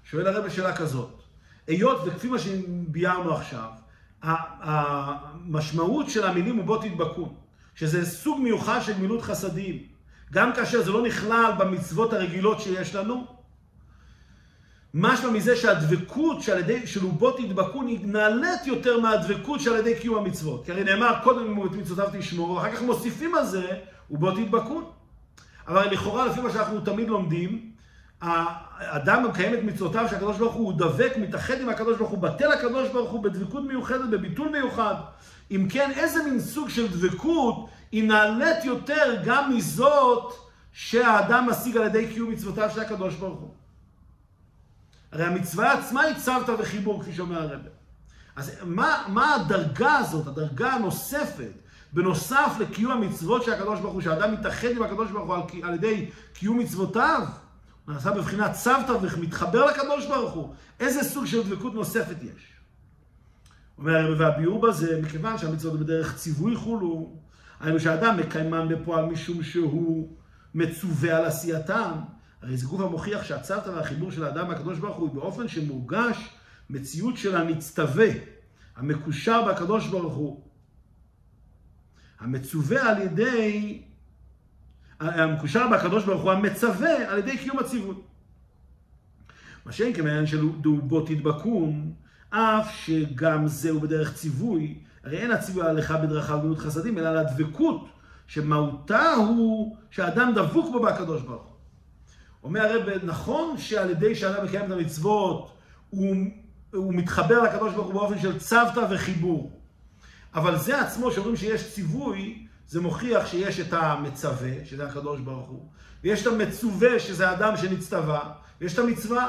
שואל 0.05 0.27
הרב 0.27 0.45
בשאלה 0.45 0.77
כזאת, 0.77 1.23
היות 1.67 2.01
וכפי 2.07 2.29
מה 2.29 2.39
שביארנו 2.39 3.35
עכשיו, 3.35 3.71
המשמעות 4.23 6.11
של 6.11 6.27
המילים 6.27 6.57
הוא 6.57 6.65
בוא 6.65 6.83
תדבקו, 6.83 7.33
שזה 7.75 8.07
סוג 8.07 8.41
מיוחד 8.41 8.81
של 8.81 8.99
מילות 8.99 9.23
חסדים, 9.23 9.96
גם 10.33 10.53
כאשר 10.53 10.83
זה 10.83 10.91
לא 10.91 11.03
נכלל 11.03 11.53
במצוות 11.59 12.13
הרגילות 12.13 12.61
שיש 12.61 12.95
לנו, 12.95 13.27
משמע 14.95 15.31
מזה 15.31 15.57
שהדבקות 15.57 16.43
שעל 16.43 16.59
ידי, 16.59 16.87
של 16.87 17.01
בוא 17.01 17.39
תדבקו 17.39 17.83
נעלית 18.03 18.67
יותר 18.67 19.01
מהדבקות 19.01 19.61
שעל 19.61 19.77
ידי 19.77 20.01
קיום 20.01 20.17
המצוות. 20.19 20.65
כי 20.65 20.73
הרי 20.73 20.85
נאמר 20.85 21.15
קודם 21.25 21.67
את 21.67 21.73
מצוותיו 21.73 22.09
תשמורו, 22.13 22.57
ואחר 22.57 22.73
כך 22.73 22.83
מוסיפים 22.83 23.35
על 23.35 23.47
זה 23.47 23.67
ובוא 24.11 24.33
תדבקו. 24.33 24.83
אבל 25.69 25.91
לכאורה 25.91 26.27
לפי 26.27 26.41
מה 26.41 26.51
שאנחנו 26.51 26.81
תמיד 26.81 27.09
לומדים, 27.09 27.71
האדם 28.21 29.25
מקיים 29.25 29.55
את 29.55 29.59
מצוותיו 29.63 30.09
של 30.09 30.17
הקדוש 30.17 30.39
ברוך 30.39 30.55
הוא, 30.55 30.65
הוא 30.65 30.79
דבק, 30.79 31.13
מתאחד 31.17 31.61
עם 31.61 31.69
הקדוש 31.69 31.99
ברוך 31.99 32.11
הוא, 32.11 32.19
בטל 32.19 32.53
הקדוש 32.53 32.89
ברוך 32.89 33.11
הוא 33.11 33.23
בדבקות 33.23 33.65
מיוחדת, 33.65 34.11
בביטול 34.11 34.49
מיוחד. 34.49 34.95
אם 35.51 35.67
כן, 35.71 35.91
איזה 35.97 36.25
מין 36.25 36.41
סוג 36.41 36.69
של 36.69 36.89
דבקות 36.89 37.69
היא 37.93 38.09
נעלית 38.09 38.65
יותר 38.65 39.23
גם 39.25 39.57
מזאת 39.57 40.33
שהאדם 40.73 41.49
משיג 41.51 41.77
על 41.77 41.87
ידי 41.87 42.15
קיום 42.15 42.31
מצוותיו 42.31 42.71
של 42.75 42.81
הקדוש 42.81 43.15
ברוך 43.15 43.41
הוא. 43.41 43.55
הרי 45.13 45.25
המצווה 45.25 45.73
עצמה 45.73 46.03
היא 46.03 46.15
צוותא 46.17 46.53
וחיבור, 46.59 47.03
כפי 47.03 47.13
שאומר 47.13 47.43
הרב. 47.43 47.61
אז 48.37 48.53
מה, 48.65 49.05
מה 49.09 49.35
הדרגה 49.35 49.99
הזאת, 49.99 50.27
הדרגה 50.27 50.73
הנוספת, 50.73 51.53
בנוסף 51.93 52.57
לקיום 52.61 52.93
המצוות 52.93 53.43
של 53.43 53.53
הקדוש 53.53 53.81
ברוך 53.81 53.95
הוא, 53.95 54.03
שהאדם 54.03 54.33
מתאחד 54.33 54.69
עם 54.77 54.83
הקדוש 54.83 55.11
ברוך 55.11 55.27
הוא 55.27 55.35
על, 55.35 55.43
על 55.63 55.75
ידי 55.75 56.11
קיום 56.35 56.59
מצוותיו? 56.59 57.23
נעשה 57.89 58.11
בבחינת 58.11 58.53
צוותא 58.53 58.93
ומתחבר 58.93 59.67
לקדוש 59.67 60.07
ברוך 60.07 60.33
הוא. 60.33 60.55
איזה 60.81 61.03
סוג 61.03 61.27
של 61.27 61.43
דבקות 61.43 61.75
נוספת 61.75 62.23
יש? 62.23 62.53
אומר 63.79 63.97
הרב 63.97 64.21
והביאור 64.21 64.61
בזה, 64.61 65.01
מכיוון 65.03 65.39
שהמצוות 65.39 65.81
בדרך 65.81 66.17
ציווי 66.17 66.57
חולו, 66.57 67.17
היינו 67.61 67.81
שאדם 67.81 68.17
מקיימן 68.17 68.69
בפועל 68.69 69.05
משום 69.05 69.43
שהוא 69.43 70.17
מצווה 70.55 71.17
על 71.17 71.25
עשייתם. 71.25 71.93
הרי 72.43 72.57
זה 72.57 72.67
גוף 72.67 72.81
המוכיח 72.81 73.25
שהצוותא 73.25 73.71
והחיבור 73.71 74.11
של 74.13 74.25
האדם 74.25 74.49
מהקדוש 74.49 74.79
ברוך 74.79 74.97
הוא 74.97 75.15
באופן 75.15 75.49
שמורגש 75.49 76.31
מציאות 76.71 77.17
של 77.17 77.37
הנצטווה, 77.37 78.09
המקושר 78.77 79.53
בקדוש 79.53 79.87
ברוך 79.87 80.15
הוא, 80.15 80.43
המצווה 82.21 82.91
על 82.91 83.03
ידי 83.03 83.83
המקושר 85.01 85.69
בקדוש 85.69 86.05
ברוך 86.05 86.23
הוא 86.23 86.33
המצווה 86.33 87.11
על 87.11 87.19
ידי 87.19 87.39
קיום 87.39 87.59
הציווי. 87.59 87.95
מה 89.67 89.73
שאין 89.73 89.95
כמעניין 89.95 90.27
של 90.27 90.45
בו 90.65 91.01
תדבקום, 91.01 91.93
אף 92.31 92.75
שגם 92.75 93.49
זהו 93.49 93.81
בדרך 93.81 94.15
ציווי, 94.15 94.79
הרי 95.05 95.19
אין 95.19 95.31
הציווי 95.31 95.63
על 95.63 95.69
הליכה 95.69 95.97
בדרכיו 95.97 96.39
גמילות 96.39 96.59
חסדים, 96.59 96.99
אלא 96.99 97.09
על 97.09 97.17
הדבקות, 97.17 97.89
שמהותה 98.27 99.13
הוא 99.13 99.77
שהאדם 99.91 100.33
דבוק 100.35 100.73
בו 100.73 100.83
בקדוש 100.83 101.23
ברוך 101.23 101.43
הוא. 101.43 101.57
אומר 102.43 102.61
הרב, 102.61 103.05
נכון 103.05 103.59
שעל 103.59 103.91
ידי 103.91 104.15
שאדם 104.15 104.45
מקיים 104.45 104.65
את 104.67 104.71
המצוות, 104.71 105.53
הוא, 105.91 106.17
הוא 106.73 106.95
מתחבר 106.95 107.43
לקדוש 107.43 107.75
ברוך 107.75 107.87
הוא 107.87 107.95
באופן 107.95 108.19
של 108.19 108.39
צוותא 108.39 108.87
וחיבור. 108.91 109.61
אבל 110.35 110.59
זה 110.59 110.81
עצמו, 110.81 111.13
שאומרים 111.13 111.37
שיש 111.37 111.75
ציווי, 111.75 112.47
זה 112.69 112.81
מוכיח 112.81 113.27
שיש 113.27 113.61
את 113.61 113.73
המצווה, 113.73 114.51
שזה 114.65 114.87
הקדוש 114.87 115.21
ברוך 115.21 115.49
הוא, 115.49 115.69
ויש 116.05 116.23
את 116.23 116.27
המצווה, 116.27 117.01
שזה 117.01 117.31
האדם 117.31 117.57
שנצטווה, 117.57 118.33
ויש 118.61 118.75
את 118.75 118.79
המצווה. 118.79 119.29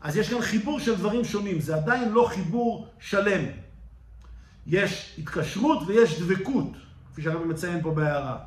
אז 0.00 0.16
יש 0.16 0.30
כאן 0.30 0.40
חיבור 0.40 0.80
של 0.80 0.94
דברים 0.94 1.24
שונים, 1.24 1.60
זה 1.60 1.74
עדיין 1.76 2.12
לא 2.12 2.28
חיבור 2.30 2.88
שלם. 3.00 3.44
יש 4.66 5.16
התקשרות 5.18 5.78
ויש 5.86 6.20
דבקות, 6.20 6.72
כפי 7.12 7.22
שהרבי 7.22 7.44
מציין 7.44 7.82
פה 7.82 7.90
בהערה. 7.90 8.38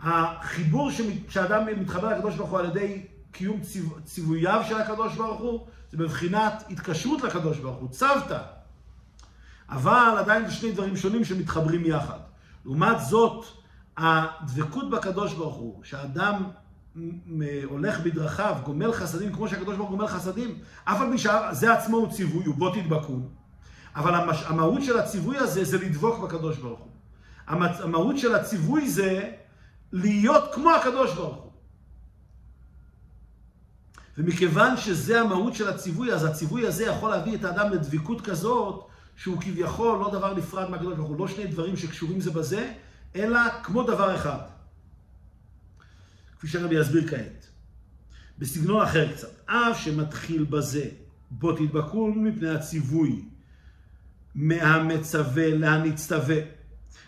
החיבור 0.00 0.90
שאדם 1.28 1.66
מתחבר 1.80 2.08
לקדוש 2.08 2.34
ברוך 2.36 2.50
הוא 2.50 2.58
על 2.58 2.66
ידי 2.66 3.06
קיום 3.32 3.60
ציו, 3.60 3.84
ציווייו 4.04 4.62
של 4.68 4.76
הקדוש 4.76 5.14
ברוך 5.16 5.40
הוא, 5.40 5.66
זה 5.90 5.96
בבחינת 5.96 6.64
התקשרות 6.70 7.22
לקדוש 7.22 7.58
ברוך 7.58 7.76
הוא, 7.76 7.88
צוותא. 7.88 8.38
אבל 9.68 10.14
עדיין 10.18 10.46
זה 10.46 10.52
שני 10.52 10.72
דברים 10.72 10.96
שונים 10.96 11.24
שמתחברים 11.24 11.86
יחד. 11.86 12.18
לעומת 12.64 13.00
זאת, 13.08 13.44
הדבקות 14.00 14.90
בקדוש 14.90 15.34
ברוך 15.34 15.54
הוא, 15.54 15.84
שהאדם 15.84 16.42
הולך 17.64 18.00
בדרכיו, 18.00 18.56
גומל 18.64 18.92
חסדים, 18.92 19.32
כמו 19.32 19.48
שהקדוש 19.48 19.76
ברוך 19.76 19.90
הוא 19.90 19.98
גומל 19.98 20.08
חסדים, 20.08 20.58
אף 20.84 21.00
על 21.00 21.10
פי 21.12 21.18
שזה 21.18 21.72
עצמו 21.72 21.96
הוא 21.96 22.12
ציווי, 22.12 22.44
הוא 22.44 22.54
בוא 22.54 22.74
תדבקו. 22.74 23.18
אבל 23.96 24.14
המש... 24.14 24.42
המהות 24.46 24.82
של 24.82 24.98
הציווי 24.98 25.38
הזה 25.38 25.64
זה 25.64 25.78
לדבוק 25.78 26.18
בקדוש 26.18 26.56
ברוך 26.56 26.80
הוא. 26.80 26.90
המהות 27.46 28.18
של 28.18 28.34
הציווי 28.34 28.90
זה 28.90 29.30
להיות 29.92 30.54
כמו 30.54 30.70
הקדוש 30.70 31.14
ברוך 31.14 31.36
הוא. 31.36 31.50
ומכיוון 34.18 34.76
שזה 34.76 35.20
המהות 35.20 35.54
של 35.54 35.68
הציווי, 35.68 36.12
אז 36.12 36.24
הציווי 36.24 36.66
הזה 36.66 36.84
יכול 36.84 37.10
להביא 37.10 37.36
את 37.36 37.44
האדם 37.44 37.70
לדבקות 37.70 38.20
כזאת, 38.20 38.86
שהוא 39.16 39.40
כביכול 39.40 39.98
לא 39.98 40.10
דבר 40.12 40.34
נפרד 40.34 40.70
מהקדוש 40.70 40.94
ברוך 40.94 41.08
הוא, 41.08 41.18
לא 41.18 41.28
שני 41.28 41.46
דברים 41.46 41.76
שקשורים 41.76 42.20
זה 42.20 42.30
בזה, 42.30 42.72
אלא 43.16 43.40
כמו 43.62 43.82
דבר 43.82 44.16
אחד. 44.16 44.38
כפי 46.38 46.48
שהרבי 46.48 46.80
יסביר 46.80 47.08
כעת. 47.08 47.46
בסגנון 48.38 48.82
אחר 48.82 49.12
קצת. 49.12 49.28
אף 49.46 49.80
שמתחיל 49.84 50.44
בזה, 50.44 50.84
בו 51.30 51.52
תדבקו 51.52 52.12
מפני 52.16 52.48
הציווי, 52.48 53.22
מהמצווה 54.34 55.54
להנצטווה. 55.54 56.36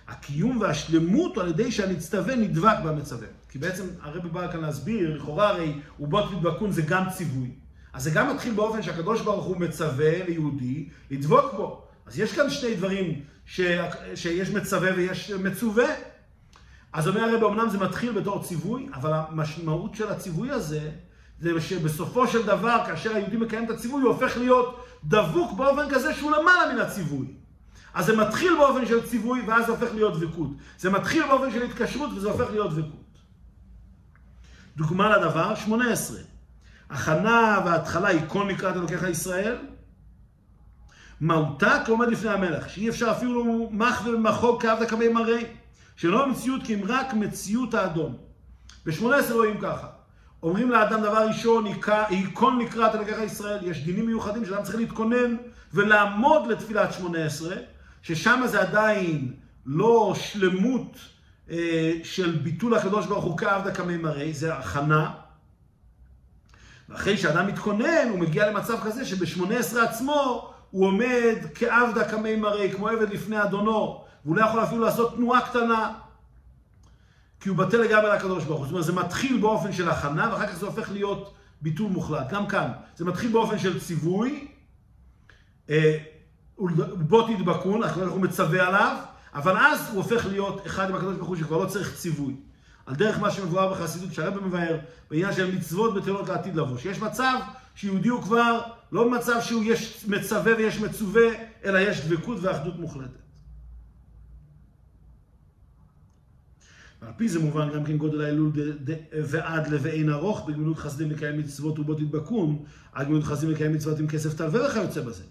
הקיום 0.08 0.60
והשלמות 0.60 1.38
על 1.38 1.48
ידי 1.48 1.72
שהנצטווה 1.72 2.36
נדבק 2.36 2.76
במצווה. 2.84 3.28
כי 3.48 3.58
בעצם 3.58 3.84
הרבי 4.00 4.28
בא 4.28 4.52
כאן 4.52 4.60
להסביר, 4.60 5.16
לכאורה 5.16 5.48
הרי 5.48 5.74
ובו 6.00 6.28
תדבקון 6.28 6.72
זה 6.72 6.82
גם 6.82 7.10
ציווי. 7.10 7.50
אז 7.92 8.02
זה 8.02 8.10
גם 8.10 8.34
מתחיל 8.34 8.54
באופן 8.54 8.82
שהקדוש 8.82 9.20
ברוך 9.20 9.44
הוא 9.44 9.56
מצווה 9.56 10.24
ליהודי 10.24 10.88
לדבוק 11.10 11.52
בו. 11.56 11.86
אז 12.06 12.18
יש 12.18 12.32
כאן 12.32 12.50
שני 12.50 12.74
דברים 12.74 13.22
ש... 13.46 13.60
שיש 14.14 14.50
מצווה 14.50 14.90
ויש 14.96 15.30
מצווה. 15.30 15.86
אז 16.92 17.08
אומר 17.08 17.20
הרב, 17.20 17.44
אמנם 17.44 17.68
זה 17.68 17.78
מתחיל 17.78 18.12
בתור 18.12 18.42
ציווי, 18.42 18.88
אבל 18.94 19.12
המשמעות 19.12 19.94
של 19.94 20.08
הציווי 20.08 20.50
הזה, 20.50 20.90
זה 21.40 21.60
שבסופו 21.60 22.28
של 22.28 22.46
דבר, 22.46 22.82
כאשר 22.86 23.14
היהודי 23.14 23.36
מקיים 23.36 23.64
את 23.64 23.70
הציווי, 23.70 24.02
הוא 24.02 24.12
הופך 24.12 24.36
להיות 24.36 24.84
דבוק 25.04 25.52
באופן 25.56 25.90
כזה 25.90 26.14
שהוא 26.14 26.30
למעלה 26.30 26.74
מן 26.74 26.80
הציווי. 26.80 27.26
אז 27.94 28.06
זה 28.06 28.16
מתחיל 28.16 28.54
באופן 28.58 28.86
של 28.86 29.06
ציווי, 29.06 29.40
ואז 29.46 29.66
זה 29.66 29.72
הופך 29.72 29.94
להיות 29.94 30.20
דבקות. 30.20 30.50
זה 30.78 30.90
מתחיל 30.90 31.22
באופן 31.26 31.50
של 31.50 31.62
התקשרות, 31.62 32.10
וזה 32.16 32.30
הופך 32.30 32.50
להיות 32.50 32.72
דבקות. 32.72 33.18
דוגמה 34.76 35.16
לדבר, 35.16 35.54
18. 35.54 36.18
הכנה 36.90 37.60
וההתחלה 37.64 38.08
היא 38.08 38.20
כל 38.28 38.44
מקראת 38.44 38.76
אלוקיך 38.76 39.02
ישראל. 39.02 39.56
מהותה 41.22 41.82
כעומד 41.84 42.08
לפני 42.08 42.30
המלך, 42.30 42.68
שאי 42.68 42.88
אפשר 42.88 43.10
אפילו 43.10 43.68
מח 43.72 44.02
ומחוג 44.06 44.62
כעבד 44.62 44.82
הקמי 44.82 45.08
מראה, 45.08 45.40
שלא 45.96 46.28
מציאות 46.30 46.62
כי 46.64 46.74
אם 46.74 46.80
רק 46.86 47.14
מציאות 47.14 47.74
האדום. 47.74 48.16
ב-18 48.86 49.32
רואים 49.32 49.60
ככה, 49.60 49.86
אומרים 50.42 50.70
לאדם 50.70 51.00
דבר 51.00 51.26
ראשון, 51.26 51.64
ייכון 52.10 52.58
לקראת 52.58 52.94
אלוקיך 52.94 53.18
ישראל, 53.18 53.58
יש 53.62 53.84
דינים 53.84 54.06
מיוחדים 54.06 54.44
שאדם 54.44 54.62
צריך 54.62 54.76
להתכונן 54.76 55.36
ולעמוד 55.74 56.46
לתפילת 56.46 56.92
18, 56.92 57.56
ששם 58.02 58.42
זה 58.46 58.60
עדיין 58.60 59.32
לא 59.66 60.14
שלמות 60.16 60.96
אה, 61.50 61.92
של 62.04 62.30
ביטול 62.30 62.74
הקדוש 62.74 63.06
ברוך 63.06 63.24
הוא 63.24 63.38
כעבד 63.38 63.66
הקמי 63.66 63.96
מראה, 63.96 64.28
זה 64.32 64.54
הכנה. 64.54 65.10
ואחרי 66.88 67.16
שאדם 67.16 67.46
מתכונן, 67.46 68.08
הוא 68.10 68.18
מגיע 68.18 68.50
למצב 68.50 68.80
כזה 68.84 69.04
שב-18 69.04 69.78
עצמו 69.78 70.51
הוא 70.72 70.86
עומד 70.86 71.36
כעבד 71.54 72.02
קמי 72.10 72.36
מראה, 72.36 72.72
כמו 72.72 72.88
עבד 72.88 73.10
לפני 73.10 73.42
אדונו, 73.42 74.04
והוא 74.24 74.36
לא 74.36 74.44
יכול 74.46 74.62
אפילו 74.62 74.84
לעשות 74.84 75.14
תנועה 75.14 75.40
קטנה, 75.40 75.92
כי 77.40 77.48
הוא 77.48 77.56
בטל 77.56 77.76
לגמרי 77.76 78.10
לקדוש 78.10 78.44
ברוך 78.44 78.58
הוא. 78.58 78.66
זאת 78.66 78.72
אומרת, 78.72 78.84
זה 78.84 78.92
מתחיל 78.92 79.40
באופן 79.40 79.72
של 79.72 79.90
הכנה, 79.90 80.28
ואחר 80.32 80.46
כך 80.46 80.56
זה 80.56 80.66
הופך 80.66 80.90
להיות 80.90 81.34
ביטול 81.62 81.90
מוחלט. 81.90 82.30
גם 82.30 82.46
כאן, 82.46 82.70
זה 82.96 83.04
מתחיל 83.04 83.32
באופן 83.32 83.58
של 83.58 83.80
ציווי, 83.80 84.48
אה, 85.70 85.98
בוא 86.94 87.28
תדבקון, 87.28 87.82
אנחנו 87.82 88.18
מצווה 88.18 88.68
עליו, 88.68 88.96
אבל 89.34 89.56
אז 89.56 89.88
הוא 89.88 89.96
הופך 89.96 90.26
להיות 90.26 90.66
אחד 90.66 90.90
עם 90.90 90.96
הקדוש 90.96 91.16
ברוך 91.16 91.28
הוא 91.28 91.36
שכבר 91.36 91.56
לא 91.56 91.66
צריך 91.66 91.94
ציווי. 91.94 92.34
על 92.86 92.94
דרך 92.94 93.18
מה 93.18 93.30
שמבואר 93.30 93.72
בחסידות 93.72 94.12
שהרבא 94.12 94.46
מבאר, 94.46 94.78
בעניין 95.10 95.32
של 95.32 95.56
מצוות 95.56 95.94
בטלות 95.94 96.28
לעתיד 96.28 96.56
לבוא. 96.56 96.78
שיש 96.78 97.00
מצב 97.00 97.38
שיהודי 97.74 98.08
הוא 98.08 98.22
כבר 98.22 98.60
לא 98.92 99.08
במצב 99.08 99.40
שהוא 99.40 99.64
יש 99.64 100.04
מצווה 100.08 100.56
ויש 100.56 100.80
מצווה, 100.80 101.28
אלא 101.64 101.78
יש 101.78 102.06
דבקות 102.06 102.38
ואחדות 102.40 102.78
מוחלטת. 102.78 103.22
ועל 107.02 107.12
פי 107.16 107.28
זה 107.28 107.38
מובן 107.38 107.72
גם 107.74 107.84
כן 107.84 107.96
גודל 107.96 108.20
האלול 108.24 108.52
ועד 109.12 109.68
ל"ואין 109.68 110.10
ארוך 110.10 110.48
בגמילות 110.48 110.78
חסדים 110.78 111.10
לקיים 111.10 111.38
מצוות 111.38 111.78
ובו 111.78 111.94
תדבקון, 111.94 112.64
עד 112.92 113.06
גמילות 113.06 113.24
חסדים 113.24 113.50
לקיים 113.50 113.72
מצוות 113.72 113.98
עם 113.98 114.08
כסף 114.08 114.34
תלווה 114.34 114.66
וכיוצא 114.66 115.00
בזה. 115.00 115.22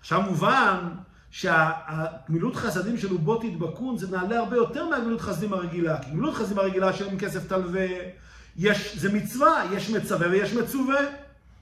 עכשיו 0.00 0.22
מובן 0.22 0.88
שהגמילות 1.30 2.56
חסדים 2.56 2.98
של 2.98 3.12
ובו 3.12 3.38
תדבקון 3.38 3.98
זה 3.98 4.16
נעלה 4.16 4.38
הרבה 4.38 4.56
יותר 4.56 4.88
מהגמילות 4.88 5.20
חסדים 5.20 5.52
הרגילה. 5.52 6.02
כי 6.02 6.10
גמילות 6.10 6.34
חסדים 6.34 6.58
הרגילה 6.58 6.92
של 6.92 7.08
עם 7.08 7.18
כסף 7.18 7.48
תלווה, 7.48 7.86
יש, 8.56 8.96
זה 8.96 9.12
מצווה, 9.12 9.64
יש 9.72 9.90
מצווה 9.90 10.28
ויש 10.30 10.54
מצווה. 10.54 11.00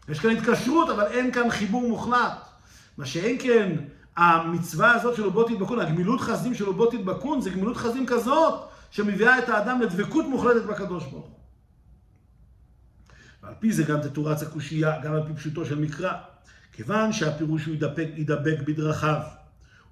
יש 0.09 0.21
כאן 0.21 0.31
התקשרות, 0.31 0.91
אבל 0.91 1.07
אין 1.07 1.33
כאן 1.33 1.51
חיבור 1.51 1.89
מוחלט. 1.89 2.49
מה 2.99 3.07
שאין 3.07 3.37
כן, 3.41 3.77
המצווה 4.17 4.93
הזאת 4.93 5.17
של 5.17 5.27
ובו 5.27 5.45
תדבקון, 5.45 5.81
הגמילות 5.81 6.21
חסדים 6.21 6.55
של 6.55 6.69
ובו 6.69 6.87
תדבקון, 6.87 7.41
זה 7.41 7.51
גמילות 7.51 7.77
חסדים 7.77 8.07
כזאת 8.07 8.69
שמביאה 8.91 9.39
את 9.39 9.49
האדם 9.49 9.81
לדבקות 9.81 10.25
מוחלטת 10.27 10.67
בקדוש 10.67 11.05
ברוך 11.05 11.27
הוא. 11.27 11.39
ועל 13.43 13.55
פי 13.59 13.73
זה 13.73 13.83
גם 13.83 14.01
תתורץ 14.01 14.43
הקושייה, 14.43 15.01
גם 15.01 15.13
על 15.13 15.23
פי 15.27 15.35
פשוטו 15.35 15.67
של 15.67 15.79
מקרא. 15.79 16.13
כיוון 16.73 17.13
שהפירוש 17.13 17.65
הוא 17.65 17.75
ידבק, 17.75 18.09
ידבק 18.17 18.59
בדרכיו, 18.67 19.21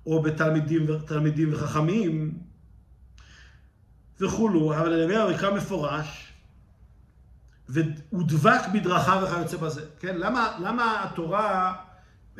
או 0.06 0.22
בתלמידים 0.22 1.52
וחכמים, 1.52 2.38
וכולו, 4.20 4.74
אבל 4.74 4.88
לגבי 4.88 5.16
המקרא 5.16 5.54
מפורש, 5.54 6.25
והוא 7.68 8.22
דבק 8.28 8.60
בדרכיו 8.74 9.22
וכיוצא 9.24 9.56
בזה. 9.56 9.82
כן? 10.00 10.16
למה, 10.18 10.56
למה 10.58 11.04
התורה, 11.04 11.74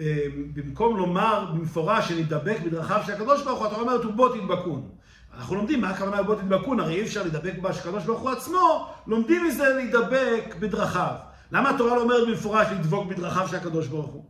אה, 0.00 0.24
במקום 0.54 0.96
לומר 0.96 1.52
במפורש 1.54 2.08
שנדבק 2.08 2.58
בדרכיו 2.64 3.02
של 3.06 3.12
הקדוש 3.12 3.44
ברוך 3.44 3.58
הוא, 3.58 3.66
התורה 3.66 3.82
אומרת 3.82 4.04
ובו 4.04 4.28
תדבקון. 4.28 4.90
אנחנו 5.34 5.54
לומדים 5.54 5.80
מה 5.80 5.90
הכוונה 5.90 6.22
בו 6.22 6.34
תדבקון, 6.34 6.80
הרי 6.80 6.94
אי 6.94 7.02
אפשר 7.02 7.22
להידבק 7.22 7.52
הקדוש 7.78 8.04
ברוך 8.04 8.20
הוא 8.20 8.30
עצמו, 8.30 8.94
לומדים 9.06 9.46
מזה 9.46 9.68
להידבק 9.68 10.54
בדרכיו. 10.58 11.14
למה 11.52 11.70
התורה 11.70 11.96
לא 11.96 12.02
אומרת 12.02 12.28
במפורש 12.28 12.66
לדבוק 12.70 13.08
בדרכיו 13.08 13.48
של 13.48 13.56
הקדוש 13.56 13.86
ברוך 13.86 14.06
הוא? 14.06 14.24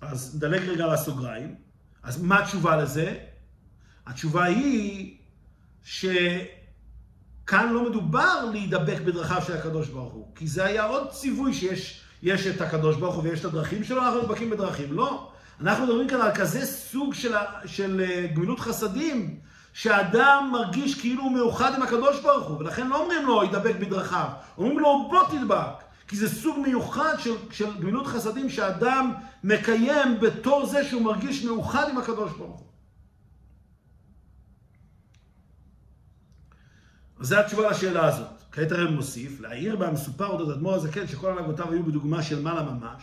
אז 0.00 0.36
נדלג 0.36 0.68
רגע 0.68 0.84
על 0.84 0.90
הסוגריים. 0.90 1.54
אז 2.02 2.22
מה 2.22 2.38
התשובה 2.38 2.76
לזה? 2.76 3.18
התשובה 4.06 4.44
היא 4.44 5.18
שכאן 7.48 7.72
לא 7.72 7.90
מדובר 7.90 8.44
להידבק 8.52 9.00
בדרכיו 9.04 9.42
של 9.46 9.56
הקדוש 9.56 9.88
ברוך 9.88 10.12
הוא, 10.12 10.26
כי 10.34 10.46
זה 10.46 10.64
היה 10.64 10.84
עוד 10.84 11.10
ציווי 11.10 11.54
שיש 11.54 12.00
יש 12.22 12.46
את 12.46 12.60
הקדוש 12.60 12.96
ברוך 12.96 13.14
הוא 13.14 13.22
ויש 13.24 13.40
את 13.40 13.44
הדרכים 13.44 13.84
שלו, 13.84 14.02
אנחנו 14.02 14.22
נדבקים 14.22 14.50
בדרכים. 14.50 14.92
לא. 14.92 15.28
אנחנו 15.60 15.84
מדברים 15.84 16.08
כאן 16.08 16.20
על 16.20 16.34
כזה 16.34 16.66
סוג 16.66 17.14
של, 17.14 17.34
של 17.66 18.04
אה, 18.08 18.26
גמילות 18.34 18.60
חסדים, 18.60 19.38
שאדם 19.72 20.48
מרגיש 20.52 21.00
כאילו 21.00 21.22
הוא 21.22 21.32
מאוחד 21.32 21.74
עם 21.74 21.82
הקדוש 21.82 22.20
ברוך 22.20 22.48
הוא, 22.48 22.58
ולכן 22.58 22.88
לא 22.88 23.02
אומרים 23.02 23.26
לו, 23.26 23.44
ידבק 23.44 23.74
בדרכיו, 23.80 24.28
אומרים 24.58 24.78
לו, 24.78 25.08
בוא 25.10 25.22
תדבק. 25.30 25.82
כי 26.08 26.16
זה 26.16 26.28
סוג 26.28 26.58
מיוחד 26.58 27.14
של, 27.18 27.34
של 27.50 27.78
גמילות 27.80 28.06
חסדים 28.06 28.50
שאדם 28.50 29.12
מקיים 29.44 30.20
בתור 30.20 30.66
זה 30.66 30.84
שהוא 30.84 31.02
מרגיש 31.02 31.44
מאוחד 31.44 31.88
עם 31.90 31.98
הקדוש 31.98 32.32
ברוך 32.32 32.58
הוא. 32.58 32.66
זו 37.20 37.36
התשובה 37.36 37.70
לשאלה 37.70 38.06
הזאת. 38.06 38.26
כעת 38.52 38.72
הרב 38.72 38.90
מוסיף, 38.90 39.40
להעיר 39.40 39.76
בה 39.76 39.90
מסופר 39.90 40.26
עוד 40.26 40.50
אדמו"ר 40.50 40.74
הזקן 40.74 41.06
שכל 41.06 41.30
הנהגותיו 41.30 41.72
היו 41.72 41.84
בדוגמה 41.84 42.22
של 42.22 42.42
מעלה 42.42 42.62
ממש, 42.62 43.02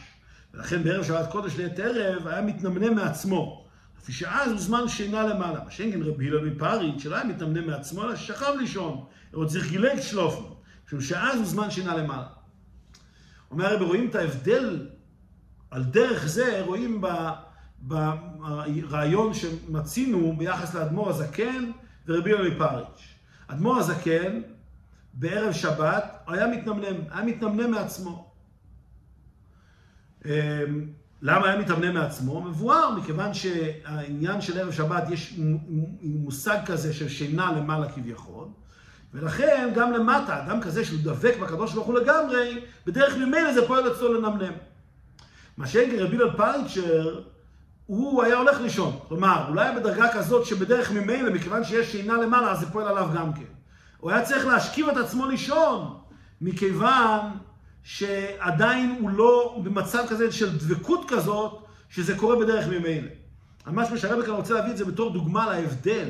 ולכן 0.54 0.84
בערב 0.84 1.04
שבת 1.04 1.32
קודש 1.32 1.60
לעת 1.60 1.80
ערב 1.80 2.28
היה 2.28 2.42
מתנמנם 2.42 2.96
מעצמו. 2.96 3.66
לפי 4.02 4.12
שאז 4.12 4.52
הוא 4.52 4.60
זמן 4.60 4.88
שינה 4.88 5.24
למעלה. 5.24 5.64
מה 5.64 5.72
שאין 5.72 5.92
כן 5.92 6.02
רבי 6.02 6.28
הלל 6.28 6.50
מפריץ' 6.50 7.04
שלא 7.04 7.16
היה 7.16 7.26
מתנמנם 7.26 7.68
מעצמו, 7.68 8.04
אלא 8.04 8.16
ששכב 8.16 8.54
לישון. 8.60 9.06
הוא 9.32 9.46
צריך 9.46 9.70
גילג 9.70 10.02
שלופנו. 10.02 10.56
משום 10.88 11.02
שאז 11.02 11.38
הוא 11.38 11.46
זמן 11.46 11.72
שינה 11.72 11.98
למעלה. 11.98 12.28
אומר 13.52 13.66
הרב, 13.66 13.82
רואים 13.82 14.10
את 14.10 14.16
ההבדל, 14.16 14.88
על 15.72 15.84
דרך 15.84 16.28
זה 16.28 16.62
רואים 16.66 17.02
ברעיון 17.80 19.34
שמצינו 19.34 20.36
ביחס 20.38 20.76
לאדמו"ר 20.76 21.10
הזקן 21.10 21.72
ורבי 22.08 22.34
הלל 22.34 22.50
מפריץ'. 22.50 23.15
אדמו"ר 23.48 23.78
הזקן, 23.78 24.42
בערב 25.14 25.54
שבת, 25.54 26.24
היה 26.28 26.48
מתנמנם, 26.48 26.96
היה 27.12 27.26
מתנמנם 27.26 27.72
מעצמו. 27.72 28.32
אמ, 30.26 30.32
למה 31.22 31.48
היה 31.48 31.60
מתאמנה 31.60 31.92
מעצמו? 31.92 32.42
מבואר, 32.42 32.92
מכיוון 32.92 33.34
שהעניין 33.34 34.42
של 34.42 34.60
ערב 34.60 34.72
שבת 34.72 35.04
יש 35.10 35.40
מושג 36.02 36.58
כזה 36.66 36.94
של 36.94 37.10
שינה 37.10 37.52
למעלה 37.52 37.92
כביכול, 37.92 38.48
ולכן 39.14 39.72
גם 39.76 39.92
למטה, 39.92 40.44
אדם 40.44 40.62
כזה 40.62 40.86
שהוא 40.86 41.00
דבק 41.04 41.36
בקדוש 41.42 41.74
ברוך 41.74 41.88
הוא 41.88 42.00
לגמרי, 42.00 42.66
בדרך 42.86 43.18
ממילא 43.18 43.54
זה 43.54 43.68
פועל 43.68 43.92
אצלו 43.92 44.14
לנמנם. 44.14 44.54
מה 45.58 45.68
שאין 45.68 46.00
רבי 46.00 46.18
לל 46.18 46.38
פייצ'ר, 46.38 47.22
הוא 47.86 48.24
היה 48.24 48.38
הולך 48.38 48.62
לישון. 48.62 49.00
כלומר, 49.08 49.60
היה 49.62 49.72
בדרגה 49.72 50.14
כזאת 50.14 50.46
שבדרך 50.46 50.92
ממילא, 50.92 51.34
מכיוון 51.34 51.64
שיש 51.64 51.92
שינה 51.92 52.14
למעלה, 52.14 52.52
אז 52.52 52.60
זה 52.60 52.66
פועל 52.66 52.88
עליו 52.88 53.10
גם 53.16 53.34
כן. 53.34 53.54
הוא 53.98 54.12
היה 54.12 54.22
צריך 54.22 54.46
להשכיב 54.46 54.90
את 54.90 54.98
עצמו 54.98 55.26
לישון, 55.26 55.98
מכיוון 56.42 57.22
שעדיין 57.84 58.98
הוא 59.00 59.10
לא 59.10 59.62
במצב 59.64 60.04
כזה 60.10 60.32
של 60.32 60.58
דבקות 60.58 61.06
כזאת, 61.08 61.66
שזה 61.90 62.18
קורה 62.18 62.36
בדרך 62.36 62.68
ממילא. 62.68 63.08
ממש 63.68 63.92
מה 63.92 63.98
שהרבי 63.98 64.26
כאן 64.26 64.34
רוצה 64.34 64.54
להביא 64.54 64.72
את 64.72 64.78
זה 64.78 64.86
בתור 64.86 65.14
דוגמה 65.14 65.50
להבדל 65.50 66.10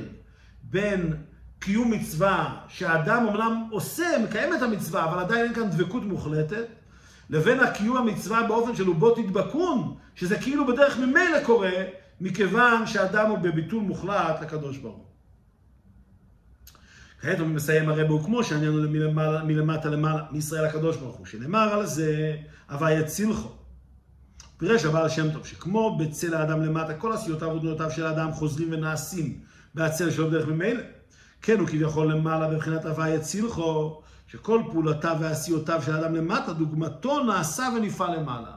בין 0.63 1.13
קיום 1.59 1.91
מצווה, 1.91 2.57
שהאדם 2.67 3.27
אמנם 3.27 3.67
עושה, 3.71 4.05
מקיים 4.23 4.53
את 4.53 4.61
המצווה, 4.61 5.03
אבל 5.03 5.19
עדיין 5.19 5.45
אין 5.45 5.53
כאן 5.53 5.69
דבקות 5.69 6.03
מוחלטת, 6.03 6.65
לבין 7.29 7.59
הקיום 7.59 7.97
המצווה 7.97 8.43
באופן 8.47 8.75
של 8.75 8.89
ובו 8.89 9.15
תדבקון, 9.15 9.95
שזה 10.15 10.35
כאילו 10.37 10.67
בדרך 10.67 10.99
ממילא 10.99 11.43
קורה, 11.45 11.71
מכיוון 12.21 12.87
שהאדם 12.87 13.29
הוא 13.29 13.37
בביטול 13.37 13.81
מוחלט 13.81 14.41
לקדוש 14.41 14.77
ברוך 14.77 14.95
הוא. 14.95 15.05
כעת 17.21 17.39
הוא 17.39 17.47
מסיים 17.47 17.89
הרב 17.89 18.09
הוא 18.09 18.23
כמו 18.23 18.43
שהעניין 18.43 18.71
הוא 18.71 18.81
מלמעלה, 18.81 19.43
מלמטה 19.43 19.89
למעלה, 19.89 20.23
מישראל 20.31 20.65
הקדוש 20.65 20.97
ברוך 20.97 21.15
הוא, 21.15 21.25
שנאמר 21.25 21.73
על 21.73 21.85
זה, 21.85 22.35
הווה 22.69 22.91
יצילכו. 22.91 23.49
פירש 24.57 24.85
הבעל 24.85 25.09
שם 25.09 25.31
טוב, 25.31 25.45
שכמו 25.45 25.97
בצל 25.97 26.33
האדם 26.33 26.61
למטה, 26.61 26.93
כל 26.93 27.11
עשיותיו 27.11 27.49
ודמותיו 27.49 27.91
של 27.91 28.05
האדם 28.05 28.31
חוזרים 28.31 28.71
ונעשים 28.71 29.39
בהצל 29.73 30.11
שלו 30.11 30.29
בדרך 30.29 30.47
ממילא. 30.47 30.81
כן, 31.41 31.59
הוא 31.59 31.67
כביכול 31.67 32.11
למעלה 32.11 32.47
בבחינת 32.47 32.85
הווה 32.85 33.09
יצילכו, 33.09 34.01
שכל 34.27 34.61
פעולותיו 34.71 35.17
ועשיותיו 35.19 35.81
של 35.85 35.95
האדם 35.95 36.15
למטה, 36.15 36.53
דוגמתו 36.53 37.23
נעשה 37.23 37.67
ונפעל 37.75 38.19
למעלה. 38.19 38.51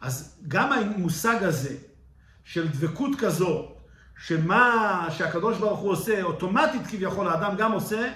אז 0.00 0.36
גם 0.48 0.72
המושג 0.72 1.42
הזה 1.42 1.74
של 2.44 2.68
דבקות 2.68 3.10
כזאת, 3.18 3.76
שמה 4.18 5.06
שהקדוש 5.10 5.58
ברוך 5.58 5.80
הוא 5.80 5.90
עושה, 5.90 6.22
אוטומטית 6.22 6.86
כביכול 6.86 7.28
האדם 7.28 7.56
גם 7.56 7.72
עושה, 7.72 8.12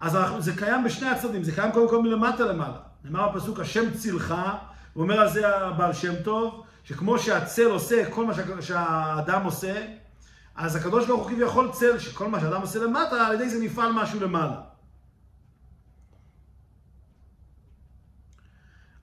אז 0.00 0.16
זה 0.38 0.52
קיים 0.56 0.84
בשני 0.84 1.08
הצדדים, 1.08 1.42
זה 1.42 1.52
קיים 1.52 1.72
קודם 1.72 1.88
כל 1.88 2.02
מלמטה 2.02 2.44
למעלה. 2.44 2.76
נאמר 3.04 3.28
בפסוק, 3.28 3.60
השם 3.60 3.94
צילך, 3.94 4.34
הוא 4.92 5.02
אומר 5.02 5.20
על 5.20 5.28
זה 5.28 5.56
הבעל 5.56 5.92
שם 5.92 6.14
טוב, 6.24 6.64
שכמו 6.84 7.18
שהצל 7.18 7.70
עושה 7.70 8.10
כל 8.10 8.26
מה 8.26 8.32
שהאדם 8.60 9.44
עושה, 9.44 9.86
אז 10.56 10.76
הקדוש 10.76 11.06
ברוך 11.06 11.22
הוא 11.22 11.30
כביכול 11.30 11.70
צל, 11.72 11.98
שכל 11.98 12.28
מה 12.28 12.40
שאדם 12.40 12.60
עושה 12.60 12.78
למטה, 12.78 13.26
על 13.26 13.34
ידי 13.34 13.48
זה 13.48 13.64
נפעל 13.64 13.92
משהו 13.92 14.20
למעלה. 14.20 14.73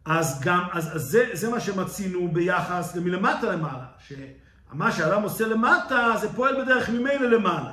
אז 0.06 0.42
גם, 0.42 0.64
אז, 0.72 0.96
אז 0.96 1.02
זה, 1.02 1.26
זה 1.34 1.50
מה 1.50 1.60
שמצינו 1.60 2.30
ביחס 2.34 2.96
למלמטה 2.96 3.52
למעלה, 3.52 3.86
שמה 4.08 4.92
שאדם 4.92 5.22
עושה 5.24 5.48
למטה, 5.48 6.14
זה 6.22 6.34
פועל 6.36 6.62
בדרך 6.62 6.90
ממילא 6.90 7.30
למעלה. 7.30 7.72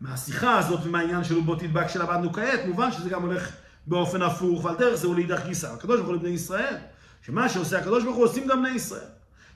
מהשיחה 0.00 0.58
הזאת 0.58 0.80
ומהעניין 0.84 1.24
של 1.24 1.40
בוא 1.40 1.56
תדבק 1.56 1.88
שלמדנו 1.88 2.32
כעת, 2.32 2.60
מובן 2.66 2.92
שזה 2.92 3.10
גם 3.10 3.22
הולך 3.22 3.50
באופן 3.86 4.22
הפוך, 4.22 4.64
ועל 4.64 4.76
דרך 4.76 4.94
זה 4.94 5.06
הוא 5.06 5.14
לאידך 5.14 5.46
גיסא. 5.46 5.66
הקדוש 5.66 5.96
ברוך 5.96 6.08
הוא 6.08 6.16
לבני 6.16 6.28
ישראל, 6.28 6.74
שמה 7.22 7.48
שעושה 7.48 7.78
הקדוש 7.78 8.04
ברוך 8.04 8.16
הוא 8.16 8.24
עושים 8.24 8.46
גם 8.46 8.62
בני 8.62 8.70
ישראל. 8.70 9.08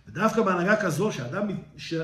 ודווקא 0.09 0.43
בהנהגה 0.43 0.77
כזו, 0.77 1.13
שהאדם, 1.13 1.49
ש, 1.77 1.95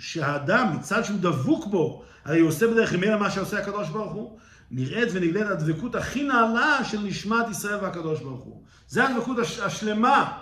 שהאדם 0.00 0.76
מצד 0.76 1.04
שהוא 1.04 1.18
דבוק 1.20 1.66
בו, 1.66 2.04
הרי 2.24 2.40
הוא 2.40 2.48
עושה 2.48 2.66
בדרך 2.66 2.92
ממילא 2.92 3.18
מה 3.18 3.30
שעושה 3.30 3.58
הקדוש 3.58 3.88
ברוך 3.88 4.12
הוא, 4.12 4.38
נראית 4.72 5.08
ונגלית 5.12 5.46
הדבקות 5.46 5.94
הכי 5.94 6.22
נעלה 6.22 6.84
של 6.84 7.00
נשמת 7.00 7.50
ישראל 7.50 7.78
והקדוש 7.82 8.20
ברוך 8.20 8.40
הוא. 8.40 8.62
זה 8.88 9.08
הדבקות 9.08 9.36
השלמה, 9.62 10.38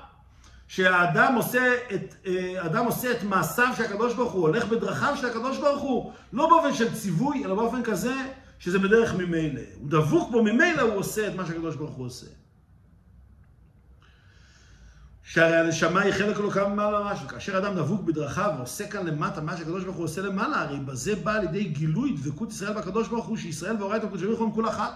שהאדם 0.68 1.34
עושה 1.34 1.74
את, 1.94 2.14
אה, 2.26 2.66
אדם 2.66 2.84
עושה 2.84 3.10
את 3.10 3.22
מעשיו 3.22 3.72
של 3.76 3.82
הקדוש 3.82 4.14
ברוך 4.14 4.32
הוא, 4.32 4.42
הולך 4.42 4.64
בדרכיו 4.64 5.14
של 5.20 5.26
הקדוש 5.26 5.58
ברוך 5.58 5.82
הוא, 5.82 6.12
לא 6.32 6.48
באופן 6.48 6.74
של 6.74 6.94
ציווי, 6.94 7.44
אלא 7.44 7.54
באופן 7.54 7.82
כזה 7.82 8.14
שזה 8.58 8.78
בדרך 8.78 9.14
ממילא. 9.14 9.60
הוא 9.80 9.90
דבוק 9.90 10.30
בו 10.30 10.42
ממילא, 10.42 10.82
הוא 10.82 10.94
עושה 10.94 11.28
את 11.28 11.34
מה 11.34 11.46
שהקדוש 11.46 11.76
ברוך 11.76 11.90
הוא 11.90 12.06
עושה. 12.06 12.26
שהרי 15.32 15.56
הנשמה 15.56 16.00
היא 16.00 16.12
חלק 16.12 16.36
אלוקה 16.36 16.68
ממעלה 16.68 17.00
ממש, 17.00 17.18
וכאשר 17.24 17.58
אדם 17.58 17.74
דבוק 17.74 18.00
בדרכיו 18.00 18.52
ועושה 18.56 18.88
כאן 18.88 19.06
למטה 19.06 19.40
מה 19.40 19.56
שהקדוש 19.56 19.84
ברוך 19.84 19.96
הוא 19.96 20.04
עושה 20.04 20.20
למעלה, 20.20 20.60
הרי 20.60 20.78
בזה 20.78 21.16
בא 21.16 21.34
על 21.34 21.44
ידי 21.44 21.64
גילוי 21.64 22.12
דבקות 22.12 22.50
ישראל 22.50 22.76
והקדוש 22.76 23.08
ברוך 23.08 23.26
הוא, 23.26 23.36
שישראל 23.36 23.76
ואורייתא 23.80 24.06
וקדוש 24.06 24.22
ברוך 24.22 24.40
הוא 24.40 24.54
כול 24.54 24.68
אחת. 24.68 24.92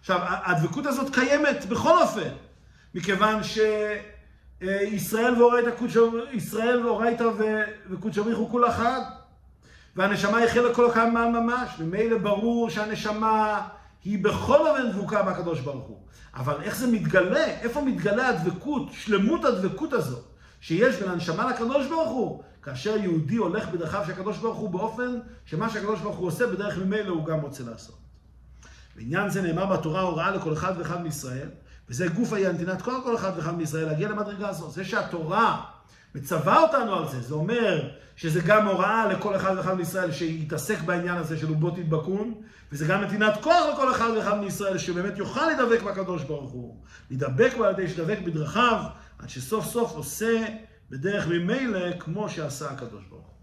עכשיו, 0.00 0.20
הדבקות 0.22 0.86
הזאת 0.86 1.14
קיימת 1.14 1.66
בכל 1.68 2.02
אופן, 2.02 2.28
מכיוון 2.94 3.40
שישראל 4.60 5.42
ואורייתא 5.42 5.70
ישראל 6.32 6.86
ואורייתא 6.86 7.24
וקודש 7.90 8.18
ברוך 8.18 8.38
הוא 8.38 8.50
כול 8.50 8.68
אחת, 8.68 9.02
והנשמה 9.96 10.38
היא 10.38 10.48
חלק 10.48 10.78
אלוקה 10.78 11.06
ממעלה 11.06 11.40
ממש, 11.40 11.70
ממילא 11.78 12.18
ברור 12.18 12.70
שהנשמה 12.70 13.68
היא 14.04 14.24
בכל 14.24 14.66
אופן 14.66 14.90
דבוקה 14.90 15.22
בקדוש 15.22 15.60
ברוך 15.60 15.86
הוא. 15.86 15.98
אבל 16.34 16.62
איך 16.62 16.76
זה 16.76 16.86
מתגלה? 16.86 17.44
איפה 17.44 17.80
מתגלה 17.80 18.28
הדבקות, 18.28 18.88
שלמות 18.92 19.44
הדבקות 19.44 19.92
הזאת, 19.92 20.24
שיש 20.60 20.96
בין 20.96 21.10
הנשמה 21.10 21.50
לקדוש 21.50 21.86
ברוך 21.86 22.10
הוא, 22.10 22.42
כאשר 22.62 22.96
יהודי 22.96 23.36
הולך 23.36 23.68
בדרכיו 23.68 24.02
של 24.06 24.12
הקדוש 24.12 24.38
ברוך 24.38 24.58
הוא 24.58 24.70
באופן 24.70 25.18
שמה 25.44 25.70
שהקדוש 25.70 26.00
ברוך 26.00 26.16
הוא 26.16 26.26
עושה 26.26 26.46
בדרך 26.46 26.78
ממילא 26.78 27.10
הוא 27.10 27.26
גם 27.26 27.40
רוצה 27.40 27.62
לעשות. 27.62 27.98
בעניין 28.96 29.30
זה 29.30 29.42
נאמר 29.42 29.66
בתורה 29.66 30.00
הוראה 30.00 30.30
לכל 30.30 30.52
אחד 30.52 30.72
ואחד 30.78 31.02
מישראל, 31.02 31.48
וזה 31.88 32.08
גוף 32.08 32.32
הנתינת 32.32 32.82
כל 32.82 32.92
כל 33.04 33.16
אחד 33.16 33.32
ואחד 33.36 33.56
מישראל 33.56 33.86
להגיע 33.86 34.08
למדרגה 34.08 34.48
הזאת. 34.48 34.72
זה 34.72 34.84
שהתורה 34.84 35.64
מצווה 36.14 36.62
אותנו 36.62 36.94
על 36.94 37.08
זה, 37.08 37.20
זה 37.20 37.34
אומר 37.34 37.90
שזה 38.16 38.40
גם 38.40 38.68
הוראה 38.68 39.06
לכל 39.08 39.36
אחד 39.36 39.54
ואחד 39.56 39.74
מישראל 39.74 40.12
שיתעסק 40.12 40.80
בעניין 40.80 41.16
הזה 41.16 41.38
של 41.38 41.50
ובו 41.50 41.70
תדבקון, 41.70 42.34
וזה 42.74 42.86
גם 42.86 43.00
נתינת 43.00 43.34
כוח 43.42 43.66
לכל 43.74 43.90
אחד 43.90 44.10
ואחד 44.16 44.38
מישראל 44.38 44.78
שבאמת 44.78 45.18
יוכל 45.18 45.46
להידבק 45.46 45.82
בקדוש 45.82 46.22
ברוך 46.22 46.52
הוא. 46.52 46.76
להידבק 47.10 47.52
בו 47.56 47.64
על 47.64 47.72
ידי 47.72 47.88
שידבק 47.88 48.18
בדרכיו, 48.24 48.82
עד 49.18 49.28
שסוף 49.28 49.66
סוף 49.66 49.92
עושה 49.92 50.46
בדרך 50.90 51.26
ממילא 51.26 51.98
כמו 51.98 52.28
שעשה 52.28 52.70
הקדוש 52.70 53.04
ברוך 53.10 53.26
הוא. 53.26 53.33